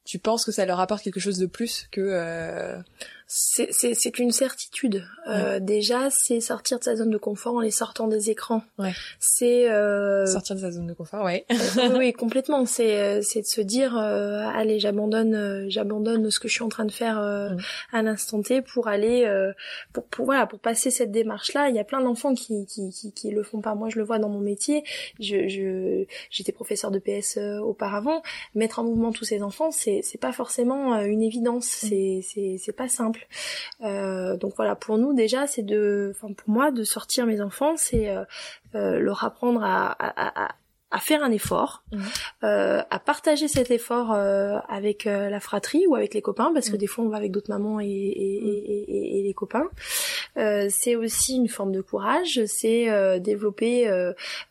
tu 0.05 0.19
penses 0.19 0.45
que 0.45 0.53
ça 0.53 0.67
leur 0.67 0.81
apporte 0.81 1.03
quelque 1.03 1.21
chose 1.21 1.39
de 1.39 1.47
plus 1.47 1.89
que 1.91 2.83
c'est 3.27 4.19
une 4.19 4.33
certitude. 4.33 5.05
Euh, 5.27 5.59
déjà, 5.59 6.11
c'est 6.11 6.41
sortir 6.41 6.79
de 6.79 6.85
sa 6.85 6.97
zone 6.97 7.11
de 7.11 7.17
confort 7.17 7.55
en 7.55 7.61
les 7.61 7.71
sortant 7.71 8.07
des 8.07 8.31
écrans. 8.31 8.63
Ouais. 8.79 8.93
C'est 9.19 9.71
euh... 9.71 10.27
sortir 10.27 10.57
de 10.57 10.61
sa 10.61 10.71
zone 10.71 10.87
de 10.87 10.93
confort, 10.93 11.25
ouais. 11.25 11.47
oui, 11.97 12.13
complètement. 12.13 12.67
C'est 12.67 13.01
euh, 13.01 13.23
c'est 13.23 13.41
de 13.41 13.47
se 13.47 13.61
dire, 13.61 13.97
euh, 13.97 14.47
allez, 14.55 14.79
j'abandonne, 14.79 15.35
euh, 15.35 15.67
j'abandonne 15.69 16.31
ce 16.31 16.39
que 16.39 16.49
je 16.49 16.55
suis 16.55 16.63
en 16.63 16.69
train 16.69 16.85
de 16.85 16.93
faire 16.93 17.17
mm. 17.17 17.57
à 17.93 18.03
l'instant 18.03 18.43
T 18.43 18.63
pour 18.63 18.89
aller, 18.89 19.27
pour, 19.93 20.05
pour, 20.05 20.27
voilà, 20.27 20.47
pour 20.47 20.59
passer 20.59 20.91
cette 20.91 21.11
démarche-là. 21.11 21.71
Il 21.71 21.77
y 21.77 21.79
a 21.79 21.85
plein 21.85 22.03
d'enfants 22.03 22.35
qui, 22.35 22.67
qui, 22.67 22.91
qui 22.91 23.13
qui 23.13 23.31
le 23.31 23.43
font 23.43 23.61
pas. 23.61 23.75
Moi, 23.75 23.89
je 23.89 23.99
le 23.99 24.05
vois 24.05 24.19
dans 24.19 24.29
mon 24.29 24.41
métier. 24.41 24.85
Je 25.19 25.49
je 25.49 26.05
j'étais 26.31 26.53
professeur 26.53 26.91
de 26.91 26.99
PS 26.99 27.39
auparavant. 27.63 28.23
Mettre 28.55 28.79
en 28.79 28.85
mouvement 28.85 29.13
tous 29.13 29.25
ces 29.25 29.43
enfants, 29.43 29.71
c'est 29.71 30.01
c'est 30.03 30.21
pas 30.21 30.33
forcément 30.33 30.97
une 31.01 31.23
évidence. 31.23 31.85
Mm. 31.85 31.87
C'est 31.89 32.21
c'est 32.23 32.57
c'est 32.59 32.77
pas 32.77 32.89
simple. 32.89 33.14
Euh, 33.83 34.37
donc 34.37 34.55
voilà, 34.57 34.75
pour 34.75 34.99
nous 34.99 35.15
déjà, 35.15 35.47
c'est 35.47 35.63
de, 35.63 36.13
enfin 36.15 36.33
pour 36.33 36.49
moi, 36.51 36.71
de 36.71 36.85
sortir 36.85 37.27
mes 37.27 37.41
enfants, 37.41 37.77
c'est 37.77 38.09
euh, 38.09 38.25
euh, 38.75 38.99
leur 38.99 39.25
apprendre 39.25 39.63
à, 39.65 40.49
à 40.95 41.01
faire 41.01 41.25
un 41.25 41.33
effort, 41.33 41.83
mmh. 41.91 41.99
euh, 42.45 42.83
à 42.89 42.99
partager 43.01 43.49
cet 43.49 43.73
effort 43.73 44.13
euh, 44.13 44.59
avec 44.69 45.09
euh, 45.09 45.29
la 45.29 45.41
fratrie 45.41 45.87
ou 45.89 45.97
avec 45.97 46.15
les 46.15 46.23
copains, 46.23 46.53
parce 46.55 46.71
que 46.71 46.77
mmh. 46.77 46.79
des 46.79 46.87
fois 46.87 47.05
on 47.05 47.09
va 47.09 47.17
avec 47.17 47.33
d'autres 47.33 47.51
mamans 47.51 47.81
et, 47.81 47.87
et, 47.87 48.41
mmh. 48.41 48.47
et, 48.89 49.19
et 49.19 49.23
les 49.25 49.35
copains. 49.35 49.69
Euh, 50.37 50.69
c'est 50.71 50.95
aussi 50.95 51.35
une 51.37 51.49
forme 51.49 51.73
de 51.73 51.81
courage, 51.81 52.41
c'est 52.47 52.91
euh, 52.91 53.19
développer 53.19 53.91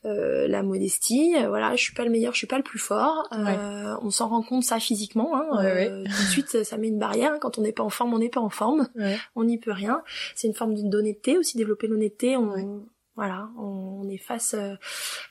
la 0.03 0.63
modestie. 0.63 1.34
Voilà, 1.47 1.75
je 1.77 1.82
suis 1.82 1.93
pas 1.93 2.03
le 2.03 2.10
meilleur, 2.10 2.34
je 2.34 2.39
suis 2.39 2.47
pas 2.47 2.58
le 2.58 2.63
plus 2.63 2.79
fort. 2.79 3.29
On 3.32 4.10
s'en 4.10 4.27
rend 4.27 4.41
compte 4.41 4.63
ça 4.63 4.79
physiquement. 4.79 5.38
Hein, 5.38 6.03
Tout 6.03 6.23
de 6.23 6.29
suite, 6.29 6.63
ça 6.63 6.77
met 6.77 6.89
une 6.89 6.99
barrière. 6.99 7.34
Hein. 7.34 7.38
Quand 7.39 7.58
on 7.58 7.62
n'est 7.62 7.71
pas 7.71 7.84
en 7.84 7.89
forme, 7.89 8.13
on 8.13 8.19
n'est 8.19 8.29
pas 8.29 8.41
en 8.41 8.49
forme. 8.49 8.89
On 9.36 9.45
n'y 9.45 9.58
peut 9.58 9.71
rien. 9.71 10.01
C'est 10.36 10.47
une 10.47 10.53
forme 10.53 10.75
d'honnêteté 10.75 11.38
aussi, 11.38 11.58
développer 11.58 11.88
l'honnêteté. 11.88 12.36
On, 12.36 12.84
voilà, 13.15 13.49
on 13.60 14.10
est 14.10 14.17
face, 14.17 14.56
euh, 14.56 14.73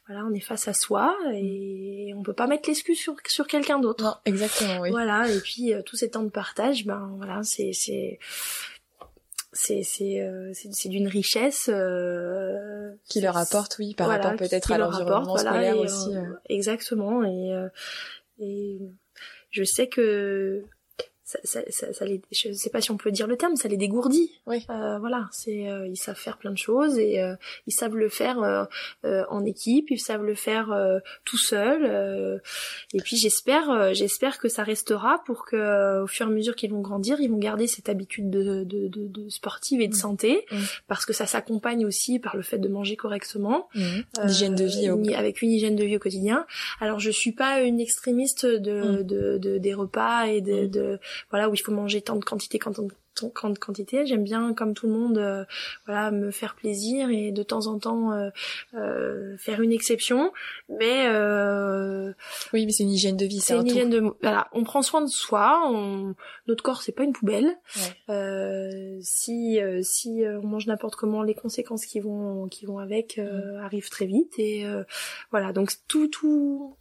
voilà, 0.06 0.24
on 0.24 0.32
est 0.32 0.40
face 0.40 0.68
à 0.68 0.72
soi 0.72 1.16
et 1.34 2.12
on 2.16 2.22
peut 2.22 2.32
pas 2.32 2.46
mettre 2.46 2.68
l'excuse 2.68 2.98
sur 2.98 3.16
sur 3.26 3.46
quelqu'un 3.48 3.80
d'autre. 3.80 4.04
Non, 4.04 4.14
exactement, 4.24 4.80
oui. 4.80 4.90
Voilà, 4.90 5.28
et 5.28 5.40
puis 5.40 5.74
euh, 5.74 5.82
tous 5.82 5.96
ces 5.96 6.10
temps 6.10 6.22
de 6.22 6.30
partage, 6.30 6.86
ben 6.86 7.12
voilà, 7.16 7.42
c'est 7.42 7.72
c'est 7.72 8.20
c'est 9.52 9.82
c'est 9.82 10.20
euh, 10.20 10.52
c'est 10.54 10.88
d'une 10.88 11.08
richesse 11.08 11.70
qui 13.08 13.20
leur 13.20 13.36
apporte, 13.36 13.76
oui, 13.80 13.94
par 13.94 14.08
rapport 14.08 14.36
peut-être 14.36 14.70
à 14.70 14.78
l'environnement 14.78 15.36
scolaire 15.36 15.76
aussi. 15.76 16.10
exactement, 16.48 17.24
et 17.24 17.52
et 18.38 18.78
je 19.50 19.64
sais 19.64 19.88
que 19.88 20.64
ça, 21.32 21.38
ça, 21.44 21.60
ça, 21.70 21.92
ça 21.92 22.04
les, 22.04 22.20
je 22.30 22.52
sais 22.52 22.70
pas 22.70 22.80
si 22.80 22.90
on 22.90 22.96
peut 22.96 23.10
dire 23.10 23.26
le 23.26 23.36
terme, 23.36 23.56
ça 23.56 23.68
les 23.68 23.76
dégourdit. 23.76 24.30
Oui. 24.46 24.64
Euh, 24.70 24.98
voilà, 24.98 25.28
c'est 25.32 25.68
euh, 25.68 25.86
ils 25.86 25.96
savent 25.96 26.16
faire 26.18 26.36
plein 26.38 26.50
de 26.50 26.58
choses 26.58 26.98
et 26.98 27.20
euh, 27.20 27.34
ils 27.66 27.72
savent 27.72 27.96
le 27.96 28.08
faire 28.08 28.42
euh, 28.42 28.64
euh, 29.04 29.24
en 29.30 29.44
équipe, 29.44 29.90
ils 29.90 30.00
savent 30.00 30.24
le 30.24 30.34
faire 30.34 30.72
euh, 30.72 30.98
tout 31.24 31.38
seul. 31.38 31.84
euh, 31.84 32.38
et 32.92 32.98
puis 33.00 33.16
j'espère, 33.16 33.94
j'espère 33.94 34.38
que 34.38 34.48
ça 34.48 34.62
restera 34.62 35.22
pour 35.24 35.44
que 35.44 36.02
au 36.02 36.06
fur 36.06 36.26
et 36.26 36.30
à 36.30 36.32
mesure 36.32 36.56
qu'ils 36.56 36.70
vont 36.72 36.80
grandir, 36.80 37.20
ils 37.20 37.30
vont 37.30 37.38
garder 37.38 37.66
cette 37.66 37.88
habitude 37.88 38.30
de, 38.30 38.64
de, 38.64 38.88
de, 38.88 39.06
de 39.08 39.28
sportive 39.28 39.80
et 39.80 39.88
de 39.88 39.92
Mm. 39.94 39.96
santé, 39.96 40.46
Mm. 40.50 40.56
parce 40.88 41.04
que 41.06 41.12
ça 41.12 41.26
s'accompagne 41.26 41.84
aussi 41.86 42.18
par 42.18 42.36
le 42.36 42.42
fait 42.42 42.58
de 42.58 42.68
manger 42.68 42.96
correctement. 42.96 43.68
L'hygiène 44.24 44.54
de 44.54 44.64
vie 44.64 44.90
au 44.90 45.00
avec 45.14 45.42
une 45.42 45.50
hygiène 45.50 45.76
de 45.76 45.84
vie 45.84 45.96
au 45.96 45.98
quotidien. 45.98 46.46
Alors 46.80 46.98
je 47.00 47.10
suis 47.10 47.32
pas 47.32 47.60
une 47.62 47.80
extrémiste 47.80 48.46
de, 48.46 48.82
Mm. 48.82 49.02
de, 49.04 49.38
de- 49.38 49.58
des 49.58 49.74
repas 49.74 50.26
et 50.26 50.40
de, 50.40 50.66
de 50.66 50.98
voilà 51.30 51.48
où 51.48 51.54
il 51.54 51.58
faut 51.60 51.72
manger 51.72 52.02
tant 52.02 52.16
de 52.16 52.24
quantité 52.24 52.58
quand 52.58 52.78
on 52.78 52.88
tant 53.34 53.50
de 53.50 53.58
quantité. 53.58 54.06
J'aime 54.06 54.24
bien, 54.24 54.54
comme 54.54 54.72
tout 54.72 54.86
le 54.86 54.92
monde, 54.94 55.18
euh, 55.18 55.44
voilà, 55.84 56.10
me 56.10 56.30
faire 56.30 56.54
plaisir 56.54 57.10
et 57.10 57.30
de 57.30 57.42
temps 57.42 57.66
en 57.66 57.78
temps 57.78 58.10
euh, 58.12 58.30
euh, 58.74 59.36
faire 59.36 59.60
une 59.60 59.70
exception. 59.70 60.32
Mais 60.70 61.06
euh, 61.08 62.12
Oui, 62.54 62.64
mais 62.64 62.72
c'est 62.72 62.84
une 62.84 62.90
hygiène 62.90 63.18
de 63.18 63.26
vie, 63.26 63.40
c'est 63.40 63.48
c'est 63.48 63.52
un 63.52 63.60
une 63.60 63.64
tout. 63.66 63.74
hygiène 63.74 63.90
de 63.90 64.02
voilà, 64.22 64.48
on 64.52 64.64
prend 64.64 64.80
soin 64.80 65.02
de 65.02 65.08
soi. 65.08 65.60
On... 65.70 66.14
Notre 66.46 66.62
corps, 66.64 66.80
c'est 66.82 66.92
pas 66.92 67.04
une 67.04 67.12
poubelle. 67.12 67.54
Ouais. 67.76 68.14
Euh, 68.14 68.98
si 69.02 69.60
euh, 69.60 69.80
si 69.82 70.22
on 70.26 70.46
mange 70.46 70.66
n'importe 70.66 70.96
comment, 70.96 71.22
les 71.22 71.34
conséquences 71.34 71.84
qui 71.84 72.00
vont 72.00 72.48
qui 72.48 72.64
vont 72.66 72.78
avec 72.78 73.18
euh, 73.18 73.58
Mm. 73.58 73.64
arrivent 73.64 73.90
très 73.90 74.06
vite 74.06 74.38
et 74.38 74.64
euh, 74.64 74.84
voilà. 75.30 75.52
Donc 75.52 75.72
tout 75.88 76.08
tout 76.08 76.76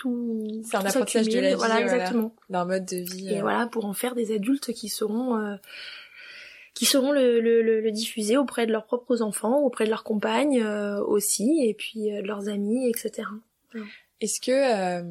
tout. 0.00 0.62
C'est 0.68 0.76
un 0.76 0.84
apprentissage 0.84 1.28
de 1.28 1.38
la 1.38 1.50
vie, 1.50 1.54
Voilà, 1.54 1.80
exactement. 1.80 2.34
D'un 2.48 2.64
mode 2.64 2.84
de 2.86 2.96
vie. 2.96 3.28
Et 3.28 3.38
euh, 3.38 3.42
voilà 3.42 3.66
pour 3.66 3.84
en 3.84 3.92
faire 3.92 4.14
des 4.14 4.34
adultes 4.34 4.72
qui 4.72 4.88
seront 4.88 5.36
euh, 5.36 5.56
qui 6.74 6.86
sauront 6.86 7.12
le, 7.12 7.40
le, 7.40 7.62
le, 7.62 7.80
le 7.80 7.90
diffuser 7.90 8.36
auprès 8.36 8.66
de 8.66 8.72
leurs 8.72 8.86
propres 8.86 9.22
enfants, 9.22 9.58
auprès 9.60 9.84
de 9.84 9.90
leurs 9.90 10.04
compagnes 10.04 10.62
euh, 10.62 11.02
aussi, 11.04 11.60
et 11.62 11.74
puis 11.74 12.10
euh, 12.10 12.22
de 12.22 12.26
leurs 12.26 12.48
amis, 12.48 12.88
etc. 12.88 13.28
Est-ce 14.20 14.38
que 14.38 14.50
euh, 14.50 15.02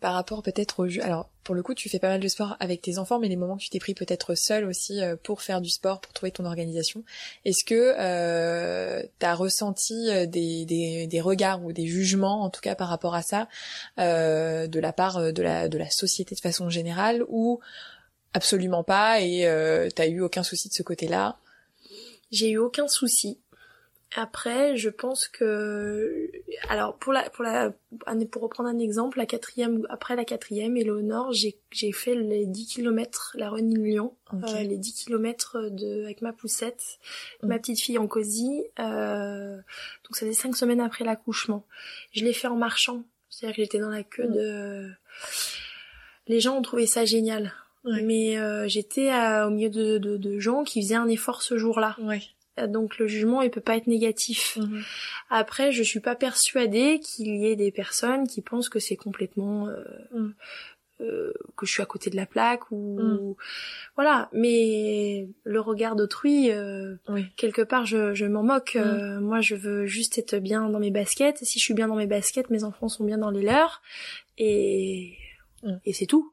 par 0.00 0.14
rapport 0.14 0.42
peut-être 0.42 0.80
au 0.80 0.88
jeu, 0.88 1.00
alors 1.04 1.28
pour 1.44 1.54
le 1.54 1.62
coup 1.62 1.74
tu 1.74 1.88
fais 1.88 2.00
pas 2.00 2.08
mal 2.08 2.18
de 2.18 2.26
sport 2.26 2.56
avec 2.58 2.82
tes 2.82 2.98
enfants, 2.98 3.20
mais 3.20 3.28
les 3.28 3.36
moments 3.36 3.56
que 3.56 3.62
tu 3.62 3.70
t'es 3.70 3.78
pris 3.78 3.94
peut-être 3.94 4.34
seul 4.34 4.64
aussi 4.64 5.00
euh, 5.00 5.14
pour 5.14 5.42
faire 5.42 5.60
du 5.60 5.70
sport, 5.70 6.00
pour 6.00 6.12
trouver 6.12 6.32
ton 6.32 6.44
organisation, 6.44 7.04
est-ce 7.44 7.64
que 7.64 7.94
euh, 7.98 9.00
t'as 9.20 9.34
ressenti 9.34 10.10
euh, 10.10 10.26
des, 10.26 10.64
des, 10.64 11.06
des 11.06 11.20
regards 11.20 11.64
ou 11.64 11.72
des 11.72 11.86
jugements 11.86 12.42
en 12.42 12.50
tout 12.50 12.60
cas 12.60 12.74
par 12.74 12.88
rapport 12.88 13.14
à 13.14 13.22
ça 13.22 13.48
de 13.96 14.80
la 14.80 14.92
part 14.92 15.32
de 15.32 15.42
la 15.42 15.68
de 15.68 15.78
la 15.78 15.90
société 15.90 16.34
de 16.34 16.40
façon 16.40 16.68
générale 16.68 17.24
ou 17.28 17.60
absolument 18.34 18.82
pas 18.82 19.20
et 19.20 19.46
t'as 19.94 20.08
eu 20.08 20.20
aucun 20.20 20.42
souci 20.42 20.68
de 20.68 20.74
ce 20.74 20.82
côté-là? 20.82 21.36
J'ai 22.32 22.50
eu 22.50 22.58
aucun 22.58 22.88
souci. 22.88 23.38
Après, 24.14 24.76
je 24.76 24.90
pense 24.90 25.26
que, 25.28 26.30
alors 26.68 26.96
pour 26.98 27.12
la 27.12 27.30
pour 27.30 27.44
la 27.44 27.72
pour 28.30 28.42
reprendre 28.42 28.68
un 28.68 28.78
exemple, 28.78 29.16
la 29.18 29.26
quatrième 29.26 29.86
après 29.88 30.16
la 30.16 30.24
quatrième, 30.24 30.76
Éléonore, 30.76 31.32
j'ai 31.32 31.58
j'ai 31.70 31.92
fait 31.92 32.14
les 32.14 32.44
10 32.44 32.66
kilomètres, 32.66 33.34
la 33.38 33.48
Running 33.48 33.82
Lyon, 33.82 34.14
Ok. 34.32 34.50
euh, 34.50 34.62
les 34.64 34.76
10 34.76 34.92
kilomètres 35.04 35.58
de 35.70 36.04
avec 36.04 36.20
ma 36.20 36.32
poussette, 36.32 36.98
Mm. 37.42 37.46
ma 37.48 37.58
petite 37.58 37.80
fille 37.80 37.96
en 37.98 38.06
cosy. 38.06 38.62
Euh, 38.78 39.56
donc 39.56 40.14
ça 40.16 40.26
faisait 40.26 40.32
cinq 40.34 40.56
semaines 40.56 40.80
après 40.80 41.04
l'accouchement. 41.04 41.64
Je 42.12 42.24
l'ai 42.24 42.32
fait 42.34 42.48
en 42.48 42.56
marchant, 42.56 43.04
c'est-à-dire 43.30 43.56
que 43.56 43.62
j'étais 43.62 43.78
dans 43.78 43.88
la 43.90 44.02
queue 44.02 44.28
Mm. 44.28 44.32
de. 44.34 44.90
Les 46.28 46.40
gens 46.40 46.56
ont 46.56 46.62
trouvé 46.62 46.86
ça 46.86 47.04
génial. 47.04 47.52
Ouais. 47.84 48.00
Mais 48.02 48.38
euh, 48.38 48.68
j'étais 48.68 49.10
euh, 49.10 49.46
au 49.48 49.50
milieu 49.50 49.68
de, 49.70 49.98
de, 49.98 50.16
de 50.16 50.38
gens 50.38 50.62
qui 50.62 50.80
faisaient 50.82 50.94
un 50.94 51.08
effort 51.08 51.42
ce 51.42 51.58
jour-là. 51.58 51.96
Ouais. 52.00 52.22
Euh, 52.58 52.66
Donc 52.66 52.98
le 52.98 53.06
jugement 53.06 53.40
il 53.42 53.50
peut 53.50 53.60
pas 53.62 53.76
être 53.76 53.86
négatif. 53.86 54.58
Mhm. 54.60 54.82
Après 55.30 55.72
je 55.72 55.82
suis 55.82 56.00
pas 56.00 56.14
persuadée 56.14 57.00
qu'il 57.00 57.34
y 57.36 57.46
ait 57.46 57.56
des 57.56 57.72
personnes 57.72 58.26
qui 58.28 58.42
pensent 58.42 58.68
que 58.68 58.78
c'est 58.78 58.96
complètement 58.96 59.68
euh, 59.68 59.84
Mm. 60.12 60.34
euh, 61.00 61.32
que 61.56 61.66
je 61.66 61.72
suis 61.72 61.82
à 61.82 61.86
côté 61.86 62.10
de 62.10 62.16
la 62.16 62.26
plaque 62.26 62.70
ou 62.70 62.98
Mm. 63.00 63.34
voilà. 63.96 64.28
Mais 64.32 65.28
le 65.44 65.60
regard 65.60 65.96
d'autrui 65.96 66.50
euh, 66.50 66.94
Oui. 67.08 67.24
quelque 67.36 67.62
part 67.62 67.86
je, 67.86 68.12
je 68.14 68.26
m'en 68.26 68.42
moque. 68.42 68.76
Moi 69.20 69.40
je 69.40 69.54
veux 69.56 69.86
juste 69.86 70.18
être 70.18 70.36
bien 70.38 70.68
dans 70.68 70.78
mes 70.78 70.90
baskets. 70.90 71.38
Si 71.44 71.58
je 71.58 71.64
suis 71.64 71.74
bien 71.74 71.88
dans 71.88 71.96
mes 71.96 72.06
baskets, 72.06 72.50
mes 72.50 72.64
enfants 72.64 72.88
sont 72.88 73.04
bien 73.04 73.18
dans 73.18 73.30
les 73.30 73.42
leurs 73.42 73.80
et 74.38 75.16
et 75.86 75.92
c'est 75.92 76.06
tout. 76.06 76.31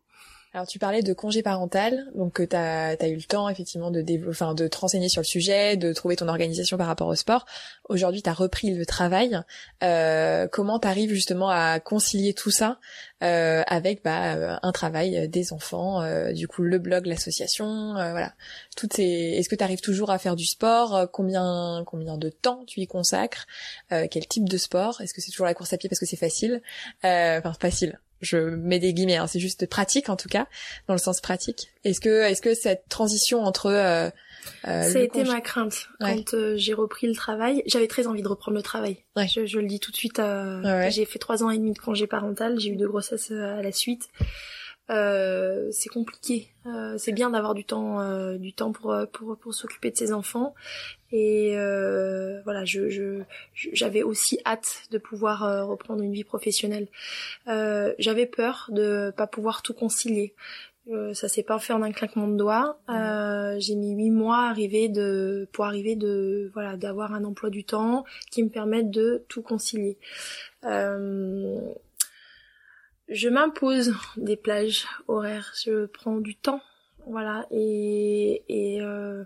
Alors 0.51 0.65
tu 0.65 0.79
parlais 0.79 1.03
de 1.03 1.13
congé 1.13 1.43
parental, 1.43 2.07
donc 2.15 2.33
que 2.33 2.43
t'as 2.43 2.95
as 2.99 3.07
eu 3.07 3.15
le 3.15 3.21
temps 3.21 3.49
effectivement 3.49 3.91
de 3.91 4.03
enfin 4.27 4.55
de 4.55 4.67
te 4.67 4.77
renseigner 4.79 5.07
sur 5.07 5.21
le 5.21 5.25
sujet, 5.27 5.77
de 5.77 5.93
trouver 5.93 6.15
ton 6.15 6.27
organisation 6.27 6.75
par 6.75 6.87
rapport 6.87 7.07
au 7.07 7.13
sport. 7.13 7.45
Aujourd'hui, 7.87 8.23
t'as 8.23 8.33
repris 8.33 8.73
le 8.73 8.83
travail. 8.83 9.39
Euh, 9.83 10.47
comment 10.47 10.79
t'arrives 10.79 11.11
justement 11.13 11.49
à 11.51 11.79
concilier 11.79 12.33
tout 12.33 12.49
ça 12.49 12.79
euh, 13.21 13.61
avec 13.67 14.03
bah, 14.03 14.33
euh, 14.37 14.57
un 14.63 14.71
travail, 14.71 15.17
euh, 15.19 15.27
des 15.27 15.53
enfants, 15.53 16.01
euh, 16.01 16.31
du 16.33 16.47
coup 16.47 16.63
le 16.63 16.79
blog, 16.79 17.05
l'association, 17.05 17.95
euh, 17.97 18.09
voilà. 18.09 18.33
Toutes 18.75 18.93
ces. 18.93 19.03
Est-ce 19.03 19.49
que 19.49 19.55
t'arrives 19.55 19.81
toujours 19.81 20.09
à 20.09 20.17
faire 20.17 20.35
du 20.35 20.45
sport? 20.47 20.95
Euh, 20.95 21.05
Combien 21.05 21.83
combien 21.85 22.17
de 22.17 22.29
temps 22.29 22.63
tu 22.65 22.79
y 22.79 22.87
consacres? 22.87 23.45
Euh, 23.91 24.07
Quel 24.09 24.27
type 24.27 24.49
de 24.49 24.57
sport? 24.57 24.99
Est-ce 25.01 25.13
que 25.13 25.21
c'est 25.21 25.29
toujours 25.29 25.45
la 25.45 25.53
course 25.53 25.73
à 25.73 25.77
pied 25.77 25.89
parce 25.89 25.99
que 25.99 26.07
c'est 26.07 26.17
facile? 26.17 26.63
Euh, 27.05 27.37
Enfin 27.37 27.53
facile 27.53 27.99
je 28.21 28.37
mets 28.37 28.79
des 28.79 28.93
guillemets, 28.93 29.17
hein, 29.17 29.27
c'est 29.27 29.39
juste 29.39 29.67
pratique 29.67 30.09
en 30.09 30.15
tout 30.15 30.29
cas, 30.29 30.47
dans 30.87 30.93
le 30.93 30.99
sens 30.99 31.21
pratique. 31.21 31.69
Est-ce 31.83 31.99
que, 31.99 32.23
est-ce 32.23 32.41
que 32.41 32.53
cette 32.53 32.83
transition 32.89 33.43
entre 33.43 33.67
euh, 33.67 34.09
euh, 34.67 34.83
Ça 34.83 34.99
a 34.99 35.01
été 35.01 35.23
ma 35.23 35.41
crainte 35.41 35.87
Ouais. 35.99 36.15
quand 36.15 36.33
euh, 36.33 36.55
j'ai 36.57 36.73
repris 36.73 37.07
le 37.07 37.13
travail. 37.15 37.63
J'avais 37.65 37.87
très 37.87 38.07
envie 38.07 38.21
de 38.21 38.27
reprendre 38.27 38.57
le 38.57 38.63
travail. 38.63 38.97
Ouais. 39.15 39.27
Je, 39.27 39.45
je 39.45 39.59
le 39.59 39.67
dis 39.67 39.79
tout 39.79 39.91
de 39.91 39.95
suite. 39.97 40.19
euh, 40.19 40.61
Ouais, 40.61 40.71
ouais. 40.85 40.91
J'ai 40.91 41.05
fait 41.05 41.19
trois 41.19 41.43
ans 41.43 41.49
et 41.49 41.57
demi 41.57 41.71
de 41.73 41.79
congé 41.79 42.07
parental. 42.07 42.59
J'ai 42.59 42.69
eu 42.69 42.75
deux 42.75 42.87
grossesses 42.89 43.31
euh, 43.31 43.57
à 43.59 43.61
la 43.61 43.71
suite. 43.71 44.09
Euh, 44.89 45.69
c'est 45.71 45.89
compliqué. 45.89 46.49
Euh, 46.65 46.97
c'est 46.97 47.11
bien 47.11 47.29
d'avoir 47.29 47.53
du 47.53 47.63
temps, 47.63 48.01
euh, 48.01 48.37
du 48.37 48.53
temps 48.53 48.71
pour 48.71 48.91
euh, 48.91 49.05
pour 49.05 49.37
pour 49.37 49.53
s'occuper 49.53 49.91
de 49.91 49.97
ses 49.97 50.11
enfants. 50.13 50.55
Et 51.11 51.57
euh, 51.57 52.41
voilà, 52.43 52.65
je 52.65 52.89
je- 52.89 53.21
j'avais 53.53 54.03
aussi 54.03 54.39
hâte 54.45 54.83
de 54.91 54.97
pouvoir 54.97 55.67
reprendre 55.67 56.01
une 56.03 56.13
vie 56.13 56.23
professionnelle. 56.23 56.87
Euh, 57.47 57.93
j'avais 57.99 58.25
peur 58.25 58.69
de 58.71 59.11
pas 59.15 59.27
pouvoir 59.27 59.61
tout 59.61 59.73
concilier. 59.73 60.33
Euh, 60.91 61.13
ça 61.13 61.27
s'est 61.27 61.43
pas 61.43 61.59
fait 61.59 61.73
en 61.73 61.83
un 61.83 61.91
claquement 61.91 62.27
de 62.27 62.35
doigts. 62.35 62.79
Euh, 62.89 63.55
j'ai 63.59 63.75
mis 63.75 63.93
huit 63.93 64.09
mois 64.09 64.37
à 64.47 64.49
arriver 64.49 64.89
de 64.89 65.47
pour 65.51 65.65
arriver 65.65 65.95
de 65.95 66.49
voilà 66.53 66.77
d'avoir 66.77 67.13
un 67.13 67.25
emploi 67.25 67.51
du 67.51 67.63
temps 67.63 68.05
qui 68.31 68.41
me 68.43 68.49
permette 68.49 68.89
de 68.89 69.23
tout 69.27 69.43
concilier. 69.43 69.97
Euh, 70.65 71.61
je 73.09 73.29
m'impose 73.29 73.93
des 74.17 74.35
plages 74.37 74.85
horaires. 75.07 75.53
Je 75.63 75.85
prends 75.85 76.17
du 76.17 76.35
temps, 76.35 76.61
voilà 77.07 77.45
et 77.51 78.43
et, 78.49 78.81
euh, 78.81 79.23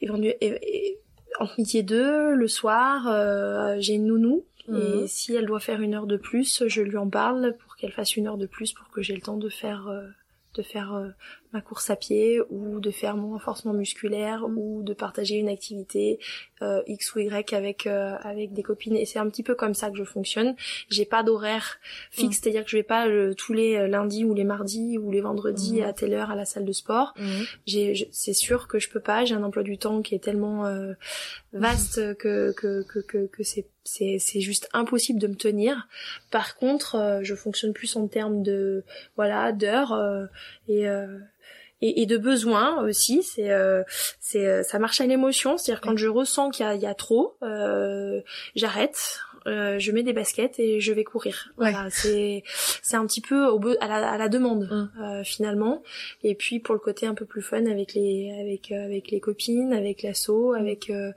et- 0.00 0.36
et- 0.40 0.98
entre 1.38 1.54
midi 1.58 1.78
et 1.78 1.82
deux 1.82 2.34
le 2.34 2.48
soir, 2.48 3.08
euh, 3.08 3.76
j'ai 3.78 3.94
une 3.94 4.06
nounou. 4.06 4.44
Mhm. 4.68 4.76
Et 5.04 5.06
si 5.06 5.34
elle 5.34 5.46
doit 5.46 5.60
faire 5.60 5.80
une 5.80 5.94
heure 5.94 6.06
de 6.06 6.16
plus, 6.16 6.64
je 6.66 6.82
lui 6.82 6.96
en 6.96 7.08
parle 7.08 7.54
pour 7.58 7.76
qu'elle 7.76 7.92
fasse 7.92 8.16
une 8.16 8.26
heure 8.26 8.38
de 8.38 8.46
plus 8.46 8.72
pour 8.72 8.88
que 8.90 9.02
j'ai 9.02 9.14
le 9.14 9.20
temps 9.20 9.36
de 9.36 9.48
faire 9.48 9.86
euh, 9.88 10.06
de 10.54 10.62
faire 10.62 10.94
euh, 10.94 11.08
ma 11.56 11.62
course 11.62 11.88
à 11.88 11.96
pied 11.96 12.40
ou 12.50 12.80
de 12.80 12.90
faire 12.90 13.16
mon 13.16 13.30
renforcement 13.30 13.72
musculaire 13.72 14.44
ou 14.46 14.82
de 14.82 14.92
partager 14.92 15.36
une 15.36 15.48
activité 15.48 16.18
euh, 16.60 16.82
X 16.86 17.14
ou 17.14 17.20
Y 17.20 17.54
avec 17.54 17.86
euh, 17.86 18.14
avec 18.22 18.52
des 18.52 18.62
copines 18.62 18.94
et 18.96 19.06
c'est 19.06 19.18
un 19.18 19.28
petit 19.30 19.42
peu 19.42 19.54
comme 19.54 19.72
ça 19.74 19.90
que 19.90 19.96
je 19.96 20.04
fonctionne. 20.04 20.54
J'ai 20.90 21.06
pas 21.06 21.22
d'horaire 21.22 21.78
fixe, 22.10 22.40
c'est-à-dire 22.40 22.64
que 22.64 22.70
je 22.70 22.76
vais 22.76 22.82
pas 22.82 23.08
euh, 23.08 23.32
tous 23.34 23.54
les 23.54 23.76
euh, 23.76 23.86
lundis 23.88 24.24
ou 24.24 24.34
les 24.34 24.44
mardis 24.44 24.98
ou 24.98 25.10
les 25.10 25.22
vendredis 25.22 25.80
Mhm. 25.80 25.88
à 25.88 25.92
telle 25.94 26.12
heure 26.12 26.30
à 26.30 26.36
la 26.36 26.44
salle 26.44 26.64
de 26.66 26.72
sport. 26.72 27.14
Mhm. 27.18 27.44
J'ai, 27.66 28.08
c'est 28.12 28.34
sûr 28.34 28.68
que 28.68 28.78
je 28.78 28.90
peux 28.90 29.00
pas. 29.00 29.24
J'ai 29.24 29.34
un 29.34 29.42
emploi 29.42 29.62
du 29.62 29.78
temps 29.78 30.02
qui 30.02 30.14
est 30.14 30.22
tellement 30.22 30.66
euh, 30.66 30.92
vaste 31.52 32.14
que 32.18 32.52
que 32.52 32.82
que 32.82 32.98
que, 33.00 33.26
que 33.26 33.42
c'est 33.42 33.66
c'est 33.84 34.18
c'est 34.18 34.40
juste 34.40 34.68
impossible 34.72 35.18
de 35.20 35.28
me 35.28 35.34
tenir. 35.36 35.88
Par 36.30 36.56
contre, 36.56 36.96
euh, 36.96 37.20
je 37.22 37.34
fonctionne 37.34 37.72
plus 37.72 37.96
en 37.96 38.08
termes 38.08 38.42
de 38.42 38.84
voilà 39.16 39.52
d'heures 39.52 39.92
euh, 39.92 40.26
et 40.68 40.88
euh, 40.88 41.18
et, 41.82 42.02
et 42.02 42.06
de 42.06 42.16
besoins 42.16 42.82
aussi. 42.84 43.22
C'est 43.22 43.50
euh, 43.50 43.82
c'est 44.20 44.46
euh, 44.46 44.62
ça 44.62 44.78
marche 44.78 45.00
à 45.00 45.06
l'émotion. 45.06 45.56
C'est-à-dire 45.58 45.80
quand 45.80 45.96
je 45.96 46.08
ressens 46.08 46.50
qu'il 46.50 46.64
y 46.66 46.68
a, 46.68 46.74
il 46.74 46.80
y 46.82 46.86
a 46.86 46.94
trop, 46.94 47.36
euh, 47.42 48.20
j'arrête. 48.54 49.20
euh, 49.46 49.78
je 49.78 49.92
mets 49.92 50.02
des 50.02 50.12
baskets 50.12 50.58
et 50.58 50.80
je 50.80 50.92
vais 50.92 51.04
courir. 51.04 51.50
Voilà, 51.56 51.86
c'est 51.90 52.42
c'est 52.82 52.96
un 52.96 53.06
petit 53.06 53.20
peu 53.20 53.46
au 53.46 53.60
be- 53.60 53.76
à 53.80 53.86
la, 53.86 54.10
à 54.10 54.18
la 54.18 54.28
demande 54.28 54.64
Mm. 54.68 54.90
euh, 55.02 55.22
finalement. 55.24 55.82
Et 56.24 56.34
puis 56.34 56.58
pour 56.58 56.74
le 56.74 56.80
côté 56.80 57.06
un 57.06 57.14
peu 57.14 57.26
plus 57.26 57.42
fun 57.42 57.66
avec 57.66 57.94
les 57.94 58.36
avec 58.40 58.72
euh, 58.72 58.84
avec 58.84 59.10
les 59.12 59.20
copines, 59.20 59.72
avec 59.72 60.02
l'asso, 60.02 60.52
avec 60.58 60.90
euh, 60.90 61.12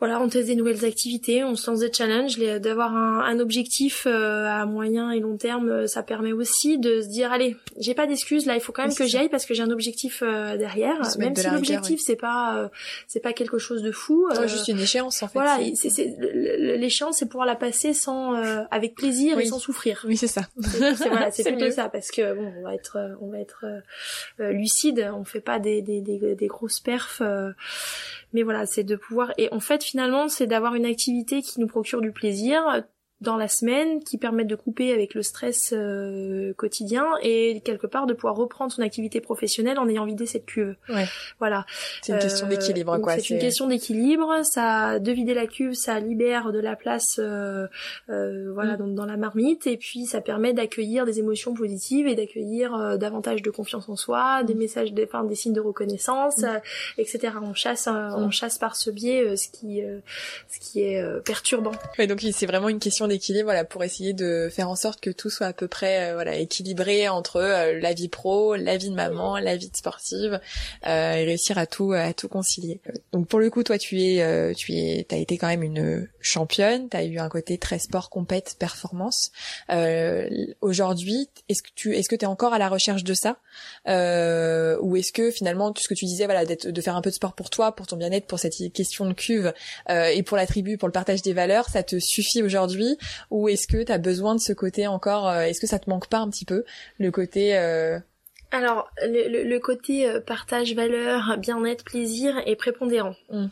voilà, 0.00 0.18
on 0.22 0.28
teste 0.30 0.46
des 0.46 0.54
nouvelles 0.54 0.86
activités, 0.86 1.44
on 1.44 1.56
se 1.56 1.70
lance 1.70 1.80
des 1.80 1.92
challenges, 1.92 2.38
d'avoir 2.38 2.96
un, 2.96 3.20
un, 3.20 3.38
objectif 3.38 4.06
euh, 4.06 4.46
à 4.46 4.64
moyen 4.64 5.10
et 5.10 5.20
long 5.20 5.36
terme, 5.36 5.68
euh, 5.68 5.86
ça 5.86 6.02
permet 6.02 6.32
aussi 6.32 6.78
de 6.78 7.02
se 7.02 7.06
dire 7.06 7.30
allez, 7.30 7.54
j'ai 7.78 7.92
pas 7.92 8.06
d'excuses 8.06 8.46
là, 8.46 8.54
il 8.54 8.62
faut 8.62 8.72
quand 8.72 8.82
même 8.82 8.94
que 8.94 9.04
j'y 9.04 9.18
aille 9.18 9.28
parce 9.28 9.44
que 9.44 9.52
j'ai 9.52 9.62
un 9.62 9.70
objectif 9.70 10.22
euh, 10.22 10.56
derrière, 10.56 10.98
même 11.18 11.36
si 11.36 11.46
l'objectif 11.50 12.00
c'est 12.02 12.16
pas 12.16 12.70
c'est 13.08 13.20
pas 13.20 13.34
quelque 13.34 13.58
chose 13.58 13.82
de 13.82 13.92
fou. 13.92 14.26
juste 14.46 14.68
une 14.68 14.80
échéance 14.80 15.22
en 15.22 15.28
fait. 15.28 15.38
Voilà, 15.38 15.58
c'est 15.74 16.16
l'échéance 16.58 17.18
c'est 17.18 17.26
pouvoir 17.26 17.46
la 17.46 17.56
passer 17.56 17.92
sans 17.92 18.34
avec 18.70 18.94
plaisir 18.94 19.38
et 19.38 19.44
sans 19.44 19.58
souffrir. 19.58 20.04
Oui, 20.08 20.16
c'est 20.16 20.26
ça. 20.26 20.48
C'est 20.62 21.08
voilà, 21.08 21.30
plutôt 21.44 21.70
ça 21.70 21.90
parce 21.90 22.10
que 22.10 22.34
bon, 22.34 22.50
on 22.58 22.62
va 22.62 22.74
être 22.74 22.98
on 23.20 23.30
va 23.30 23.38
être 23.38 23.66
lucide, 24.38 25.10
on 25.14 25.24
fait 25.24 25.40
pas 25.40 25.58
des 25.58 25.82
des 25.82 26.00
des, 26.00 26.34
des 26.34 26.46
grosses 26.46 26.80
perfs 26.80 27.20
mais 28.32 28.42
voilà, 28.42 28.66
c'est 28.66 28.84
de 28.84 28.96
pouvoir 28.96 29.32
et 29.38 29.52
en 29.52 29.60
fait 29.60 29.82
finalement 29.82 30.28
c'est 30.28 30.46
d'avoir 30.46 30.74
une 30.74 30.86
activité 30.86 31.42
qui 31.42 31.60
nous 31.60 31.66
procure 31.66 32.00
du 32.00 32.12
plaisir 32.12 32.84
dans 33.20 33.36
la 33.36 33.48
semaine 33.48 34.02
qui 34.02 34.16
permettent 34.16 34.46
de 34.46 34.54
couper 34.54 34.92
avec 34.92 35.14
le 35.14 35.22
stress 35.22 35.74
euh, 35.74 36.54
quotidien 36.54 37.04
et 37.22 37.60
quelque 37.64 37.86
part 37.86 38.06
de 38.06 38.14
pouvoir 38.14 38.34
reprendre 38.34 38.72
son 38.72 38.80
activité 38.80 39.20
professionnelle 39.20 39.78
en 39.78 39.88
ayant 39.88 40.06
vidé 40.06 40.24
cette 40.24 40.46
cuve. 40.46 40.74
Ouais. 40.88 41.04
Voilà. 41.38 41.66
C'est 42.02 42.12
une 42.12 42.18
question 42.18 42.46
euh, 42.46 42.50
d'équilibre 42.50 42.98
quoi. 42.98 43.18
C'est 43.18 43.30
une 43.30 43.38
question 43.38 43.66
d'équilibre. 43.66 44.40
Ça, 44.44 44.98
de 44.98 45.12
vider 45.12 45.34
la 45.34 45.46
cuve, 45.46 45.74
ça 45.74 46.00
libère 46.00 46.52
de 46.52 46.58
la 46.58 46.76
place, 46.76 47.18
euh, 47.18 47.66
voilà, 48.08 48.78
mm. 48.78 48.94
dans, 48.94 49.04
la 49.04 49.16
marmite 49.18 49.66
et 49.66 49.76
puis 49.76 50.06
ça 50.06 50.20
permet 50.20 50.54
d'accueillir 50.54 51.04
des 51.04 51.18
émotions 51.18 51.52
positives 51.52 52.06
et 52.06 52.14
d'accueillir 52.14 52.98
davantage 52.98 53.42
de 53.42 53.50
confiance 53.50 53.88
en 53.88 53.96
soi, 53.96 54.44
des 54.44 54.54
mm. 54.54 54.58
messages, 54.58 54.92
des, 54.94 55.04
enfin, 55.04 55.24
des 55.24 55.34
signes 55.34 55.52
de 55.52 55.60
reconnaissance, 55.60 56.38
mm. 56.38 56.60
etc. 56.96 57.34
On 57.42 57.52
chasse, 57.52 57.86
on 57.86 58.30
chasse 58.30 58.56
par 58.56 58.76
ce 58.76 58.90
biais 58.90 59.36
ce 59.36 59.48
qui, 59.48 59.82
ce 60.48 60.58
qui 60.58 60.80
est 60.80 61.04
perturbant. 61.24 61.72
Ouais, 61.98 62.06
donc 62.06 62.20
c'est 62.32 62.46
vraiment 62.46 62.68
une 62.70 62.78
question 62.78 63.09
d'équilibre 63.10 63.44
voilà 63.44 63.64
pour 63.64 63.84
essayer 63.84 64.12
de 64.12 64.48
faire 64.50 64.70
en 64.70 64.76
sorte 64.76 65.00
que 65.00 65.10
tout 65.10 65.28
soit 65.28 65.48
à 65.48 65.52
peu 65.52 65.68
près 65.68 66.10
euh, 66.10 66.14
voilà 66.14 66.36
équilibré 66.36 67.08
entre 67.08 67.36
euh, 67.36 67.78
la 67.78 67.92
vie 67.92 68.08
pro, 68.08 68.56
la 68.56 68.76
vie 68.76 68.90
de 68.90 68.94
maman, 68.94 69.38
la 69.38 69.56
vie 69.56 69.70
sportive 69.74 70.40
euh, 70.86 71.14
et 71.14 71.24
réussir 71.24 71.58
à 71.58 71.66
tout 71.66 71.92
à 71.92 72.12
tout 72.12 72.28
concilier. 72.28 72.80
Donc 73.12 73.26
pour 73.28 73.38
le 73.38 73.50
coup 73.50 73.62
toi 73.62 73.76
tu 73.78 74.00
es 74.00 74.54
tu 74.54 74.72
es 74.72 75.04
t'as 75.08 75.16
été 75.16 75.36
quand 75.36 75.48
même 75.48 75.62
une 75.62 76.08
championne, 76.20 76.88
t'as 76.88 77.04
eu 77.04 77.18
un 77.18 77.28
côté 77.28 77.58
très 77.58 77.78
sport 77.78 78.08
compète 78.08 78.56
performance. 78.58 79.32
aujourd'hui, 80.60 81.28
est-ce 81.48 81.62
que 81.62 81.70
tu 81.74 81.96
est-ce 81.96 82.08
que 82.08 82.16
tu 82.16 82.24
es 82.24 82.28
encore 82.28 82.54
à 82.54 82.58
la 82.58 82.68
recherche 82.68 83.04
de 83.04 83.14
ça? 83.14 83.36
Ou 83.86 84.96
est-ce 84.96 85.12
que 85.12 85.30
finalement 85.30 85.72
tout 85.72 85.82
ce 85.82 85.88
que 85.88 85.94
tu 85.94 86.04
disais 86.04 86.24
voilà 86.24 86.44
d'être 86.46 86.68
de 86.68 86.80
faire 86.80 86.96
un 86.96 87.02
peu 87.02 87.10
de 87.10 87.14
sport 87.14 87.34
pour 87.34 87.50
toi, 87.50 87.74
pour 87.74 87.86
ton 87.86 87.96
bien-être, 87.96 88.26
pour 88.26 88.38
cette 88.38 88.54
question 88.72 89.06
de 89.06 89.12
cuve 89.12 89.52
et 89.88 90.22
pour 90.22 90.36
la 90.36 90.46
tribu, 90.46 90.78
pour 90.78 90.88
le 90.88 90.92
partage 90.92 91.22
des 91.22 91.32
valeurs, 91.32 91.68
ça 91.68 91.82
te 91.82 91.98
suffit 91.98 92.42
aujourd'hui? 92.42 92.96
Ou 93.30 93.48
est-ce 93.48 93.66
que 93.66 93.82
tu 93.82 93.92
as 93.92 93.98
besoin 93.98 94.34
de 94.34 94.40
ce 94.40 94.52
côté 94.52 94.86
encore 94.86 95.28
euh, 95.28 95.42
Est-ce 95.42 95.60
que 95.60 95.66
ça 95.66 95.78
te 95.78 95.88
manque 95.88 96.08
pas 96.08 96.18
un 96.18 96.30
petit 96.30 96.44
peu 96.44 96.64
le 96.98 97.10
côté 97.10 97.56
euh, 97.56 97.98
alors, 98.52 98.90
le, 99.02 99.58
côté 99.58 100.08
euh, 100.08 100.20
partage, 100.20 100.74
valeur, 100.74 101.36
bien-être, 101.38 101.84
plaisir 101.84 102.34
est 102.46 102.56
prépondérant. 102.56 103.14
Mmh. 103.30 103.46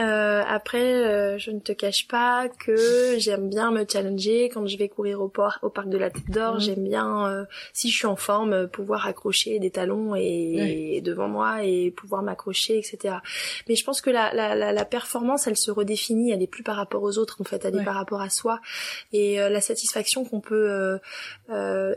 Euh, 0.00 0.42
après, 0.46 0.82
euh, 0.82 1.38
je 1.38 1.52
ne 1.52 1.60
te 1.60 1.70
cache 1.70 2.08
pas 2.08 2.48
que 2.48 3.16
j'aime 3.18 3.48
bien 3.48 3.70
me 3.70 3.84
challenger 3.88 4.48
quand 4.52 4.66
je 4.66 4.76
vais 4.76 4.88
courir 4.88 5.20
au, 5.20 5.28
port, 5.28 5.58
au 5.62 5.70
parc 5.70 5.88
de 5.88 5.98
la 5.98 6.10
Tête 6.10 6.30
d'Or. 6.30 6.54
Mhm. 6.54 6.60
J'aime 6.60 6.84
bien, 6.84 7.30
euh, 7.30 7.44
si 7.72 7.90
je 7.90 7.96
suis 7.96 8.06
en 8.06 8.16
forme, 8.16 8.66
pouvoir 8.66 9.06
accrocher 9.06 9.60
des 9.60 9.70
talons 9.70 10.16
et, 10.16 11.00
devant 11.04 11.28
moi 11.28 11.62
et 11.62 11.92
pouvoir 11.92 12.22
m'accrocher, 12.22 12.78
etc. 12.78 13.16
Mais 13.68 13.76
je 13.76 13.84
pense 13.84 14.00
que 14.00 14.10
la, 14.10 14.34
la, 14.34 14.56
la, 14.56 14.72
la, 14.72 14.84
performance, 14.84 15.46
elle 15.46 15.56
se 15.56 15.70
redéfinit. 15.70 16.32
Elle 16.32 16.42
est 16.42 16.48
plus 16.48 16.64
par 16.64 16.76
rapport 16.76 17.02
aux 17.02 17.18
autres, 17.18 17.40
en 17.40 17.44
fait. 17.44 17.64
Elle 17.64 17.76
est 17.76 17.84
par 17.84 17.94
rapport 17.94 18.20
à 18.20 18.30
soi. 18.30 18.60
Et 19.12 19.36
la 19.36 19.60
satisfaction 19.60 20.24
qu'on 20.24 20.40
peut 20.40 20.98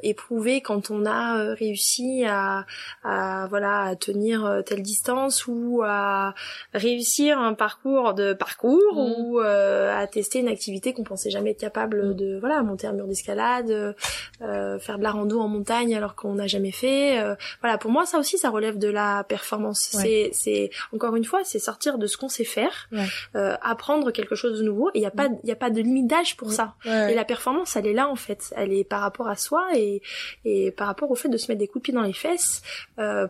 éprouver 0.03 0.61
quand 0.61 0.91
on 0.91 1.05
a 1.05 1.53
réussi 1.55 2.25
à, 2.25 2.65
à 3.03 3.47
voilà 3.47 3.81
à 3.81 3.95
tenir 3.95 4.61
telle 4.65 4.81
distance 4.81 5.47
ou 5.47 5.81
à 5.83 6.33
réussir 6.73 7.39
un 7.39 7.53
parcours 7.53 7.86
de 8.13 8.33
parcours 8.33 8.93
mm. 8.93 8.97
ou 8.97 9.39
euh, 9.39 9.95
à 9.95 10.07
tester 10.07 10.39
une 10.39 10.47
activité 10.47 10.93
qu'on 10.93 11.03
pensait 11.03 11.29
jamais 11.29 11.51
être 11.51 11.59
capable 11.59 12.09
mm. 12.09 12.13
de 12.15 12.39
voilà 12.39 12.61
monter 12.63 12.87
un 12.87 12.93
mur 12.93 13.07
d'escalade 13.07 13.95
euh, 14.41 14.79
faire 14.79 14.97
de 14.97 15.03
la 15.03 15.11
rando 15.11 15.39
en 15.39 15.47
montagne 15.47 15.95
alors 15.95 16.15
qu'on 16.15 16.35
n'a 16.35 16.47
jamais 16.47 16.71
fait 16.71 17.19
euh, 17.19 17.35
voilà 17.61 17.77
pour 17.77 17.91
moi 17.91 18.05
ça 18.05 18.19
aussi 18.19 18.37
ça 18.37 18.49
relève 18.49 18.77
de 18.77 18.87
la 18.87 19.23
performance. 19.23 19.89
C'est 19.91 20.29
c'est 20.33 20.69
encore 20.93 21.15
une 21.15 21.25
fois 21.25 21.41
c'est 21.43 21.59
sortir 21.59 21.97
de 21.97 22.07
ce 22.07 22.17
qu'on 22.17 22.29
sait 22.29 22.43
faire 22.43 22.89
apprendre 23.33 24.11
quelque 24.11 24.35
chose 24.35 24.59
de 24.59 24.63
nouveau 24.63 24.89
et 24.89 24.99
il 24.99 25.01
y 25.01 25.05
a 25.05 25.11
pas 25.11 25.27
il 25.43 25.49
y 25.49 25.51
a 25.51 25.55
pas 25.55 25.69
de 25.69 25.81
limite 25.81 26.07
d'âge 26.07 26.37
pour 26.37 26.51
ça. 26.51 26.75
Et 26.85 27.15
la 27.15 27.25
performance 27.25 27.75
elle 27.75 27.87
est 27.87 27.93
là 27.93 28.07
en 28.07 28.15
fait. 28.15 28.53
Elle 28.55 28.73
est 28.73 28.83
par 28.83 29.01
rapport 29.01 29.27
à 29.27 29.35
soi 29.35 29.67
et 29.75 30.01
et 30.45 30.71
par 30.71 30.87
rapport 30.87 31.09
au 31.11 31.15
fait 31.15 31.29
de 31.29 31.37
se 31.37 31.51
mettre 31.51 31.59
des 31.59 31.67
coups 31.67 31.81
de 31.81 31.83
pied 31.83 31.93
dans 31.93 32.01
les 32.01 32.13
fesses 32.13 32.61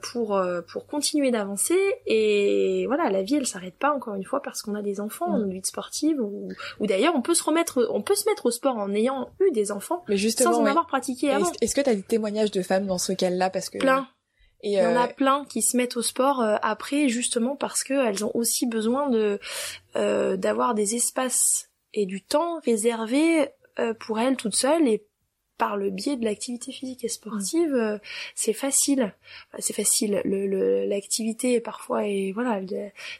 pour 0.01 0.41
pour 0.71 0.87
continuer 0.87 1.31
d'avancer 1.31 1.77
et 2.05 2.85
voilà 2.87 3.09
la 3.09 3.23
vie 3.23 3.35
elle 3.35 3.47
s'arrête 3.47 3.75
pas 3.75 3.91
encore 3.91 4.15
une 4.15 4.23
fois 4.23 4.41
parce 4.47 4.61
qu'on 4.61 4.75
a 4.75 4.81
des 4.81 5.01
enfants, 5.01 5.37
mm. 5.37 5.43
une 5.43 5.53
vie 5.53 5.61
sportive, 5.63 6.21
ou, 6.21 6.49
ou 6.79 6.87
d'ailleurs 6.87 7.13
on 7.15 7.21
peut 7.21 7.33
se 7.33 7.43
remettre, 7.43 7.85
on 7.91 8.01
peut 8.01 8.15
se 8.15 8.27
mettre 8.29 8.45
au 8.45 8.51
sport 8.51 8.77
en 8.77 8.93
ayant 8.93 9.29
eu 9.41 9.51
des 9.51 9.71
enfants, 9.71 10.03
mais 10.07 10.15
justement, 10.15 10.53
sans 10.53 10.61
en 10.61 10.65
avoir 10.65 10.87
pratiqué 10.87 11.31
avant. 11.31 11.51
Est-ce 11.61 11.75
que 11.75 11.81
tu 11.81 11.89
as 11.89 11.95
des 11.95 12.03
témoignages 12.03 12.51
de 12.51 12.61
femmes 12.61 12.85
dans 12.85 12.97
ce 12.97 13.11
cas-là 13.11 13.49
parce 13.49 13.69
que 13.69 13.77
plein. 13.77 14.07
Et 14.63 14.71
Il 14.71 14.73
y 14.73 14.81
en 14.81 14.95
a 14.95 15.07
euh, 15.07 15.13
plein 15.13 15.45
qui 15.45 15.61
se 15.61 15.77
mettent 15.77 15.97
au 15.97 16.01
sport 16.01 16.41
euh, 16.41 16.55
après 16.61 17.09
justement 17.09 17.55
parce 17.55 17.83
qu'elles 17.83 18.25
ont 18.25 18.31
aussi 18.33 18.65
besoin 18.65 19.09
de 19.09 19.39
euh, 19.95 20.35
d'avoir 20.35 20.73
des 20.73 20.95
espaces 20.95 21.69
et 21.93 22.05
du 22.05 22.23
temps 22.23 22.59
réservés 22.65 23.49
pour 23.99 24.19
elles 24.19 24.37
toutes 24.37 24.55
seules 24.55 24.87
et 24.87 25.05
par 25.57 25.75
le 25.75 25.89
biais 25.89 26.17
de 26.17 26.23
l'activité 26.23 26.71
physique 26.71 27.03
et 27.03 27.07
sportive, 27.07 27.73
euh, 27.73 27.97
c'est 28.35 28.53
facile. 28.53 29.13
C'est 29.57 29.73
facile. 29.73 30.21
Le, 30.23 30.85
l'activité 30.85 31.55
est 31.55 31.59
parfois 31.59 32.05
et 32.05 32.31
voilà, 32.31 32.61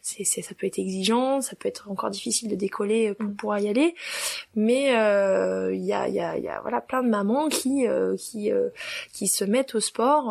c'est, 0.01 0.23
ça 0.23 0.53
peut 0.55 0.67
être 0.67 0.77
exigeant, 0.77 1.41
ça 1.41 1.55
peut 1.55 1.67
être 1.67 1.89
encore 1.89 2.11
difficile 2.11 2.49
de 2.49 2.55
décoller 2.55 3.13
pour 3.15 3.29
mm. 3.29 3.35
pouvoir 3.35 3.59
y 3.59 3.69
aller. 3.69 3.95
Mais 4.55 4.95
euh, 4.95 5.73
il 5.73 5.83
y, 5.83 5.93
a, 5.93 6.07
y, 6.07 6.19
a, 6.19 6.37
y 6.37 6.47
a 6.47 6.61
voilà 6.61 6.79
plein 6.79 7.01
de 7.01 7.09
mamans 7.09 7.49
qui 7.49 7.87
euh, 7.87 8.15
qui 8.17 8.51
qui 9.13 9.27
se 9.27 9.43
mettent 9.43 9.73
au 9.75 9.79
sport 9.79 10.25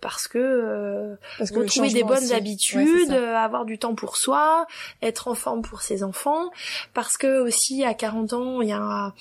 parce 0.00 0.28
que 0.28 1.16
parce 1.38 1.50
que 1.50 1.60
retrouver 1.60 1.90
des 1.90 2.04
bonnes 2.04 2.32
habitudes, 2.32 3.12
avoir 3.12 3.64
du 3.64 3.78
temps 3.78 3.94
pour 3.94 4.16
soi, 4.16 4.66
être 5.00 5.28
en 5.28 5.34
forme 5.34 5.62
pour 5.62 5.80
ses 5.80 6.02
enfants, 6.02 6.50
parce 6.92 7.16
que 7.16 7.40
aussi 7.40 7.82
à 7.84 7.94
40 7.94 8.32
ans 8.34 8.60
il 8.60 8.68
y 8.68 8.72
a 8.72 9.14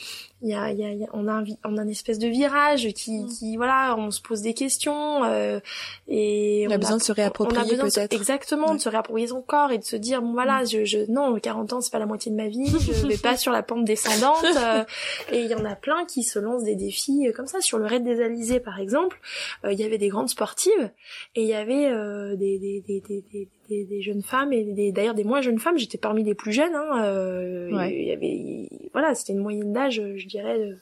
il 0.46 0.52
y 0.52 0.54
a, 0.54 0.72
y 0.72 1.04
a, 1.04 1.08
on 1.12 1.28
a 1.28 1.32
un, 1.34 1.44
on 1.64 1.78
a 1.78 1.82
une 1.82 1.90
espèce 1.90 2.20
de 2.20 2.28
virage 2.28 2.88
qui, 2.94 3.24
mm. 3.24 3.30
qui 3.30 3.58
voilà, 3.58 3.96
on 3.98 4.12
se 4.12 4.22
pose 4.22 4.44
des 4.44 4.54
questions 4.54 5.24
euh, 5.24 5.60
et 6.08 6.68
on, 6.70 6.72
a 6.72 6.78
besoin 6.78 6.98
de 6.98 7.02
se 7.02 7.12
réapproprier 7.12 7.78
peut-être. 7.78 8.14
Exactement, 8.14 8.76
de 8.76 8.80
se 8.80 8.88
réapproprier 8.88 9.28
son 9.28 9.42
corps 9.42 9.72
et 9.72 9.80
de 9.80 9.84
se 9.84 9.96
dire 9.96 10.22
bon 10.22 10.34
voilà, 10.34 10.62
mm. 10.62 10.68
je, 10.68 10.86
je 10.86 11.12
non, 11.12 11.38
40 11.40 11.74
ans 11.74 11.82
c'est 11.82 11.92
pas 11.92 11.98
la 11.98 12.06
moitié 12.06 12.32
de 12.32 12.38
ma 12.38 12.48
vie, 12.48 12.68
je 12.80 13.08
vais 13.08 13.18
pas 13.18 13.38
sur 13.38 13.52
la 13.52 13.64
pente 13.64 13.86
descendante. 13.86 14.46
Euh, 14.56 14.84
et 15.32 15.42
il 15.42 15.50
y 15.50 15.56
en 15.56 15.66
a 15.66 15.76
plein 15.76 16.06
qui 16.06 16.22
se 16.22 16.38
lancent 16.38 16.64
des 16.64 16.76
défis 16.76 17.28
euh, 17.28 17.32
comme 17.32 17.48
ça. 17.48 17.60
Sur 17.60 17.80
le 17.80 17.86
raid 17.88 18.04
des 18.04 18.22
Alizés 18.22 18.60
par 18.60 18.80
exemple, 18.80 19.20
euh, 19.64 19.74
il 19.74 19.80
y 19.80 19.84
avait 19.84 19.98
des 19.98 20.10
grandes 20.10 20.30
sportives 20.30 20.92
et 21.34 21.42
il 21.42 21.48
y 21.48 21.56
avait 21.56 21.90
des, 22.38 22.60
des, 22.60 22.84
des, 22.86 23.02
des 23.02 23.50
des, 23.70 23.86
des, 23.86 24.02
jeunes 24.02 24.24
femmes 24.24 24.54
et 24.54 24.92
d'ailleurs 24.92 25.14
des 25.14 25.24
moins 25.24 25.42
jeunes 25.42 25.60
femmes. 25.60 25.78
J'étais 25.78 25.98
parmi 25.98 26.24
les 26.24 26.36
plus 26.36 26.52
jeunes. 26.52 26.76
Hein, 26.76 27.04
euh, 27.04 27.70
Il 27.90 28.06
y 28.06 28.12
avait, 28.12 28.70
voilà, 28.94 29.16
c'était 29.16 29.34
une 29.34 29.40
moyenne 29.40 29.74
d'âge, 29.74 30.02
je 30.16 30.28
dirais, 30.28 30.76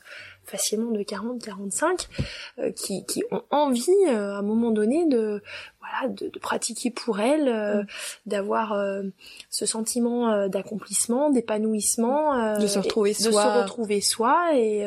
facilement 0.45 0.91
de 0.91 0.99
40-45, 1.01 2.07
euh, 2.59 2.71
qui, 2.71 3.05
qui 3.05 3.23
ont 3.31 3.43
envie 3.49 3.89
euh, 4.07 4.33
à 4.33 4.37
un 4.37 4.41
moment 4.41 4.71
donné 4.71 5.05
de 5.07 5.41
voilà 5.79 6.13
de, 6.13 6.29
de 6.29 6.39
pratiquer 6.39 6.91
pour 6.91 7.19
elles, 7.19 7.47
euh, 7.47 7.83
mm. 7.83 7.87
d'avoir 8.25 8.77
ce 9.49 9.65
sentiment 9.65 10.47
d'accomplissement, 10.47 11.29
d'épanouissement, 11.29 12.57
de 12.57 12.67
se 12.67 12.79
retrouver 12.79 13.13
soi, 13.13 13.29
de 13.29 13.35
se 13.35 13.61
retrouver 13.61 14.01
soi 14.01 14.55
et 14.55 14.85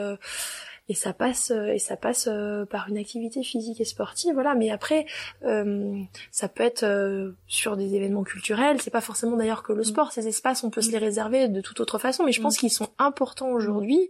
et 0.89 0.95
ça 0.95 1.13
passe 1.13 1.51
euh, 1.51 1.73
et 1.73 1.79
ça 1.79 1.97
passe 1.97 2.29
euh, 2.31 2.65
par 2.65 2.89
une 2.89 2.99
activité 2.99 3.43
physique 3.43 3.81
et 3.81 3.85
sportive 3.85 4.35
voilà. 4.35 4.55
Mais 4.55 4.71
après 4.71 5.07
euh, 5.45 6.01
ça 6.31 6.49
peut 6.49 6.63
être 6.63 7.35
sur 7.47 7.77
des 7.77 7.95
événements 7.95 8.23
culturels. 8.23 8.81
C'est 8.81 8.91
pas 8.91 9.01
forcément 9.01 9.37
d'ailleurs 9.37 9.63
que 9.63 9.73
le 9.73 9.81
mm. 9.81 9.85
sport 9.85 10.13
ces 10.13 10.29
espaces 10.29 10.65
on 10.65 10.71
peut 10.71 10.83
se 10.83 10.91
les 10.91 10.99
réserver 10.99 11.49
de 11.49 11.61
toute 11.61 11.81
autre 11.81 11.99
façon. 11.99 12.25
Mais 12.25 12.33
je 12.33 12.41
pense 12.41 12.57
mm. 12.57 12.61
qu'ils 12.61 12.73
sont 12.73 12.89
importants 12.99 13.51
aujourd'hui 13.51 14.09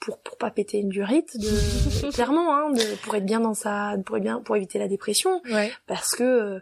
pour 0.00 0.18
pour 0.18 0.36
pas 0.36 0.50
péter 0.50 0.78
une 0.78 0.90
durite 0.90 1.38
de 1.38 2.10
clairement 2.12 2.54
hein 2.54 2.70
de 2.70 2.96
pour 3.02 3.14
être 3.14 3.26
bien 3.26 3.40
dans 3.40 3.54
sa 3.54 3.96
pour 4.04 4.16
être 4.16 4.22
bien 4.22 4.40
pour 4.40 4.56
éviter 4.56 4.78
la 4.78 4.88
dépression. 4.88 5.42
Parce 5.86 6.14
que 6.14 6.60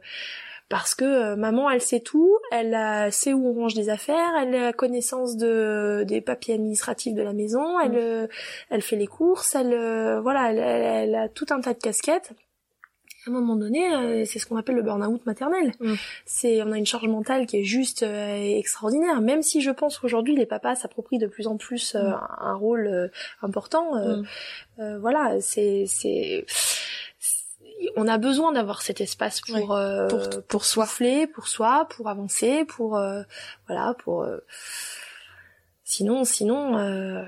parce 0.68 0.94
que 0.94 1.04
euh, 1.04 1.36
maman 1.36 1.70
elle 1.70 1.80
sait 1.80 2.00
tout, 2.00 2.36
elle 2.50 3.12
sait 3.12 3.32
où 3.32 3.46
on 3.48 3.54
range 3.54 3.74
des 3.74 3.88
affaires, 3.88 4.32
elle 4.40 4.54
a 4.54 4.72
connaissance 4.72 5.36
de 5.36 6.04
des 6.06 6.20
papiers 6.20 6.54
administratifs 6.54 7.14
de 7.14 7.22
la 7.22 7.32
maison, 7.32 7.78
elle 7.80 7.96
euh, 7.96 8.26
elle 8.70 8.82
fait 8.82 8.96
les 8.96 9.06
courses, 9.06 9.54
elle 9.54 9.72
euh, 9.72 10.20
voilà, 10.20 10.50
elle, 10.52 10.58
elle, 10.58 11.14
a 11.14 11.28
tout 11.28 11.46
un 11.50 11.60
tas 11.60 11.72
de 11.74 11.78
casquettes. 11.78 12.32
à 13.26 13.30
un 13.30 13.32
moment 13.32 13.56
donné, 13.56 13.92
euh, 13.92 14.24
c'est 14.24 14.38
ce 14.38 14.46
qu'on 14.46 14.56
appelle 14.56 14.76
le 14.76 14.82
burn-out 14.82 15.24
maternel. 15.26 15.72
C'est, 16.24 16.62
on 16.62 16.70
a 16.70 16.78
une 16.78 16.86
charge 16.86 17.08
mentale 17.08 17.46
qui 17.46 17.58
est 17.58 17.64
juste 17.64 18.04
euh, 18.04 18.36
extraordinaire. 18.58 19.20
Même 19.20 19.42
si 19.42 19.60
je 19.60 19.72
pense 19.72 19.98
qu'aujourd'hui 19.98 20.36
les 20.36 20.46
papas 20.46 20.76
s'approprient 20.76 21.18
de 21.18 21.26
plus 21.26 21.46
en 21.48 21.56
plus 21.56 21.94
euh, 21.96 22.10
Mm. 22.10 22.20
un 22.40 22.54
rôle 22.54 22.86
euh, 22.86 23.08
important, 23.42 23.96
euh, 23.96 24.22
euh, 24.78 24.98
voilà, 25.00 25.40
c'est, 25.40 25.86
c'est- 25.88 26.44
on 27.96 28.08
a 28.08 28.18
besoin 28.18 28.52
d'avoir 28.52 28.82
cet 28.82 29.00
espace 29.00 29.40
pour 29.40 29.54
Ouais, 29.70 29.76
euh, 29.78 30.40
pour- 30.48 30.64
souffler, 30.64 31.26
pour 31.26 31.48
soi, 31.48 31.86
pour 31.90 32.08
avancer, 32.08 32.64
pour 32.64 32.96
euh, 32.96 33.22
voilà, 33.68 33.94
pour. 34.02 34.22
euh, 34.24 34.38
sinon, 35.84 36.24
sinon. 36.24 36.78
euh, 36.78 37.22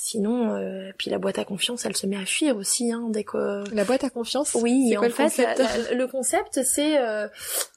Sinon, 0.00 0.54
euh, 0.54 0.92
puis 0.96 1.10
la 1.10 1.18
boîte 1.18 1.40
à 1.40 1.44
confiance, 1.44 1.84
elle 1.84 1.96
se 1.96 2.06
met 2.06 2.16
à 2.16 2.24
fuir 2.24 2.56
aussi, 2.56 2.92
hein, 2.92 3.06
dès 3.10 3.24
que 3.24 3.64
La 3.74 3.82
boîte 3.84 4.04
à 4.04 4.10
confiance. 4.10 4.54
oui, 4.54 4.96
en 4.96 5.00
quoi 5.00 5.08
le 5.08 5.12
fait, 5.12 5.24
concept? 5.24 5.58
la- 5.58 5.76
la- 5.76 5.92
le 5.94 6.06
concept, 6.06 6.62
c'est 6.62 6.98
euh, 7.00 7.26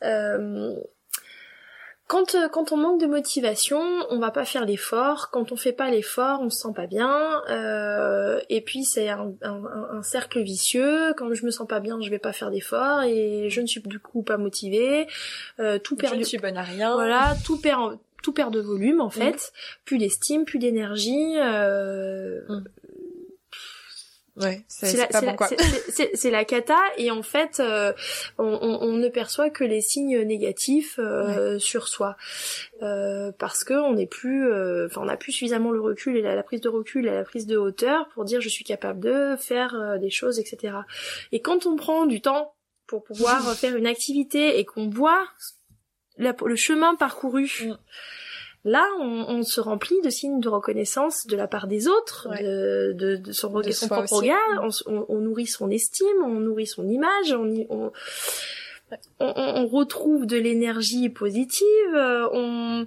euh, 0.04 0.76
quand 2.12 2.36
euh, 2.36 2.50
quand 2.50 2.74
on 2.74 2.78
manque 2.78 3.00
de 3.00 3.06
motivation, 3.08 3.82
on 4.10 4.20
va 4.20 4.32
pas 4.32 4.44
faire 4.44 4.66
l'effort. 4.66 5.30
Quand 5.32 5.54
on 5.54 5.56
fait 5.56 5.72
pas 5.72 5.90
l'effort, 5.90 6.42
on 6.42 6.50
se 6.50 6.60
sent 6.60 6.74
pas 6.76 6.86
bien. 6.88 7.42
euh, 7.50 8.40
et 8.50 8.60
puis 8.62 8.84
c'est 8.84 9.08
un, 9.08 9.32
un- 9.42 9.64
un- 9.98 10.04
cercle 10.04 10.42
vicieux. 10.42 11.14
Quand 11.16 11.34
je 11.34 11.46
me 11.46 11.52
sens 11.52 11.68
pas 11.68 11.80
bien, 11.80 12.02
je 12.02 12.10
vais 12.10 12.20
pas 12.20 12.34
faire 12.34 12.52
d'effort 12.52 13.04
et 13.04 13.50
je 13.50 13.62
ne 13.62 13.66
suis 13.68 13.82
du 13.82 14.00
coup 14.00 14.24
pas 14.24 14.36
motivée. 14.38 15.08
Euh, 15.62 15.80
tout 15.80 15.96
Je 15.98 16.02
perd 16.02 16.14
ne 16.16 16.20
du- 16.20 16.26
suis 16.26 16.38
bonne 16.38 16.58
à 16.58 16.64
rien. 16.64 16.94
voilà, 16.94 17.36
tout 17.46 17.58
perd 17.62 17.98
tout 18.24 18.34
perd 18.34 18.54
de 18.54 18.60
volume 18.60 18.98
Mm. 18.98 19.02
en 19.02 19.10
fait. 19.10 19.52
Plus 19.86 19.98
d'estime, 19.98 20.46
plus 20.46 20.60
d'énergie. 20.60 21.38
euh, 21.40 22.42
Ouais, 24.38 24.64
c'est 24.70 24.96
la, 24.98 25.08
pas 25.08 25.20
bon 25.22 25.36
quoi. 25.36 25.48
c'est- 26.16 26.32
la 26.32 26.46
cata 26.46 26.78
et 26.98 27.12
en 27.12 27.22
fait 27.22 27.60
euh, 27.60 27.92
on, 28.38 28.46
on- 28.46 28.80
on 28.82 28.94
ne 28.94 29.10
perçoit 29.10 29.50
que 29.50 29.66
les 29.66 29.82
signes 29.82 30.22
négatifs 30.22 30.98
euh, 31.00 31.60
sur 31.60 31.88
soi 31.90 32.16
Euh, 32.82 33.32
parce 33.38 33.64
que 33.66 33.74
on 33.74 33.94
n'est 33.94 34.08
plus 34.08 34.50
euh, 34.50 34.88
enfin 34.88 35.02
on 35.02 35.06
n'a 35.06 35.18
plus 35.18 35.34
suffisamment 35.34 35.72
le 35.72 35.82
recul 35.82 36.16
et 36.18 36.22
la, 36.22 36.34
la 36.36 36.44
prise 36.44 36.62
de 36.62 36.70
recul 36.70 37.06
et 37.08 37.12
la 37.12 37.24
prise 37.24 37.46
de 37.46 37.58
hauteur 37.58 38.08
pour 38.14 38.24
dire 38.24 38.40
je 38.42 38.50
suis 38.50 38.64
capable 38.64 39.02
de 39.02 39.36
faire 39.38 39.76
euh, 39.76 39.98
des 39.98 40.10
choses 40.10 40.40
etc 40.40 40.76
et 41.34 41.42
quand 41.42 41.66
on 41.66 41.76
prend 41.76 42.06
du 42.06 42.22
temps 42.22 42.54
pour 42.88 43.04
pouvoir 43.04 43.54
faire 43.58 43.76
une 43.76 43.86
activité 43.88 44.58
et 44.60 44.66
qu'on 44.66 44.90
voit 44.90 45.28
la- 46.18 46.36
le 46.46 46.56
chemin 46.56 46.96
parcouru 46.96 47.52
Mm. 47.66 47.78
Là, 48.64 48.86
on, 49.00 49.26
on 49.28 49.44
se 49.44 49.60
remplit 49.60 50.00
de 50.04 50.10
signes 50.12 50.40
de 50.40 50.48
reconnaissance 50.50 51.26
de 51.26 51.36
la 51.36 51.48
part 51.48 51.66
des 51.68 51.88
autres, 51.88 52.28
Ouais. 52.30 52.44
de, 52.44 52.94
de, 52.94 53.16
de 53.16 53.32
son, 53.32 53.48
De 53.50 53.88
propre 53.88 54.04
aussi. 54.14 54.16
regard. 54.30 54.62
On, 54.64 54.68
s- 54.68 54.84
on- 54.86 55.06
on 55.10 55.18
nourrit 55.20 55.48
son 55.48 55.72
estime, 55.72 56.22
on 56.24 56.40
nourrit 56.40 56.68
son 56.68 56.88
image, 56.88 57.34
on, 57.34 57.48
y- 57.48 57.66
on, 57.72 57.92
on, 59.20 59.26
on- 59.36 59.56
on 59.64 59.68
retrouve 59.68 60.28
de 60.28 60.38
l'énergie 60.38 61.10
positive, 61.10 61.66
euh, 61.96 62.28
on, 62.34 62.86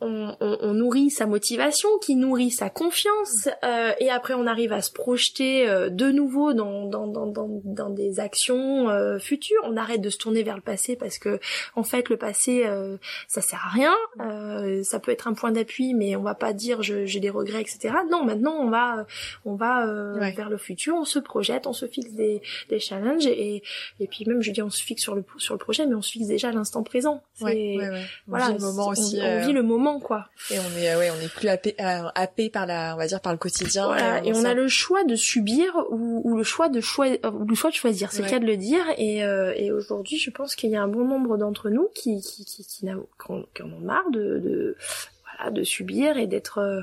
on, 0.00 0.34
on- 0.40 0.58
on 0.60 0.72
nourrit 0.74 1.10
sa 1.10 1.26
motivation, 1.26 1.88
qui 2.02 2.16
nourrit 2.16 2.50
sa 2.50 2.68
confiance, 2.70 3.48
euh, 3.64 3.92
et 4.00 4.10
après 4.10 4.34
on 4.34 4.46
arrive 4.46 4.72
à 4.72 4.82
se 4.82 4.90
projeter 4.92 5.68
euh, 5.68 5.88
de 5.88 6.10
nouveau 6.10 6.52
dans, 6.52 6.84
dans, 6.86 7.06
dans, 7.06 7.26
dans, 7.26 7.48
dans 7.64 7.90
des 7.90 8.20
actions 8.20 8.88
euh, 8.90 9.18
futures. 9.18 9.60
On 9.64 9.76
arrête 9.76 10.00
de 10.00 10.10
se 10.10 10.18
tourner 10.18 10.42
vers 10.42 10.56
le 10.56 10.60
passé 10.62 10.96
parce 10.96 11.18
que 11.18 11.40
en 11.74 11.82
fait 11.82 12.08
le 12.08 12.16
passé 12.16 12.64
euh, 12.66 12.96
ça 13.28 13.40
sert 13.40 13.62
à 13.66 13.70
rien. 13.70 13.94
Euh, 14.20 14.82
ça 14.82 14.98
peut 15.00 15.12
être 15.12 15.28
un 15.28 15.34
point 15.34 15.50
d'appui, 15.52 15.94
mais 15.94 16.16
on 16.16 16.22
va 16.22 16.34
pas 16.34 16.52
dire 16.52 16.82
j'ai 16.82 17.20
des 17.20 17.30
regrets, 17.30 17.60
etc. 17.62 17.94
Non, 18.10 18.24
maintenant 18.24 18.56
on 18.60 18.68
va 18.70 19.06
on 19.44 19.54
va 19.54 19.86
euh, 19.86 20.18
Ouais. 20.18 20.32
vers 20.32 20.48
le 20.50 20.56
futur, 20.58 20.94
on 20.96 21.04
se 21.04 21.18
projette, 21.18 21.66
on 21.66 21.72
se 21.72 21.86
fixe 21.86 22.12
des, 22.12 22.40
des 22.68 22.78
challenges 22.80 23.26
et, 23.26 23.62
et 24.00 24.06
puis 24.06 24.24
même 24.26 24.42
je 24.42 24.50
dis 24.50 24.62
on 24.62 24.70
se 24.70 24.82
fixe 24.82 25.02
sur 25.02 25.14
le 25.14 25.24
sur 25.38 25.54
le 25.54 25.58
projet, 25.58 25.86
mais 25.86 25.94
on 25.94 26.02
se 26.02 26.10
fixe 26.12 26.26
déjà 26.28 26.48
à 26.48 26.52
l'instant 26.52 26.82
présent. 26.82 27.22
Ouais, 27.40 27.76
ouais, 27.78 27.88
ouais. 27.88 28.02
On 28.30 28.36
vit 28.36 28.52
le 28.54 28.58
moment 28.60 28.88
aussi. 28.88 29.18
on, 29.22 29.26
on 29.26 29.46
vit 29.46 29.52
le 29.52 29.62
moment 29.62 29.85
quoi. 30.00 30.26
Et 30.50 30.58
on 30.58 30.78
est, 30.78 30.90
euh, 30.90 30.98
ouais, 30.98 31.10
on 31.10 31.20
est 31.20 31.32
plus 31.32 31.48
happé, 31.48 31.74
euh, 31.80 32.02
happé 32.14 32.50
par 32.50 32.66
la, 32.66 32.94
on 32.94 32.98
va 32.98 33.06
dire 33.06 33.20
par 33.20 33.32
le 33.32 33.38
quotidien. 33.38 33.86
Voilà, 33.86 34.24
et 34.24 34.32
on 34.34 34.44
a 34.44 34.54
le 34.54 34.68
choix 34.68 35.04
de 35.04 35.16
subir 35.16 35.72
ou, 35.90 36.20
ou 36.24 36.36
le 36.36 36.42
choix 36.42 36.68
de 36.68 36.80
choisir, 36.80 37.18
le 37.24 37.54
choix 37.54 37.70
de 37.70 37.74
choisir, 37.76 38.12
c'est 38.12 38.18
Ouais. 38.22 38.24
le 38.26 38.30
cas 38.30 38.38
de 38.40 38.46
le 38.46 38.56
dire. 38.56 38.84
Et, 38.98 39.24
euh, 39.24 39.52
et 39.56 39.72
aujourd'hui, 39.72 40.18
je 40.18 40.30
pense 40.30 40.54
qu'il 40.54 40.70
y 40.70 40.76
a 40.76 40.82
un 40.82 40.88
bon 40.88 41.04
nombre 41.06 41.36
d'entre 41.38 41.70
nous 41.70 41.88
qui 41.94 42.20
qui 42.20 42.44
qui, 42.44 42.64
qui, 42.64 42.84
n'a- 42.84 42.94
qui 42.94 43.32
en 43.32 43.42
qui 43.54 43.62
en 43.62 43.66
ont 43.72 43.80
marre 43.80 44.10
de, 44.10 44.38
de 44.38 44.76
voilà 45.36 45.50
de 45.50 45.62
subir 45.64 46.16
et 46.18 46.26
d'être 46.26 46.58
euh, 46.58 46.82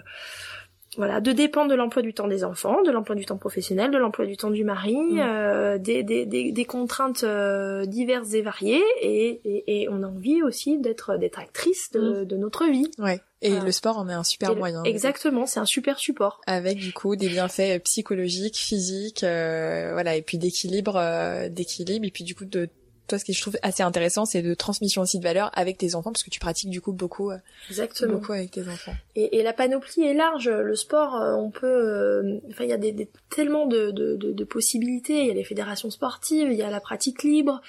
voilà, 0.98 1.22
de 1.22 1.32
dépendre 1.32 1.70
de 1.70 1.76
l'emploi 1.76 2.02
du 2.02 2.14
temps 2.14 2.28
des 2.28 2.44
enfants, 2.44 2.82
de 2.84 2.92
l'emploi 2.92 3.16
du 3.16 3.26
temps 3.26 3.38
professionnel, 3.38 3.92
de 3.92 3.98
l'emploi 3.98 4.26
du 4.26 4.38
temps 4.38 4.52
du 4.52 4.64
mari, 4.64 4.96
Mm. 4.96 5.20
euh, 5.20 5.78
des, 5.78 6.04
des, 6.04 6.26
des, 6.26 6.52
des 6.52 6.66
contraintes 6.66 7.24
euh, 7.24 7.86
diverses 7.86 8.34
et 8.34 8.42
variées, 8.42 8.84
et, 9.02 9.42
et, 9.44 9.82
et 9.84 9.90
on 9.90 10.04
a 10.04 10.08
envie 10.08 10.44
aussi 10.44 10.78
d'être 10.78 11.18
d'être 11.18 11.40
actrice 11.40 11.92
de, 11.92 12.24
de 12.24 12.38
notre 12.38 12.66
vie. 12.66 12.90
Ouais. 13.00 13.20
Et 13.42 13.50
Voilà. 13.50 13.66
le 13.66 13.72
sport 13.74 13.98
en 13.98 14.08
est 14.08 14.14
un 14.14 14.24
super 14.24 14.52
Et 14.52 14.54
le- 14.54 14.60
moyen. 14.60 14.84
Exactement, 14.84 15.46
c'est 15.46 15.60
un 15.60 15.66
super 15.66 16.00
support. 16.00 16.40
Avec 16.48 16.78
du 16.78 16.94
coup 16.94 17.16
des 17.18 17.28
bienfaits 17.28 17.84
psychologiques, 17.84 18.58
physiques, 18.58 19.24
euh, 19.24 19.90
voilà, 19.94 20.16
et 20.16 20.22
puis 20.22 20.38
d'équilibre, 20.38 20.96
euh, 20.98 21.50
d'équilibre, 21.50 22.06
et 22.06 22.12
puis 22.12 22.24
du 22.24 22.36
coup 22.36 22.46
de 22.46 22.70
toi, 23.08 23.20
ce 23.20 23.26
que 23.26 23.34
je 23.34 23.42
trouve 23.42 23.58
assez 23.62 23.84
intéressant, 23.84 24.26
c'est 24.26 24.42
de 24.42 24.54
transmission 24.54 25.02
aussi 25.02 25.20
de 25.20 25.24
valeur 25.24 25.52
avec 25.54 25.78
tes 25.78 25.96
enfants, 25.96 26.12
parce 26.12 26.24
que 26.24 26.30
tu 26.30 26.40
pratiques 26.40 26.70
du 26.70 26.80
coup 26.82 26.94
beaucoup, 26.94 27.32
euh, 27.32 27.38
Exactement. 27.70 28.14
beaucoup 28.14 28.32
avec 28.34 28.52
tes 28.52 28.68
enfants. 28.68 28.94
Et, 29.16 29.38
et 29.38 29.44
la 29.44 29.54
panoplie 29.54 30.04
est 30.04 30.14
large. 30.14 30.50
Le 30.50 30.76
sport, 30.76 31.16
euh, 31.16 31.34
on 31.36 31.52
peut, 31.52 31.68
euh, 31.68 32.40
enfin, 32.50 32.64
il 32.64 32.70
y 32.70 32.74
a 32.74 32.78
des, 32.78 32.92
des- 32.92 33.10
tellement 33.30 33.66
de, 33.68 33.92
de, 33.92 34.16
de, 34.16 34.32
de 34.32 34.44
possibilités. 34.44 35.20
Il 35.22 35.28
y 35.28 35.32
a 35.32 35.34
les 35.34 35.44
fédérations 35.44 35.90
sportives, 35.90 36.50
il 36.52 36.58
y 36.58 36.62
a 36.64 36.70
la 36.70 36.80
pratique 36.80 37.24
libre, 37.24 37.62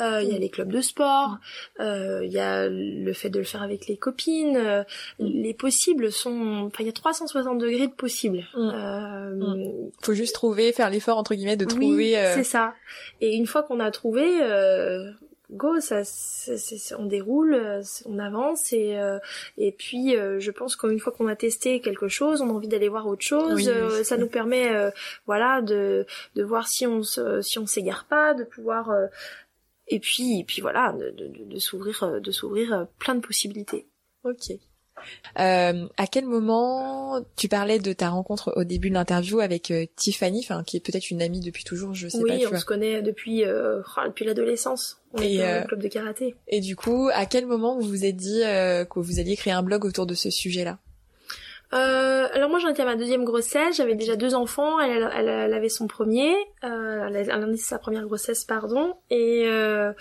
euh, 0.00 0.20
il 0.22 0.28
y 0.30 0.34
a 0.34 0.38
les 0.38 0.48
clubs 0.50 0.70
de 0.72 0.80
sport, 0.80 1.38
euh, 1.80 2.20
il 2.24 2.32
y 2.32 2.38
a 2.38 2.68
le 2.68 3.12
fait 3.12 3.30
de 3.30 3.38
le 3.38 3.44
faire 3.44 3.62
avec 3.62 3.86
les 3.86 3.96
copines. 3.96 4.84
Les 5.18 5.54
possibles 5.54 6.12
sont, 6.12 6.64
enfin, 6.66 6.82
il 6.82 6.86
y 6.86 6.88
a 6.90 6.92
360 6.92 7.58
degrés 7.58 7.86
de 7.86 7.92
possibles. 7.92 8.44
Mm. 8.54 8.70
Euh, 8.74 9.88
Faut 10.02 10.14
juste 10.14 10.34
trouver, 10.34 10.72
faire 10.72 10.90
l'effort 10.90 11.18
entre 11.18 11.34
guillemets 11.34 11.56
de 11.56 11.64
oui, 11.64 11.70
trouver. 11.70 12.18
euh, 12.18 12.34
c'est 12.34 12.44
ça. 12.44 12.74
Et 13.20 13.34
une 13.34 13.46
fois 13.46 13.62
qu'on 13.62 13.80
a 13.80 13.90
trouvé, 13.90 14.22
euh, 14.42 14.81
go, 15.50 15.80
ça, 15.80 16.02
c'est- 16.04 16.56
c'est- 16.56 16.94
on 16.94 17.04
déroule, 17.06 17.52
euh, 17.54 17.82
on 18.06 18.18
avance 18.18 18.72
et 18.72 18.96
euh, 18.98 19.18
et 19.58 19.70
puis 19.72 20.16
euh, 20.16 20.40
je 20.40 20.50
pense 20.50 20.76
qu'une 20.76 20.98
fois 20.98 21.12
qu'on 21.12 21.26
a 21.26 21.36
testé 21.36 21.80
quelque 21.80 22.08
chose, 22.08 22.40
on 22.40 22.48
a 22.48 22.52
envie 22.52 22.68
d'aller 22.68 22.88
voir 22.88 23.06
autre 23.06 23.22
chose. 23.22 23.54
Oui, 23.54 23.68
euh, 23.68 23.98
oui. 23.98 24.04
ça 24.04 24.16
nous 24.16 24.28
permet, 24.28 24.74
euh, 24.74 24.90
voilà, 25.26 25.60
de 25.60 26.06
de 26.36 26.42
voir 26.42 26.68
si 26.68 26.86
on 26.86 27.02
se, 27.02 27.42
si 27.42 27.58
on 27.58 27.66
s'égare 27.66 28.06
pas, 28.06 28.32
de 28.34 28.44
pouvoir 28.44 28.90
euh, 28.90 29.06
et 29.88 30.00
puis 30.00 30.40
et 30.40 30.44
puis 30.44 30.62
voilà, 30.62 30.92
de, 30.92 31.10
de, 31.44 31.58
s'ouvrir 31.58 32.02
euh, 32.04 32.20
de 32.20 32.30
s'ouvrir 32.30 32.72
euh, 32.72 32.84
plein 32.98 33.14
de 33.14 33.20
possibilités. 33.20 33.86
Ok. 34.24 34.52
Euh, 35.38 35.86
à 35.96 36.06
quel 36.06 36.26
moment 36.26 37.24
tu 37.36 37.48
parlais 37.48 37.78
de 37.78 37.92
ta 37.92 38.10
rencontre 38.10 38.52
au 38.56 38.64
début 38.64 38.88
de 38.88 38.94
l'interview 38.94 39.40
avec 39.40 39.70
euh, 39.70 39.86
Tiffany, 39.96 40.40
enfin 40.40 40.62
qui 40.64 40.76
est 40.76 40.80
peut-être 40.80 41.10
une 41.10 41.22
amie 41.22 41.40
depuis 41.40 41.64
toujours, 41.64 41.94
je 41.94 42.08
sais 42.08 42.18
pas. 42.18 42.34
Oui, 42.34 42.44
on 42.46 42.50
vois. 42.50 42.58
se 42.58 42.64
connaît 42.64 43.02
depuis 43.02 43.44
euh, 43.44 43.80
oh, 43.96 44.00
depuis 44.06 44.24
l'adolescence. 44.24 45.00
On 45.14 45.22
Et, 45.22 45.34
est 45.34 45.38
dans 45.38 45.44
euh, 45.44 45.60
le 45.60 45.66
club 45.66 45.82
de 45.82 45.88
karaté. 45.88 46.34
Et 46.48 46.60
du 46.60 46.76
coup, 46.76 47.08
à 47.12 47.26
quel 47.26 47.46
moment 47.46 47.78
vous 47.78 47.86
vous 47.88 48.04
êtes 48.04 48.16
dit 48.16 48.42
euh, 48.44 48.84
que 48.84 49.00
vous 49.00 49.18
alliez 49.20 49.36
créer 49.36 49.52
un 49.52 49.62
blog 49.62 49.84
autour 49.84 50.06
de 50.06 50.14
ce 50.14 50.30
sujet-là? 50.30 50.78
Euh, 51.74 52.28
alors 52.32 52.50
moi 52.50 52.58
j'en 52.58 52.68
étais 52.68 52.82
à 52.82 52.84
ma 52.84 52.96
deuxième 52.96 53.24
grossesse, 53.24 53.76
j'avais 53.76 53.94
déjà 53.94 54.14
deux 54.16 54.34
enfants, 54.34 54.78
elle, 54.78 55.08
elle, 55.16 55.28
elle 55.28 55.54
avait 55.54 55.70
son 55.70 55.86
premier, 55.86 56.34
euh, 56.64 57.06
elle, 57.08 57.16
a- 57.30 57.48
est 57.48 57.56
sa 57.56 57.78
première 57.78 58.04
grossesse 58.04 58.44
pardon, 58.44 58.94
et 59.08 59.44
euh, 59.46 59.92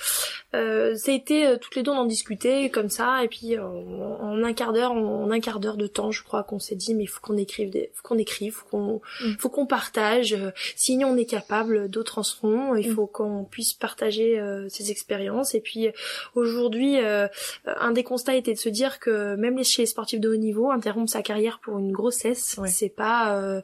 euh, 0.54 0.96
ça 0.96 1.12
a 1.12 1.16
été 1.16 1.48
euh, 1.48 1.58
toutes 1.58 1.76
les 1.78 1.84
deux 1.84 1.92
on 1.92 1.98
en 2.00 2.06
discutait 2.06 2.70
comme 2.70 2.90
ça, 2.90 3.24
et 3.24 3.30
puis 3.30 3.56
euh, 3.58 3.64
en, 3.64 4.20
en 4.22 4.44
un 4.44 4.54
quart 4.54 4.74
d'heure, 4.74 4.92
en, 4.92 5.24
en 5.24 5.32
un 5.32 5.40
quart 5.40 5.62
d'heure 5.62 5.78
de 5.78 5.88
temps, 5.88 6.12
je 6.12 6.24
crois 6.24 6.44
qu'on 6.44 6.60
s'est 6.60 6.76
dit 6.76 6.94
mais 6.94 7.04
il 7.04 7.08
faut 7.08 7.22
qu'on 7.22 7.38
écrive, 7.38 7.70
des, 7.70 7.90
faut 7.94 8.06
qu'on 8.08 8.18
écrive, 8.18 8.54
faut 8.54 8.66
qu'on, 8.70 9.02
Mm. 9.24 9.34
faut 9.40 9.50
qu'on 9.50 9.66
partage, 9.66 10.34
euh, 10.34 10.52
sinon 10.76 11.10
on 11.10 11.18
est 11.18 11.26
capable, 11.26 11.88
d'autres 11.90 12.18
en 12.20 12.24
seront, 12.24 12.76
il 12.76 12.90
Mm. 12.92 12.96
faut 12.96 13.08
qu'on 13.08 13.46
puisse 13.46 13.74
partager 13.74 14.40
euh, 14.40 14.68
ces 14.70 14.92
expériences, 14.92 15.56
et 15.56 15.62
puis 15.62 15.88
aujourd'hui 16.36 17.00
euh, 17.00 17.28
un 17.66 17.92
des 17.92 18.04
constats 18.04 18.36
était 18.36 18.54
de 18.54 18.60
se 18.60 18.70
dire 18.70 19.00
que 19.00 19.36
même 19.36 19.56
les 19.58 19.64
chez 19.64 19.84
les 19.84 19.86
sportifs 19.86 20.20
de 20.20 20.28
haut 20.30 20.36
niveau 20.36 20.70
interrompre 20.72 21.10
sa 21.10 21.22
carrière 21.22 21.60
pour 21.62 21.80
une 21.80 21.92
grossesse 21.92 22.58
Ouais. 22.60 22.68
c'est 22.68 22.90
pas 22.90 23.38
euh, 23.38 23.62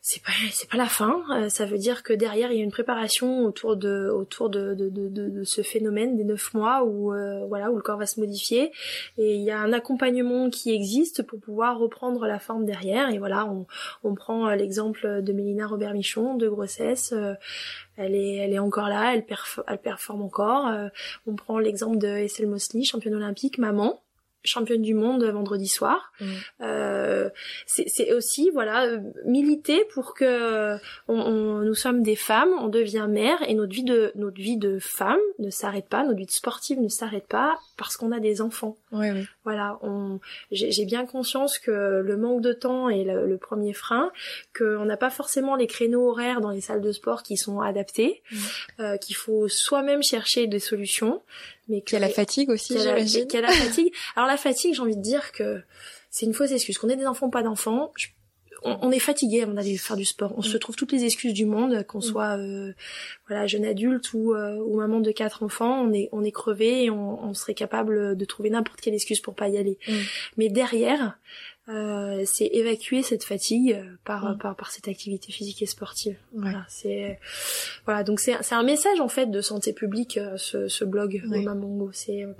c'est 0.00 0.22
pas 0.22 0.32
c'est 0.52 0.70
pas 0.70 0.78
la 0.78 0.86
fin. 0.86 1.22
Euh, 1.34 1.48
ça 1.50 1.66
veut 1.66 1.76
dire 1.76 2.02
que 2.02 2.14
derrière 2.14 2.50
il 2.50 2.56
y 2.58 2.60
a 2.60 2.64
une 2.64 2.70
préparation 2.70 3.44
autour 3.44 3.76
de 3.76 4.08
autour 4.08 4.48
de 4.48 4.72
de, 4.72 4.88
de, 4.88 5.08
de, 5.08 5.28
de 5.28 5.44
ce 5.44 5.60
phénomène 5.60 6.16
des 6.16 6.24
neuf 6.24 6.54
mois 6.54 6.82
où 6.84 7.12
euh, 7.12 7.44
voilà 7.46 7.70
où 7.70 7.76
le 7.76 7.82
corps 7.82 7.98
va 7.98 8.06
se 8.06 8.18
modifier. 8.18 8.72
Et 9.18 9.34
il 9.34 9.42
y 9.42 9.50
a 9.50 9.58
un 9.58 9.72
accompagnement 9.74 10.48
qui 10.48 10.72
existe 10.72 11.24
pour 11.24 11.38
pouvoir 11.40 11.78
reprendre 11.78 12.26
la 12.26 12.38
forme 12.38 12.64
derrière. 12.64 13.10
Et 13.10 13.18
voilà 13.18 13.44
on, 13.46 13.66
on 14.02 14.14
prend 14.14 14.48
euh, 14.48 14.54
l'exemple 14.54 15.20
de 15.20 15.32
Mélina 15.34 15.66
Robert 15.66 15.92
Michon 15.92 16.36
de 16.36 16.48
grossesse. 16.48 17.12
Elle 17.98 18.14
est 18.14 18.36
elle 18.36 18.54
est 18.54 18.58
encore 18.60 18.88
là 18.88 19.12
elle 19.14 19.22
perf- 19.22 19.62
elle 19.66 19.78
performe 19.78 20.22
encore. 20.22 20.68
Euh, 20.68 20.88
on 21.26 21.34
prend 21.34 21.58
l'exemple 21.58 21.98
de 21.98 22.06
Estelle 22.08 22.46
Mosley 22.46 22.84
championne 22.84 23.14
olympique 23.16 23.58
maman 23.58 24.00
championne 24.44 24.82
du 24.82 24.94
monde 24.94 25.24
vendredi 25.24 25.66
soir. 25.68 26.12
Mm. 26.20 26.26
Euh, 26.62 27.30
c'est 27.66 28.12
aussi 28.12 28.50
voilà 28.52 28.84
euh, 28.86 28.98
militer 29.24 29.84
pour 29.92 30.14
que 30.14 30.76
on, 31.08 31.14
on- 31.18 31.58
nous 31.62 31.74
sommes 31.74 32.02
des 32.02 32.16
femmes, 32.16 32.50
on 32.60 32.68
devient 32.68 33.06
mère 33.08 33.38
et 33.48 33.54
notre 33.54 33.72
vie 33.72 33.84
de 33.84 34.12
notre 34.14 34.40
vie 34.40 34.56
de 34.56 34.78
femme 34.78 35.18
ne 35.38 35.50
s'arrête 35.50 35.88
pas, 35.88 36.04
notre 36.04 36.18
vie 36.18 36.26
de 36.26 36.30
sportive 36.30 36.80
ne 36.80 36.88
s'arrête 36.88 37.26
pas 37.26 37.58
parce 37.76 37.96
qu'on 37.96 38.12
a 38.12 38.20
des 38.20 38.40
enfants. 38.40 38.76
Oui, 38.92 39.10
oui. 39.10 39.26
Voilà, 39.44 39.78
on 39.82 40.20
j'ai 40.50 40.84
bien 40.84 41.04
conscience 41.06 41.58
que 41.58 42.00
le 42.04 42.16
manque 42.16 42.40
de 42.42 42.52
temps 42.52 42.88
est 42.88 43.04
le, 43.04 43.26
le 43.26 43.38
premier 43.38 43.72
frein, 43.72 44.10
qu'on 44.56 44.84
n'a 44.84 44.96
pas 44.96 45.10
forcément 45.10 45.56
les 45.56 45.66
créneaux 45.66 46.08
horaires 46.10 46.40
dans 46.40 46.50
les 46.50 46.60
salles 46.60 46.80
de 46.82 46.92
sport 46.92 47.22
qui 47.22 47.36
sont 47.36 47.60
adaptés, 47.60 48.22
Mm. 48.30 48.36
euh, 48.80 48.96
qu'il 48.98 49.16
faut 49.16 49.48
soi-même 49.48 50.02
chercher 50.02 50.46
des 50.46 50.58
solutions, 50.58 51.22
mais 51.68 51.82
Qu'il 51.82 51.94
y 51.98 52.02
a 52.02 52.06
la 52.06 52.12
fatigue 52.12 52.50
aussi, 52.50 52.78
j'imagine. 52.78 53.26
qu'il 53.26 53.40
y 53.40 53.42
a 53.42 53.46
la 53.46 53.52
fatigue. 53.52 53.92
Alors 54.16 54.28
la 54.28 54.36
fatigue, 54.36 54.74
j'ai 54.74 54.80
envie 54.82 54.96
de 54.96 55.02
dire 55.02 55.32
que 55.32 55.60
c'est 56.10 56.26
une 56.26 56.34
fausse 56.34 56.50
excuse. 56.52 56.78
Qu'on 56.78 56.88
ait 56.88 56.96
des 56.96 57.06
enfants 57.06 57.26
ou 57.26 57.30
pas 57.30 57.42
d'enfants, 57.42 57.92
je- 57.96 58.08
on, 58.64 58.90
est 58.90 58.98
fatigué 58.98 59.42
avant 59.42 59.52
d'aller 59.54 59.76
faire 59.76 59.96
du 59.96 60.04
sport. 60.04 60.34
On 60.36 60.42
se 60.42 60.56
Mm. 60.56 60.58
trouve 60.58 60.74
toutes 60.74 60.90
les 60.90 61.04
excuses 61.04 61.32
du 61.32 61.44
monde, 61.46 61.84
qu'on 61.86 62.00
soit 62.00 62.36
euh, 62.38 62.72
voilà 63.28 63.46
jeune 63.46 63.64
adulte 63.64 64.12
ou, 64.14 64.34
euh, 64.34 64.56
ou 64.56 64.76
maman 64.78 64.98
de 64.98 65.12
quatre 65.12 65.44
enfants, 65.44 65.80
on 65.80 65.92
est 65.92 66.08
on 66.10 66.24
est 66.24 66.32
crevé 66.32 66.84
et 66.84 66.90
on, 66.90 67.22
on 67.22 67.34
serait 67.34 67.54
capable 67.54 68.16
de 68.16 68.24
trouver 68.24 68.50
n'importe 68.50 68.80
quelle 68.80 68.94
excuse 68.94 69.20
pour 69.20 69.36
pas 69.36 69.48
y 69.48 69.58
aller. 69.58 69.78
Mm. 69.86 69.92
Mais 70.38 70.48
derrière, 70.48 71.20
euh, 71.68 72.22
c'est 72.26 72.46
évacuer 72.46 73.02
cette 73.02 73.24
fatigue 73.24 73.72
euh, 73.74 73.84
par, 74.04 74.30
Mm. 74.34 74.38
par 74.38 74.56
par 74.56 74.70
cette 74.70 74.88
activité 74.88 75.32
physique 75.32 75.60
et 75.62 75.66
sportive. 75.66 76.16
Ouais. 76.32 76.40
Voilà, 76.42 76.64
c'est 76.68 77.18
voilà 77.84 78.04
donc 78.04 78.20
c'est 78.20 78.36
c'est 78.42 78.54
un 78.54 78.62
message 78.62 79.00
en 79.00 79.08
fait 79.08 79.26
de 79.26 79.40
santé 79.40 79.72
publique 79.72 80.16
euh, 80.18 80.36
ce, 80.36 80.68
ce 80.68 80.84
blog 80.84 81.22
Ouais. 81.28 81.42
Mamango. 81.42 81.90
C'est 81.92 82.22
euh, 82.24 82.32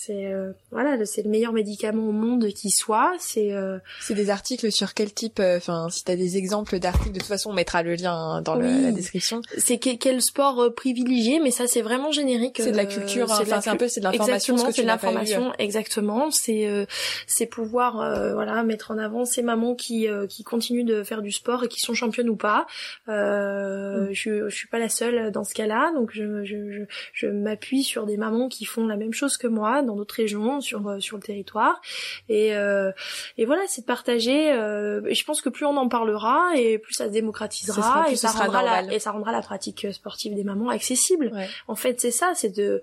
c'est 0.00 0.26
euh, 0.26 0.52
voilà 0.70 1.04
c'est 1.06 1.22
le 1.24 1.28
meilleur 1.30 1.52
médicament 1.52 2.08
au 2.08 2.12
monde 2.12 2.46
qui 2.48 2.70
soit. 2.70 3.14
C'est 3.18 3.52
euh, 3.52 3.78
C'est 4.00 4.14
des 4.14 4.30
articles 4.30 4.70
sur 4.70 4.94
quel 4.94 5.12
type 5.12 5.40
euh, 5.40 5.56
Enfin, 5.56 5.88
si 5.90 6.04
t'as 6.04 6.14
des 6.14 6.36
exemples 6.36 6.78
d'articles, 6.78 7.14
de 7.14 7.18
toute 7.18 7.26
façon, 7.26 7.50
on 7.50 7.52
mettra 7.54 7.82
le 7.82 7.94
lien 7.96 8.14
hein, 8.14 8.42
dans 8.42 8.54
le- 8.54 8.82
la 8.82 8.92
description. 8.92 9.40
c'est 9.56 9.78
que- 9.78 9.96
quel 9.96 10.22
sport 10.22 10.60
euh, 10.62 10.70
privilégié, 10.70 11.40
mais 11.40 11.50
ça 11.50 11.66
c'est 11.66 11.82
vraiment 11.82 12.12
générique. 12.12 12.58
C'est 12.62 12.70
de 12.70 12.76
la 12.76 12.84
euh, 12.84 12.86
culture, 12.86 13.32
hein. 13.32 13.42
c'est 13.44 13.68
un 13.68 13.76
peu 13.76 13.88
c'est 13.88 13.98
de 14.00 14.04
l'information 14.04 14.56
c'est 14.70 14.82
de 14.82 14.86
l'information, 14.86 15.52
exactement. 15.58 16.30
C'est 16.30 16.66
euh, 16.68 16.86
c'est 17.26 17.46
pouvoir 17.46 18.00
euh, 18.00 18.34
mettre 18.62 18.90
en 18.90 18.98
avant 18.98 19.24
ces 19.24 19.42
mamans 19.42 19.74
qui 19.74 20.08
euh, 20.08 20.26
qui 20.26 20.44
continuent 20.44 20.84
de 20.84 21.02
faire 21.02 21.22
du 21.22 21.32
sport 21.32 21.64
et 21.64 21.68
qui 21.68 21.80
sont 21.80 21.94
championnes 21.94 22.28
ou 22.30 22.36
pas. 22.36 22.66
Euh, 23.08 24.08
Mm. 24.08 24.12
je 24.12 24.48
je 24.48 24.54
suis 24.54 24.68
pas 24.68 24.78
la 24.78 24.88
seule 24.88 25.30
dans 25.32 25.44
ce 25.44 25.54
cas-là, 25.54 25.92
donc 25.94 26.10
je 26.12 26.44
je 26.44 26.70
je, 26.70 26.82
je 27.12 27.26
m'appuie 27.26 27.82
sur 27.82 28.06
des 28.06 28.16
mamans 28.16 28.48
qui 28.48 28.64
font 28.64 28.86
la 28.86 28.96
même 28.96 29.12
chose 29.12 29.36
que 29.36 29.46
moi 29.46 29.82
dans 29.82 29.96
d'autres 29.96 30.14
régions 30.16 30.60
sur 30.60 30.86
euh, 30.88 31.00
sur 31.00 31.16
le 31.16 31.22
territoire 31.22 31.80
et 32.28 32.54
euh, 32.56 32.92
et 33.36 33.44
voilà 33.44 33.62
c'est 33.66 33.82
de 33.82 33.86
partager. 33.86 34.52
Euh, 34.52 35.02
et 35.06 35.14
je 35.14 35.24
pense 35.24 35.40
que 35.40 35.48
plus 35.48 35.64
on 35.66 35.76
en 35.76 35.88
parlera 35.88 36.50
et 36.56 36.78
plus 36.78 36.94
ça 36.94 37.06
se 37.06 37.12
démocratisera 37.12 37.82
sera- 37.82 38.10
et 38.10 38.16
ça 38.16 38.28
rendra 38.30 38.62
la, 38.62 38.92
et 38.92 38.98
ça 38.98 39.10
rendra 39.12 39.32
la 39.32 39.40
pratique 39.42 39.86
sportive 39.92 40.34
des 40.34 40.44
mamans 40.44 40.68
accessible. 40.68 41.30
Ouais. 41.34 41.48
En 41.66 41.74
fait, 41.74 42.00
c'est 42.00 42.10
ça, 42.10 42.32
c'est 42.34 42.54
de, 42.56 42.82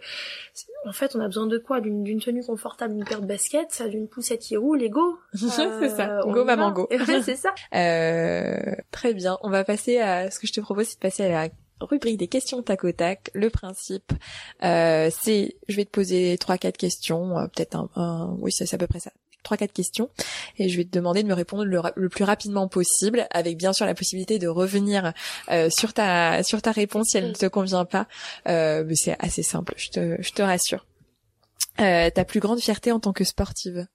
en 0.86 0.92
fait, 0.92 1.16
on 1.16 1.20
a 1.20 1.26
besoin 1.28 1.48
de 1.48 1.58
quoi? 1.58 1.82
D'une 1.82 2.04
d'une 2.04 2.20
tenue 2.20 2.44
confortable, 2.44 2.94
d'une 2.96 3.06
paire 3.06 3.22
de 3.22 3.26
baskets, 3.28 3.82
d'une 3.90 4.08
poussette 4.08 4.42
qui 4.42 4.58
roule, 4.58 4.82
et 4.84 4.90
go. 4.90 5.18
c'est 5.80 5.90
ça. 5.90 6.20
Euh, 6.20 6.32
Go 6.32 6.44
maman 6.44 6.72
go. 6.72 6.88
Et 6.92 7.00
ouais, 7.00 7.22
c'est 7.24 7.36
ça. 7.36 7.54
Euh, 7.74 8.76
très 8.92 9.14
bien. 9.14 9.38
On 9.42 9.50
va 9.50 9.64
passer 9.64 10.00
à 10.00 10.32
ce 10.32 10.40
que 10.40 10.48
je 10.48 10.54
te 10.54 10.62
propose, 10.62 10.88
c'est 10.88 10.96
de 10.96 11.00
passer 11.00 11.24
à 11.26 11.30
la 11.30 11.50
rubrique 11.82 12.18
des 12.18 12.28
questions 12.28 12.62
tac 12.64 12.84
au 12.84 12.92
tac. 12.92 13.30
Le 13.34 13.50
principe, 13.50 14.12
euh, 14.64 15.10
c'est, 15.22 15.56
je 15.68 15.76
vais 15.76 15.86
te 15.86 15.90
poser 15.92 16.38
trois 16.40 16.58
quatre 16.58 16.78
questions, 16.78 17.38
euh, 17.38 17.48
peut-être 17.48 17.76
un, 17.76 17.90
un- 17.96 18.36
oui, 18.40 18.52
c'est 18.52 18.74
à 18.74 18.78
peu 18.78 18.88
près 18.88 19.00
ça. 19.00 19.12
Trois 19.44 19.58
quatre 19.58 19.74
questions 19.74 20.10
et 20.58 20.70
je 20.70 20.78
vais 20.78 20.86
te 20.86 20.90
demander 20.90 21.22
de 21.22 21.28
me 21.28 21.34
répondre 21.36 21.66
le, 21.66 22.10
plus 22.10 22.24
rapidement 22.24 22.68
possible, 22.68 23.28
avec 23.30 23.58
bien 23.58 23.74
sûr 23.74 23.86
la 23.86 23.94
possibilité 23.94 24.40
de 24.40 24.48
revenir 24.48 25.14
euh, 25.52 25.70
sur 25.70 25.94
ta 25.94 26.42
sur 26.42 26.64
ta 26.64 26.72
réponse 26.72 27.10
si 27.10 27.18
elle 27.18 27.28
ne 27.28 27.34
te 27.34 27.46
convient 27.46 27.86
pas. 27.86 28.08
Euh, 28.48 28.84
mais 28.88 28.96
c'est 28.96 29.16
assez 29.20 29.44
simple, 29.44 29.76
je 29.78 29.90
te 29.92 30.16
je 30.20 30.32
te 30.32 30.42
rassure. 30.42 30.88
Euh, 31.80 32.10
ta 32.10 32.26
plus 32.26 32.40
grande 32.40 32.60
fierté 32.60 32.92
en 32.92 33.00
tant 33.00 33.14
que 33.14 33.24
sportive 33.24 33.86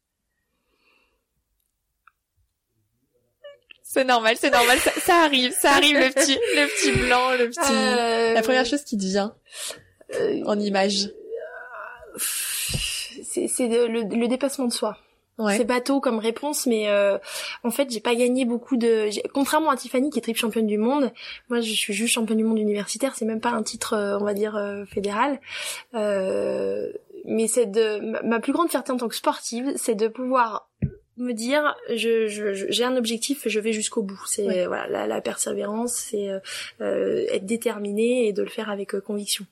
C'est 3.93 4.05
normal, 4.05 4.37
c'est 4.39 4.51
normal, 4.51 4.79
ça, 4.79 4.93
ça 5.01 5.15
arrive, 5.25 5.53
ça 5.59 5.73
arrive 5.73 5.99
le 5.99 6.11
petit, 6.13 6.35
le 6.55 6.67
petit 6.69 6.93
blanc, 7.07 7.31
le 7.37 7.49
petit. 7.49 7.59
Euh, 7.73 8.35
La 8.35 8.43
première 8.43 8.65
chose 8.65 8.83
qui 8.85 8.97
te 8.97 9.03
vient 9.03 9.35
euh, 10.15 10.43
en 10.47 10.57
image. 10.61 11.11
c'est 12.17 13.67
le, 13.69 14.03
le 14.17 14.29
dépassement 14.29 14.67
de 14.67 14.73
soi. 14.73 14.97
Ouais. 15.39 15.57
C'est 15.57 15.65
bateau 15.65 16.01
comme 16.01 16.19
réponse, 16.19 16.67
mais 16.67 16.89
euh, 16.89 17.17
en 17.65 17.71
fait, 17.71 17.91
j'ai 17.91 18.01
pas 18.01 18.15
gagné 18.15 18.45
beaucoup 18.45 18.77
de. 18.77 19.09
j'ai- 19.11 19.23
Contrairement 19.35 19.71
à 19.71 19.77
Tiffany 19.77 20.11
qui 20.11 20.19
est 20.19 20.23
triple 20.23 20.39
championne 20.39 20.67
du 20.69 20.77
monde, 20.79 21.11
moi 21.49 21.61
je 21.61 21.73
suis 21.73 21.95
juste 21.95 22.13
championne 22.15 22.37
du 22.39 22.45
monde 22.45 22.59
universitaire. 22.59 23.15
C'est 23.17 23.25
même 23.25 23.41
pas 23.41 23.51
un 23.51 23.63
titre, 23.63 23.95
euh, 23.95 24.19
on 24.21 24.25
va 24.25 24.35
dire 24.35 24.55
euh, 24.57 24.85
fédéral. 24.85 25.41
Euh, 25.95 26.93
mais 27.25 27.49
c'est 27.49 27.67
de 27.67 27.99
ma, 28.01 28.23
ma 28.23 28.39
plus 28.41 28.53
grande 28.53 28.69
fierté 28.71 28.93
en 28.93 28.99
tant 28.99 29.09
que 29.09 29.17
sportive, 29.17 29.73
c'est 29.77 29.95
de 29.95 30.09
pouvoir 30.09 30.69
me 31.21 31.33
dire 31.35 31.75
je 31.89 32.27
je- 32.29 32.53
je- 32.55 32.67
j'ai 32.71 32.85
un 32.85 32.97
objectif 32.97 33.47
et 33.47 33.51
je 33.51 33.61
vais 33.61 33.73
jusqu'au 33.73 34.03
bout 34.03 34.21
c'est 34.27 34.47
Ouais. 34.47 34.67
voilà 34.67 34.87
la, 34.89 35.07
la 35.07 35.21
persévérance 35.21 35.93
c'est 35.95 36.29
euh, 36.31 36.39
euh, 36.81 37.25
être 37.31 37.47
déterminé 37.47 38.27
et 38.29 38.33
de 38.33 38.43
le 38.43 38.49
faire 38.49 38.71
avec 38.71 38.95
euh, 38.95 39.01
conviction 39.01 39.45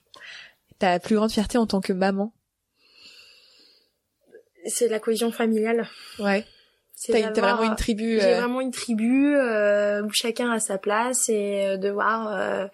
Ta 0.79 0.99
plus 1.01 1.17
grande 1.17 1.31
fierté 1.33 1.59
en 1.59 1.67
tant 1.67 1.81
que 1.81 1.93
maman? 1.93 2.33
c'est 4.67 4.89
la 4.89 4.99
cohésion 5.01 5.31
familiale 5.33 5.89
Ouais. 6.19 6.45
C'est 7.01 7.33
T'as 7.33 7.41
vraiment 7.41 7.63
une 7.63 7.77
tribu. 7.77 8.19
J'ai 8.21 8.35
euh, 8.35 8.41
vraiment 8.41 8.61
une 8.61 8.73
tribu 8.73 9.37
euh, 9.37 10.03
où 10.03 10.11
chacun 10.11 10.51
a 10.51 10.59
sa 10.59 10.79
place 10.79 11.29
et 11.29 11.63
euh, 11.65 11.77
de 11.77 11.89
voir 11.91 12.29
euh, 12.33 12.67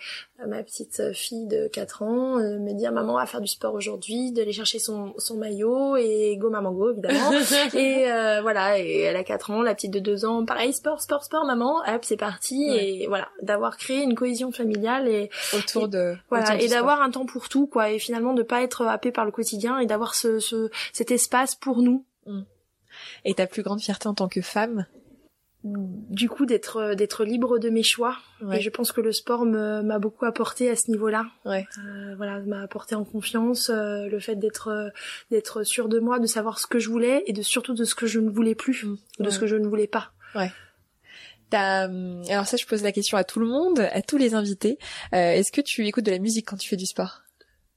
ma 0.47 0.62
petite 0.62 1.12
fille 1.12 1.47
de 1.47 1.68
4 1.68 2.03
ans 2.03 2.39
euh, 2.39 2.59
me 2.59 2.72
dire 2.72 2.91
maman 2.91 3.16
va 3.16 3.27
faire 3.27 3.43
du 3.43 3.47
sport 3.49 3.75
aujourd'hui, 3.75 4.33
d'aller 4.33 4.53
chercher 4.53 4.79
son, 4.79 5.12
son 5.18 5.37
maillot 5.37 5.97
et 5.97 6.39
go 6.39 6.49
maman 6.49 6.72
go 6.72 6.93
évidemment. 6.93 7.33
et 7.75 8.11
euh, 8.11 8.41
voilà, 8.41 8.79
et 8.79 9.01
elle 9.01 9.16
a 9.16 9.25
4 9.25 9.51
ans, 9.51 9.61
la 9.61 9.75
petite 9.75 9.93
de 9.93 10.01
2 10.01 10.25
ans, 10.25 10.47
pareil 10.47 10.72
sport, 10.72 11.03
sport, 11.03 11.22
sport 11.22 11.45
maman, 11.45 11.83
hop 11.87 12.01
c'est 12.03 12.16
parti 12.16 12.70
Ouais. 12.70 13.01
et 13.03 13.07
voilà, 13.09 13.29
d'avoir 13.43 13.77
créé 13.77 14.03
une 14.03 14.14
cohésion 14.14 14.53
familiale 14.53 15.07
et 15.07 15.29
autour 15.55 15.89
de. 15.89 16.14
voilà 16.31 16.55
autour 16.55 16.64
et 16.64 16.68
d'avoir 16.68 17.03
un 17.03 17.11
temps 17.11 17.27
pour 17.27 17.51
tout 17.51 17.66
quoi 17.66 17.91
et 17.91 17.99
finalement 17.99 18.33
de 18.33 18.43
pas 18.43 18.62
être 18.62 18.87
happé 18.87 19.12
par 19.12 19.27
le 19.27 19.33
quotidien 19.33 19.79
et 19.81 19.87
d'avoir 19.87 20.14
ce, 20.14 20.39
ce 20.39 20.70
cet 20.95 21.11
espace 21.11 21.55
pour 21.55 21.83
nous 21.83 22.07
sport. 22.27 22.45
Et 23.24 23.34
ta 23.34 23.47
plus 23.47 23.62
grande 23.62 23.80
fierté 23.80 24.09
en 24.09 24.14
tant 24.14 24.28
que 24.28 24.40
femme. 24.42 24.86
du 25.64 26.28
coup 26.28 26.45
d'être 26.45 26.95
d'être 26.95 27.24
libre 27.24 27.59
de 27.59 27.70
mes 27.70 27.82
choix 27.82 28.18
Ouais. 28.42 28.59
Et 28.59 28.61
je 28.61 28.68
pense 28.68 28.92
que 28.92 29.01
le 29.01 29.12
sport 29.12 29.47
m'a 29.47 29.99
beaucoup 29.99 30.26
apporté 30.26 30.68
à 30.68 30.76
ce 30.76 30.90
niveau-là. 30.90 31.24
Ouais. 31.47 31.66
Euh, 31.78 32.14
voilà, 32.16 32.40
m'a 32.40 32.61
apporté 32.61 32.95
en 32.95 33.05
confiance, 33.05 33.70
euh, 33.70 34.07
le 34.07 34.20
fait 34.20 34.36
d'être 34.36 34.68
euh, 34.68 34.90
d'être 35.30 35.62
sûr 35.62 35.88
de 35.88 35.99
moi, 36.01 36.18
de 36.18 36.26
savoir 36.26 36.59
ce 36.59 36.66
que 36.66 36.78
je 36.78 36.90
voulais 36.90 37.22
et 37.26 37.32
de 37.32 37.40
surtout 37.40 37.72
de 37.72 37.84
ce 37.84 37.95
que 37.95 38.07
je 38.07 38.20
ne 38.20 38.28
voulais 38.28 38.55
plus, 38.55 38.84
ou 38.84 38.99
de 39.18 39.24
Ouais. 39.24 39.30
ce 39.30 39.38
que 39.38 39.47
je 39.47 39.57
ne 39.57 39.66
voulais 39.66 39.86
pas. 39.86 40.12
Hum, 41.53 42.22
alors 42.28 42.47
ça, 42.47 42.57
je 42.57 42.66
pose 42.66 42.82
la 42.82 42.90
question 42.90 43.16
à 43.16 43.22
tout 43.22 43.38
le 43.38 43.47
monde, 43.47 43.78
à 43.78 44.03
tous 44.03 44.16
les 44.16 44.34
invités. 44.34 44.76
Euh, 45.14 45.30
Est-ce 45.32 45.53
que 45.53 45.61
tu 45.61 45.86
écoutes 45.86 46.05
de 46.05 46.11
la 46.11 46.18
musique 46.18 46.49
quand 46.49 46.57
tu 46.57 46.68
fais 46.68 46.76
du 46.76 46.86
sport? 46.86 47.22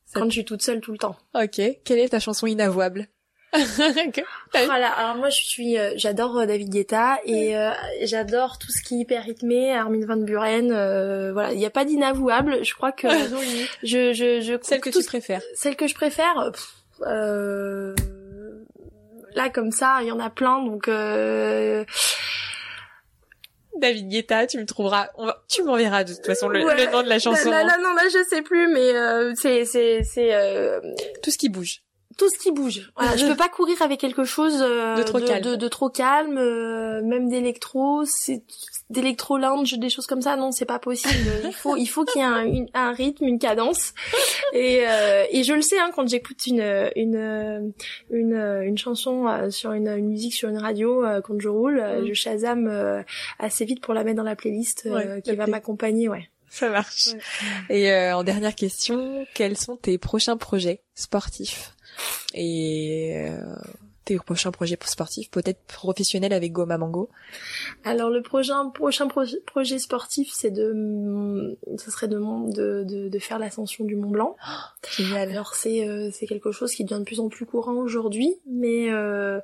Ça- 0.05 0.19
Quand 0.19 0.25
je 0.25 0.31
suis 0.31 0.45
toute 0.45 0.63
seule 0.63 0.81
tout 0.81 0.91
le 0.91 0.97
temps. 0.97 1.15
Ok. 1.35 1.61
Quelle 1.83 1.99
est 1.99 2.09
ta 2.09 2.19
chanson 2.19 2.47
inavouable? 2.47 3.07
Voilà, 4.65 4.89
alors 4.91 5.15
moi 5.15 5.29
je 5.29 5.37
suis, 5.43 5.77
euh, 5.77 5.91
j'adore 5.95 6.37
euh, 6.39 6.45
David 6.45 6.69
Guetta 6.69 7.19
et 7.25 7.55
euh, 7.57 7.71
j'adore 8.03 8.57
tout 8.59 8.71
ce 8.71 8.81
qui 8.83 8.95
est 8.95 8.99
hyper 8.99 9.23
rythmé, 9.23 9.73
Armin 9.73 10.05
van 10.05 10.17
Buren. 10.17 10.71
euh, 10.71 11.31
voilà, 11.33 11.51
il 11.53 11.57
n'y 11.57 11.65
a 11.65 11.69
pas 11.69 11.85
d'inavouable. 11.85 12.63
Je 12.63 12.73
crois 12.73 12.91
que 12.91 13.07
je, 13.83 14.13
je, 14.13 14.41
je 14.41 14.57
Celle 14.61 14.81
que 14.81 14.89
tu 14.89 15.03
préfères. 15.05 15.41
Celle 15.55 15.75
que 15.75 15.87
je 15.87 15.95
préfère, 15.95 16.51
pff, 16.51 16.73
euh, 17.07 17.93
là 19.35 19.49
comme 19.49 19.71
ça, 19.71 19.99
il 20.01 20.07
y 20.07 20.11
en 20.11 20.19
a 20.19 20.29
plein, 20.29 20.63
donc 20.63 20.87
euh, 20.87 21.83
David 23.77 24.09
Guetta, 24.09 24.47
tu 24.47 24.57
me 24.57 24.65
trouveras, 24.65 25.07
on 25.17 25.25
va- 25.27 25.43
tu 25.47 25.61
m'enverras 25.63 26.03
de 26.03 26.13
toute 26.13 26.25
façon 26.25 26.47
le, 26.49 26.65
Ouais. 26.65 26.85
le 26.85 26.91
nom 26.91 27.03
de 27.03 27.09
la 27.09 27.19
chanson. 27.19 27.49
là, 27.51 27.63
là, 27.63 27.77
non, 27.81 27.93
là 27.93 28.03
je 28.11 28.23
sais 28.27 28.41
plus, 28.41 28.67
mais 28.67 28.95
euh, 28.95 29.33
c'est 29.35 29.65
c'est 29.65 30.03
c'est 30.03 30.33
euh, 30.33 30.79
Tout 31.21 31.29
ce 31.29 31.37
qui 31.37 31.49
bouge. 31.49 31.81
Tout 32.17 32.29
ce 32.29 32.37
qui 32.37 32.51
bouge. 32.51 32.91
Voilà, 32.97 33.15
je 33.15 33.25
peux 33.27 33.35
pas 33.35 33.47
courir 33.49 33.81
avec 33.81 33.99
quelque 33.99 34.23
chose 34.25 34.59
euh, 34.61 34.95
De 34.95 35.03
trop 35.03 35.19
calme. 35.19 35.41
de, 35.43 35.55
de 35.55 35.67
trop 35.67 35.89
calme, 35.89 36.37
euh, 36.37 37.01
même 37.03 37.29
d'électro, 37.29 38.03
c'est 38.05 38.41
d'électro 38.89 39.37
lounge, 39.37 39.73
des 39.77 39.89
choses 39.89 40.07
comme 40.07 40.21
ça. 40.21 40.35
Non, 40.35 40.51
c'est 40.51 40.65
pas 40.65 40.79
possible. 40.79 41.13
Il 41.45 41.53
faut 41.53 41.75
il 41.77 41.85
faut 41.87 42.05
qu'il 42.05 42.21
y 42.21 42.23
ait 42.23 42.27
un, 42.27 42.43
une- 42.45 42.69
un 42.73 42.91
rythme, 42.91 43.25
une 43.25 43.37
cadence. 43.39 43.93
Et 44.53 44.81
euh, 44.87 45.25
et 45.29 45.43
je 45.43 45.53
le 45.53 45.61
sais 45.61 45.77
hein, 45.79 45.91
quand 45.95 46.07
j'écoute 46.07 46.45
une 46.47 46.89
une 46.95 47.73
une 48.09 48.61
une 48.63 48.77
chanson 48.77 49.27
euh, 49.27 49.49
sur 49.49 49.73
une, 49.73 49.87
une 49.87 50.07
musique 50.07 50.33
sur 50.33 50.49
une 50.49 50.57
radio 50.57 51.05
euh, 51.05 51.21
quand 51.21 51.39
je 51.39 51.49
roule, 51.49 51.79
euh, 51.79 52.01
Mm. 52.01 52.07
je 52.07 52.13
shazam 52.13 52.67
euh, 52.67 53.01
assez 53.39 53.65
vite 53.65 53.81
pour 53.81 53.93
la 53.93 54.03
mettre 54.03 54.17
dans 54.17 54.23
la 54.23 54.35
playlist 54.35 54.85
euh, 54.85 54.95
Ouais, 55.15 55.21
qui 55.21 55.29
la 55.31 55.35
va 55.35 55.43
play- 55.43 55.51
m'accompagner. 55.51 56.09
Ouais. 56.09 56.29
Ça 56.49 56.69
marche. 56.69 57.07
Ouais. 57.69 57.77
Et 57.77 57.91
euh, 57.91 58.15
en 58.15 58.23
dernière 58.23 58.55
question, 58.55 59.25
quels 59.33 59.57
sont 59.57 59.75
tes 59.75 59.97
prochains 59.97 60.37
projets 60.37 60.81
sportifs? 60.95 61.73
Et 62.33 63.13
euh, 63.15 63.55
tes 64.07 64.17
prochains 64.17 64.51
projets 64.51 64.77
sportifs, 64.85 65.29
peut-être 65.29 65.59
professionnels 65.67 66.31
avec 66.31 66.53
Goma 66.53 66.77
Mango 66.77 67.09
Alors 67.83 68.09
le 68.09 68.21
prochain 68.21 68.69
prochain 68.69 69.07
projet 69.07 69.79
sportif, 69.79 70.29
c'est 70.31 70.49
de, 70.49 71.57
ce 71.77 71.91
serait 71.91 72.07
de, 72.07 72.17
de, 72.17 73.09
de, 73.09 73.19
faire 73.19 73.37
l'ascension 73.37 73.83
du 73.83 73.97
Mont 73.97 74.09
Blanc. 74.09 74.37
génial. 74.97 75.29
Alors 75.29 75.55
c'est 75.55 75.87
euh, 75.87 76.09
c'est 76.13 76.25
quelque 76.25 76.53
chose 76.53 76.71
qui 76.73 76.85
devient 76.85 76.99
de 76.99 77.05
plus 77.05 77.19
en 77.19 77.27
plus 77.27 77.45
courant 77.45 77.75
aujourd'hui, 77.75 78.35
mais 78.49 78.89
euh, 78.91 79.41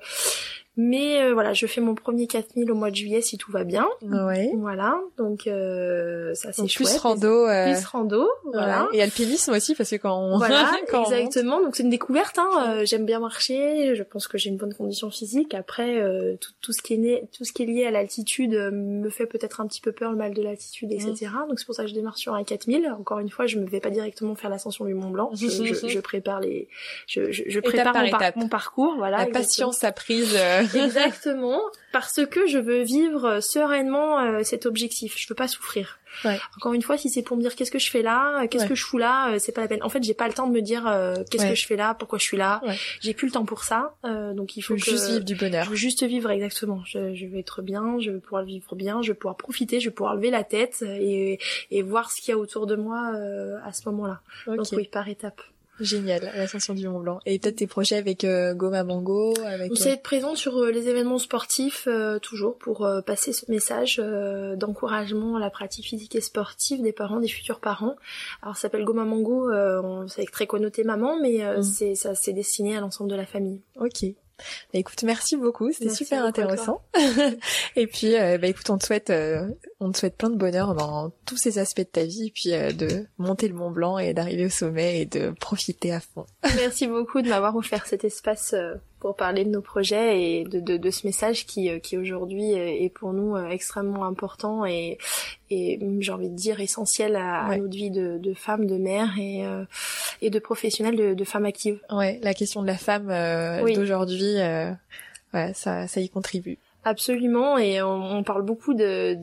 mais 0.76 1.22
euh, 1.22 1.34
voilà, 1.34 1.54
je 1.54 1.68
fais 1.68 1.82
mon 1.82 1.94
premier 1.94 2.26
4000 2.26 2.72
au 2.72 2.76
mois 2.76 2.90
de 2.90 2.96
juillet 2.96 3.22
si 3.22 3.38
tout 3.38 3.52
va 3.52 3.64
bien. 3.64 3.88
Ouais. 4.02 4.52
Voilà, 4.56 5.00
donc 5.18 5.46
euh, 5.46 6.34
ça 6.34 6.52
c'est 6.52 6.68
chouette. 6.68 6.90
Plus 6.90 6.98
rando. 6.98 7.48
Euh... 7.48 7.72
Plus 7.72 7.86
rando, 7.86 8.28
voilà. 8.52 8.88
Et 8.92 9.02
alpinisme 9.04 9.54
aussi 9.54 9.76
parce 9.76 9.92
que 9.92 9.98
quand 9.98 10.18
on... 10.18 10.38
Voilà, 10.38 10.72
exactement. 10.88 11.62
donc 11.62 11.76
c'est 11.76 11.84
une 11.84 11.92
découverte. 11.92 12.40
Hein. 12.40 12.50
Euh, 12.70 12.86
j'aime 12.86 13.06
bien 13.06 13.20
marcher. 13.20 13.96
Je 13.96 14.02
pense 14.02 14.28
que 14.28 14.40
j'ai 14.40 14.50
une 14.50 14.58
bonne 14.58 14.74
condition 14.74 15.12
physique. 15.12 15.54
Après, 15.54 16.02
euh, 16.02 16.38
tout, 16.42 16.52
tout, 16.60 16.74
ce 16.74 16.82
qui 16.82 16.96
est 16.96 16.98
né, 16.98 17.24
tout 17.38 17.46
ce 17.46 17.54
qui 17.54 17.62
est 17.62 17.68
lié 17.68 17.86
à 17.86 17.92
l'altitude 17.92 18.54
me 18.74 19.10
fait 19.10 19.28
peut-être 19.28 19.62
un 19.62 19.68
petit 19.68 19.82
peu 19.82 19.92
peur, 19.92 20.10
le 20.12 20.18
mal 20.18 20.34
de 20.34 20.42
l'altitude, 20.42 20.92
etc. 20.92 21.28
Mm. 21.28 21.50
Donc 21.50 21.60
c'est 21.60 21.66
pour 21.66 21.76
ça 21.76 21.84
que 21.84 21.90
je 21.90 21.94
démarre 21.94 22.18
sur 22.18 22.34
un 22.34 22.44
4000. 22.44 22.96
Encore 23.00 23.20
une 23.20 23.30
fois, 23.30 23.46
je 23.46 23.60
ne 23.60 23.68
vais 23.68 23.80
pas 23.80 23.92
directement 23.92 24.34
faire 24.34 24.50
l'ascension 24.50 24.86
du 24.86 24.96
Mont 24.96 25.12
Blanc. 25.12 25.30
Je, 25.36 25.50
je, 25.50 25.88
je 25.88 26.00
prépare 26.00 26.40
les, 26.40 26.68
je, 27.06 27.32
je, 27.32 27.60
prépare 27.60 27.94
mon, 27.94 28.42
mon, 28.42 28.48
parcours. 28.48 28.96
Voilà. 28.98 29.18
La 29.20 29.26
patience 29.28 29.84
à 29.84 29.92
prise. 29.92 30.36
Exactement, 30.76 31.62
parce 31.92 32.26
que 32.26 32.48
je 32.48 32.58
veux 32.58 32.84
vivre 32.84 33.40
sereinement 33.40 34.20
euh, 34.20 34.44
cet 34.44 34.66
objectif. 34.66 35.16
Je 35.18 35.28
veux 35.28 35.36
pas 35.36 35.48
souffrir. 35.48 36.00
Ouais. 36.26 36.40
Encore 36.58 36.74
une 36.74 36.82
fois, 36.82 36.98
si 36.98 37.10
c'est 37.10 37.24
pour 37.24 37.38
me 37.38 37.42
dire 37.42 37.56
qu'est-ce 37.56 37.72
que 37.72 37.80
je 37.80 37.90
fais 37.90 38.02
là, 38.02 38.42
euh, 38.44 38.48
qu'est-ce 38.48 38.66
que 38.66 38.76
je 38.76 38.84
fous 38.84 38.98
là, 38.98 39.32
euh, 39.32 39.40
c'est 39.40 39.52
pas 39.52 39.62
la 39.62 39.68
peine. 39.68 39.82
En 39.84 39.90
fait, 39.90 40.04
j'ai 40.04 40.14
pas 40.14 40.28
le 40.28 40.34
temps 40.34 40.48
de 40.48 40.54
me 40.54 40.62
dire 40.62 40.84
qu'est-ce 41.30 41.48
que 41.48 41.56
je 41.56 41.66
fais 41.66 41.76
là, 41.76 41.94
pourquoi 41.94 42.20
je 42.20 42.24
suis 42.24 42.38
là. 42.38 42.62
J'ai 43.02 43.14
plus 43.14 43.28
le 43.28 43.34
temps 43.34 43.46
pour 43.46 43.64
ça, 43.64 43.96
donc 44.04 44.58
il 44.58 44.62
faut 44.62 44.76
que 44.76 44.82
juste 44.82 45.10
vivre 45.10 45.26
du 45.26 45.36
bonheur. 45.36 45.66
Je 45.66 45.70
veux 45.70 45.76
juste 45.76 46.04
vivre 46.04 46.30
exactement. 46.32 46.82
Je, 46.86 47.14
je, 47.14 47.26
veux 47.26 47.38
être 47.38 47.62
bien, 47.62 48.00
je 48.00 48.12
veux 48.12 48.20
pouvoir 48.20 48.44
vivre 48.44 48.76
bien, 48.76 49.02
je 49.02 49.10
veux 49.10 49.18
pouvoir 49.18 49.38
profiter, 49.38 49.80
je 49.80 49.90
veux 49.90 49.96
pouvoir 49.96 50.16
lever 50.16 50.32
la 50.32 50.44
tête 50.44 50.84
et, 50.84 51.40
et 51.72 51.82
voir 51.82 52.12
ce 52.12 52.22
qu'il 52.22 52.32
y 52.32 52.36
a 52.36 52.38
autour 52.38 52.68
de 52.68 52.76
moi 52.76 53.14
à 53.64 53.74
ce 53.74 53.88
moment-là. 53.90 54.22
Donc 54.48 54.68
oui, 54.74 54.88
par 54.88 55.08
étapes. 55.08 55.42
Génial, 55.84 56.32
l'ascension 56.36 56.74
du 56.74 56.88
Mont 56.88 57.00
Blanc. 57.00 57.20
Et 57.26 57.38
peut-être 57.40 57.58
tes 57.58 57.68
projets 57.68 57.98
avec 57.98 58.24
euh, 58.24 58.54
Goma 58.54 58.84
Mango 58.84 59.34
avec 59.46 59.72
On 59.72 59.76
sait 59.76 59.92
être 59.92 60.04
présent 60.04 60.36
sur 60.36 60.58
euh, 60.58 60.72
les 60.72 60.88
événements 60.88 61.18
sportifs 61.18 61.88
euh, 61.88 62.20
toujours 62.20 62.58
pour 62.58 62.86
euh, 62.86 63.02
passer 63.02 63.34
ce 63.34 63.52
message 63.52 63.98
d'encouragement 63.98 65.36
à 65.36 65.40
la 65.40 65.50
pratique 65.50 65.86
physique 65.86 66.16
et 66.16 66.22
sportive 66.22 66.82
des 66.82 66.94
parents, 66.94 67.20
des 67.20 67.28
futurs 67.28 67.60
parents. 67.60 67.96
Alors 68.42 68.56
ça 68.56 68.64
s'appelle 68.64 68.86
Goma 68.86 69.04
Mango, 69.04 69.52
c'est 70.08 70.26
très 70.32 70.48
connoté 70.48 70.84
maman, 70.84 71.20
mais 71.20 71.40
mm. 71.58 71.64
c'est 71.64 71.96
ça 71.96 72.16
c'est 72.16 72.34
destiné 72.34 72.78
à 72.78 72.80
l'ensemble 72.80 73.10
de 73.10 73.16
la 73.16 73.26
famille. 73.26 73.62
Ok. 73.76 74.06
Bah, 74.38 74.80
écoute, 74.80 75.04
merci 75.04 75.38
beaucoup, 75.38 75.72
c'était 75.72 75.90
super 75.90 76.26
intéressant. 76.26 76.82
et 77.76 77.88
puis, 77.88 78.16
euh, 78.16 78.38
bah 78.38 78.48
écoute, 78.48 78.70
on 78.70 78.78
te 78.78 78.86
souhaite, 78.86 79.10
euh, 79.10 79.48
on 79.80 79.92
te 79.92 80.00
souhaite 80.00 80.18
plein 80.18 80.30
de 80.30 80.36
bonheur 80.36 80.76
dans 80.76 81.12
tous 81.26 81.38
ces 81.38 81.60
aspects 81.60 81.80
de 81.80 81.84
ta 81.84 82.04
vie, 82.04 82.28
et 82.28 82.32
puis 82.32 82.54
euh, 82.54 82.72
de 82.72 83.06
monter 83.18 83.48
le 83.48 83.54
Mont 83.54 83.72
Blanc 83.72 83.98
et 83.98 84.14
d'arriver 84.14 84.46
au 84.46 84.50
sommet 84.50 85.02
et 85.02 85.06
de 85.06 85.32
profiter 85.40 85.94
à 85.94 86.00
fond. 86.00 86.26
Merci 86.56 86.88
beaucoup 86.88 87.22
de 87.22 87.30
m'avoir 87.30 87.56
offert 87.56 87.86
cet 87.86 88.04
espace 88.04 88.56
pour 89.04 89.18
parler 89.18 89.44
de 89.44 89.50
nos 89.50 89.62
projets 89.62 90.22
et 90.22 90.44
de, 90.46 90.62
de, 90.62 90.78
de 90.78 90.90
ce 90.90 91.06
message 91.06 91.46
qui, 91.46 91.70
euh, 91.70 91.78
qui 91.78 91.98
aujourd'hui 91.98 92.54
est 92.54 92.90
pour 92.90 93.12
nous 93.12 93.36
euh, 93.36 93.50
extrêmement 93.50 94.06
important 94.06 94.66
et, 94.66 94.98
et 95.50 95.78
j'ai 96.00 96.12
envie 96.14 96.30
de 96.30 96.36
dire 96.36 96.62
essentiel 96.62 97.18
à, 97.18 97.54
notre 97.58 97.76
vie 97.76 97.92
de, 97.92 98.18
de 98.18 98.34
femme, 98.34 98.66
de 98.66 98.78
mère 98.78 99.10
et, 99.20 99.46
euh, 99.46 99.66
et 100.22 100.30
de 100.30 100.40
professionnelle, 100.40 100.96
de, 100.96 101.14
de 101.16 101.24
femme 101.26 101.44
active. 101.44 101.82
Ouais, 101.92 102.18
la 102.24 102.34
question 102.34 102.62
de 102.62 102.68
la 102.68 102.78
femme 102.78 103.08
d'aujourd'hui, 103.76 104.38
ouais, 105.34 105.52
ça, 105.54 105.86
ça 105.90 106.00
y 106.00 106.08
contribue. 106.08 106.58
Absolument, 106.86 107.58
et 107.58 107.82
on, 107.82 108.24
parle 108.24 108.42
beaucoup 108.42 108.74
de 108.74 109.14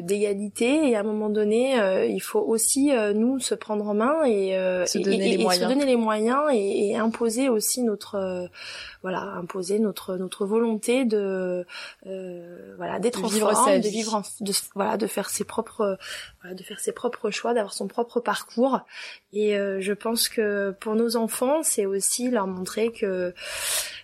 d'égalité, 0.00 0.88
et 0.88 0.94
à 0.94 1.00
un 1.00 1.02
moment 1.02 1.30
donné, 1.30 1.80
euh, 1.80 2.06
il 2.06 2.20
faut 2.20 2.38
aussi 2.38 2.92
euh, 2.92 3.12
nous 3.12 3.40
se 3.40 3.56
prendre 3.56 3.88
en 3.88 3.94
main 3.94 4.22
et, 4.24 4.56
euh, 4.56 4.86
se, 4.86 4.98
donner 4.98 5.36
les 5.36 5.42
moyens. 5.42 5.64
se 5.64 5.68
donner 5.68 5.84
les 5.84 5.96
moyens 5.96 6.42
et, 6.52 6.94
imposer 6.96 7.48
aussi 7.48 7.82
notre 7.82 8.48
voilà 9.02 9.20
imposer 9.20 9.80
notre 9.80 10.16
notre 10.16 10.46
volonté 10.46 11.04
de 11.04 11.66
voilà 12.76 13.00
d'être 13.00 13.24
en 13.24 13.26
vivre 13.26 13.52
forme, 13.52 13.80
de 13.80 13.88
vivre 13.88 14.22
de 14.40 14.52
voilà 14.76 14.96
de 14.96 15.06
faire 15.08 15.28
ses 15.28 15.44
propres 15.44 15.98
voilà, 16.40 16.54
de 16.54 16.62
faire 16.62 16.78
ses 16.78 16.92
propres 16.92 17.32
choix, 17.32 17.52
d'avoir 17.52 17.72
son 17.72 17.88
propre 17.88 18.20
parcours. 18.20 18.80
Et 19.32 19.56
je 19.56 19.92
pense 19.92 20.28
que 20.28 20.70
pour 20.78 20.94
nos 20.94 21.16
enfants, 21.16 21.64
c'est 21.64 21.86
aussi 21.86 22.30
leur 22.30 22.46
montrer 22.46 22.92
que 22.92 23.34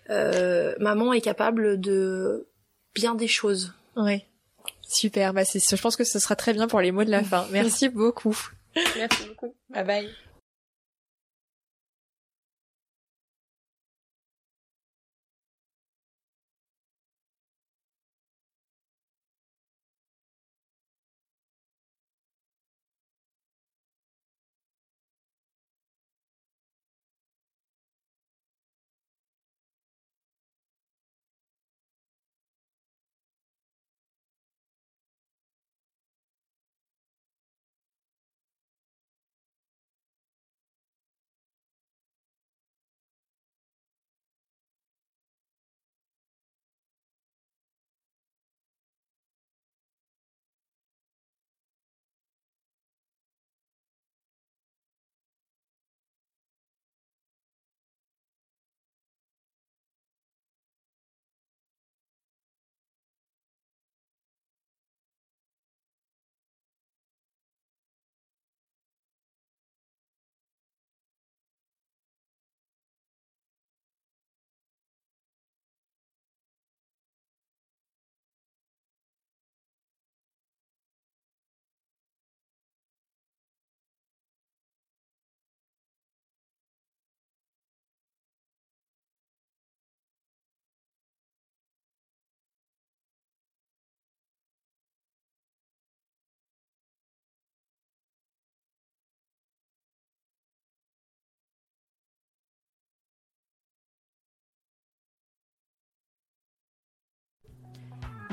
maman 0.09 1.13
est 1.13 1.21
capable 1.21 1.81
de 1.81 2.49
bien 2.95 3.15
des 3.15 3.29
choses. 3.29 3.73
Ouais. 3.97 4.27
Super, 4.83 5.33
bah 5.35 5.45
c'est, 5.45 5.61
je 5.61 5.81
pense 5.81 5.97
que 5.97 6.05
ce 6.05 6.19
sera 6.19 6.37
très 6.37 6.53
bien 6.53 6.69
pour 6.69 6.81
les 6.81 6.93
mots 6.93 7.05
de 7.05 7.11
la 7.11 7.23
fin. 7.25 7.47
Merci 7.51 7.89
beaucoup. 7.89 8.37
Merci 8.97 9.25
beaucoup. 9.29 9.55
Bye 9.71 9.85
bye. 9.85 10.11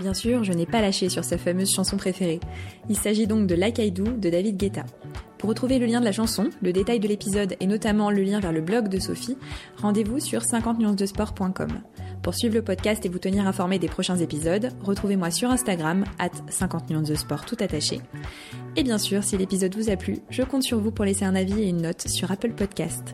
Bien 0.01 0.15
sûr, 0.15 0.43
je 0.43 0.51
n'ai 0.51 0.65
pas 0.65 0.81
lâché 0.81 1.09
sur 1.09 1.23
sa 1.23 1.37
fameuse 1.37 1.71
chanson 1.71 1.95
préférée. 1.95 2.39
Il 2.89 2.97
s'agit 2.97 3.27
donc 3.27 3.45
de 3.45 3.53
L'Akaïdou 3.53 4.05
de 4.05 4.31
David 4.31 4.57
Guetta. 4.57 4.83
Pour 5.37 5.49
retrouver 5.49 5.77
le 5.77 5.85
lien 5.85 5.99
de 5.99 6.05
la 6.05 6.11
chanson, 6.11 6.49
le 6.63 6.73
détail 6.73 6.99
de 6.99 7.07
l'épisode 7.07 7.55
et 7.59 7.67
notamment 7.67 8.09
le 8.09 8.23
lien 8.23 8.39
vers 8.39 8.51
le 8.51 8.61
blog 8.61 8.87
de 8.87 8.97
Sophie, 8.97 9.37
rendez-vous 9.77 10.19
sur 10.19 10.41
50nuancesdesport.com. 10.41 11.81
Pour 12.23 12.33
suivre 12.33 12.55
le 12.55 12.63
podcast 12.63 13.05
et 13.05 13.09
vous 13.09 13.19
tenir 13.19 13.45
informé 13.45 13.77
des 13.77 13.89
prochains 13.89 14.17
épisodes, 14.17 14.69
retrouvez-moi 14.81 15.29
sur 15.29 15.51
Instagram, 15.51 16.03
at 16.17 16.31
50nuancesdesport 16.49 17.45
tout 17.45 17.57
attaché. 17.59 18.01
Et 18.75 18.81
bien 18.81 18.97
sûr, 18.97 19.23
si 19.23 19.37
l'épisode 19.37 19.75
vous 19.75 19.91
a 19.91 19.97
plu, 19.97 20.17
je 20.31 20.41
compte 20.41 20.63
sur 20.63 20.79
vous 20.79 20.91
pour 20.91 21.05
laisser 21.05 21.25
un 21.25 21.35
avis 21.35 21.61
et 21.61 21.69
une 21.69 21.83
note 21.83 22.07
sur 22.07 22.31
Apple 22.31 22.53
Podcast. 22.53 23.13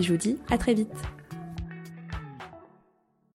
Et 0.00 0.02
je 0.02 0.10
vous 0.10 0.18
dis 0.18 0.38
à 0.50 0.58
très 0.58 0.74
vite 0.74 0.90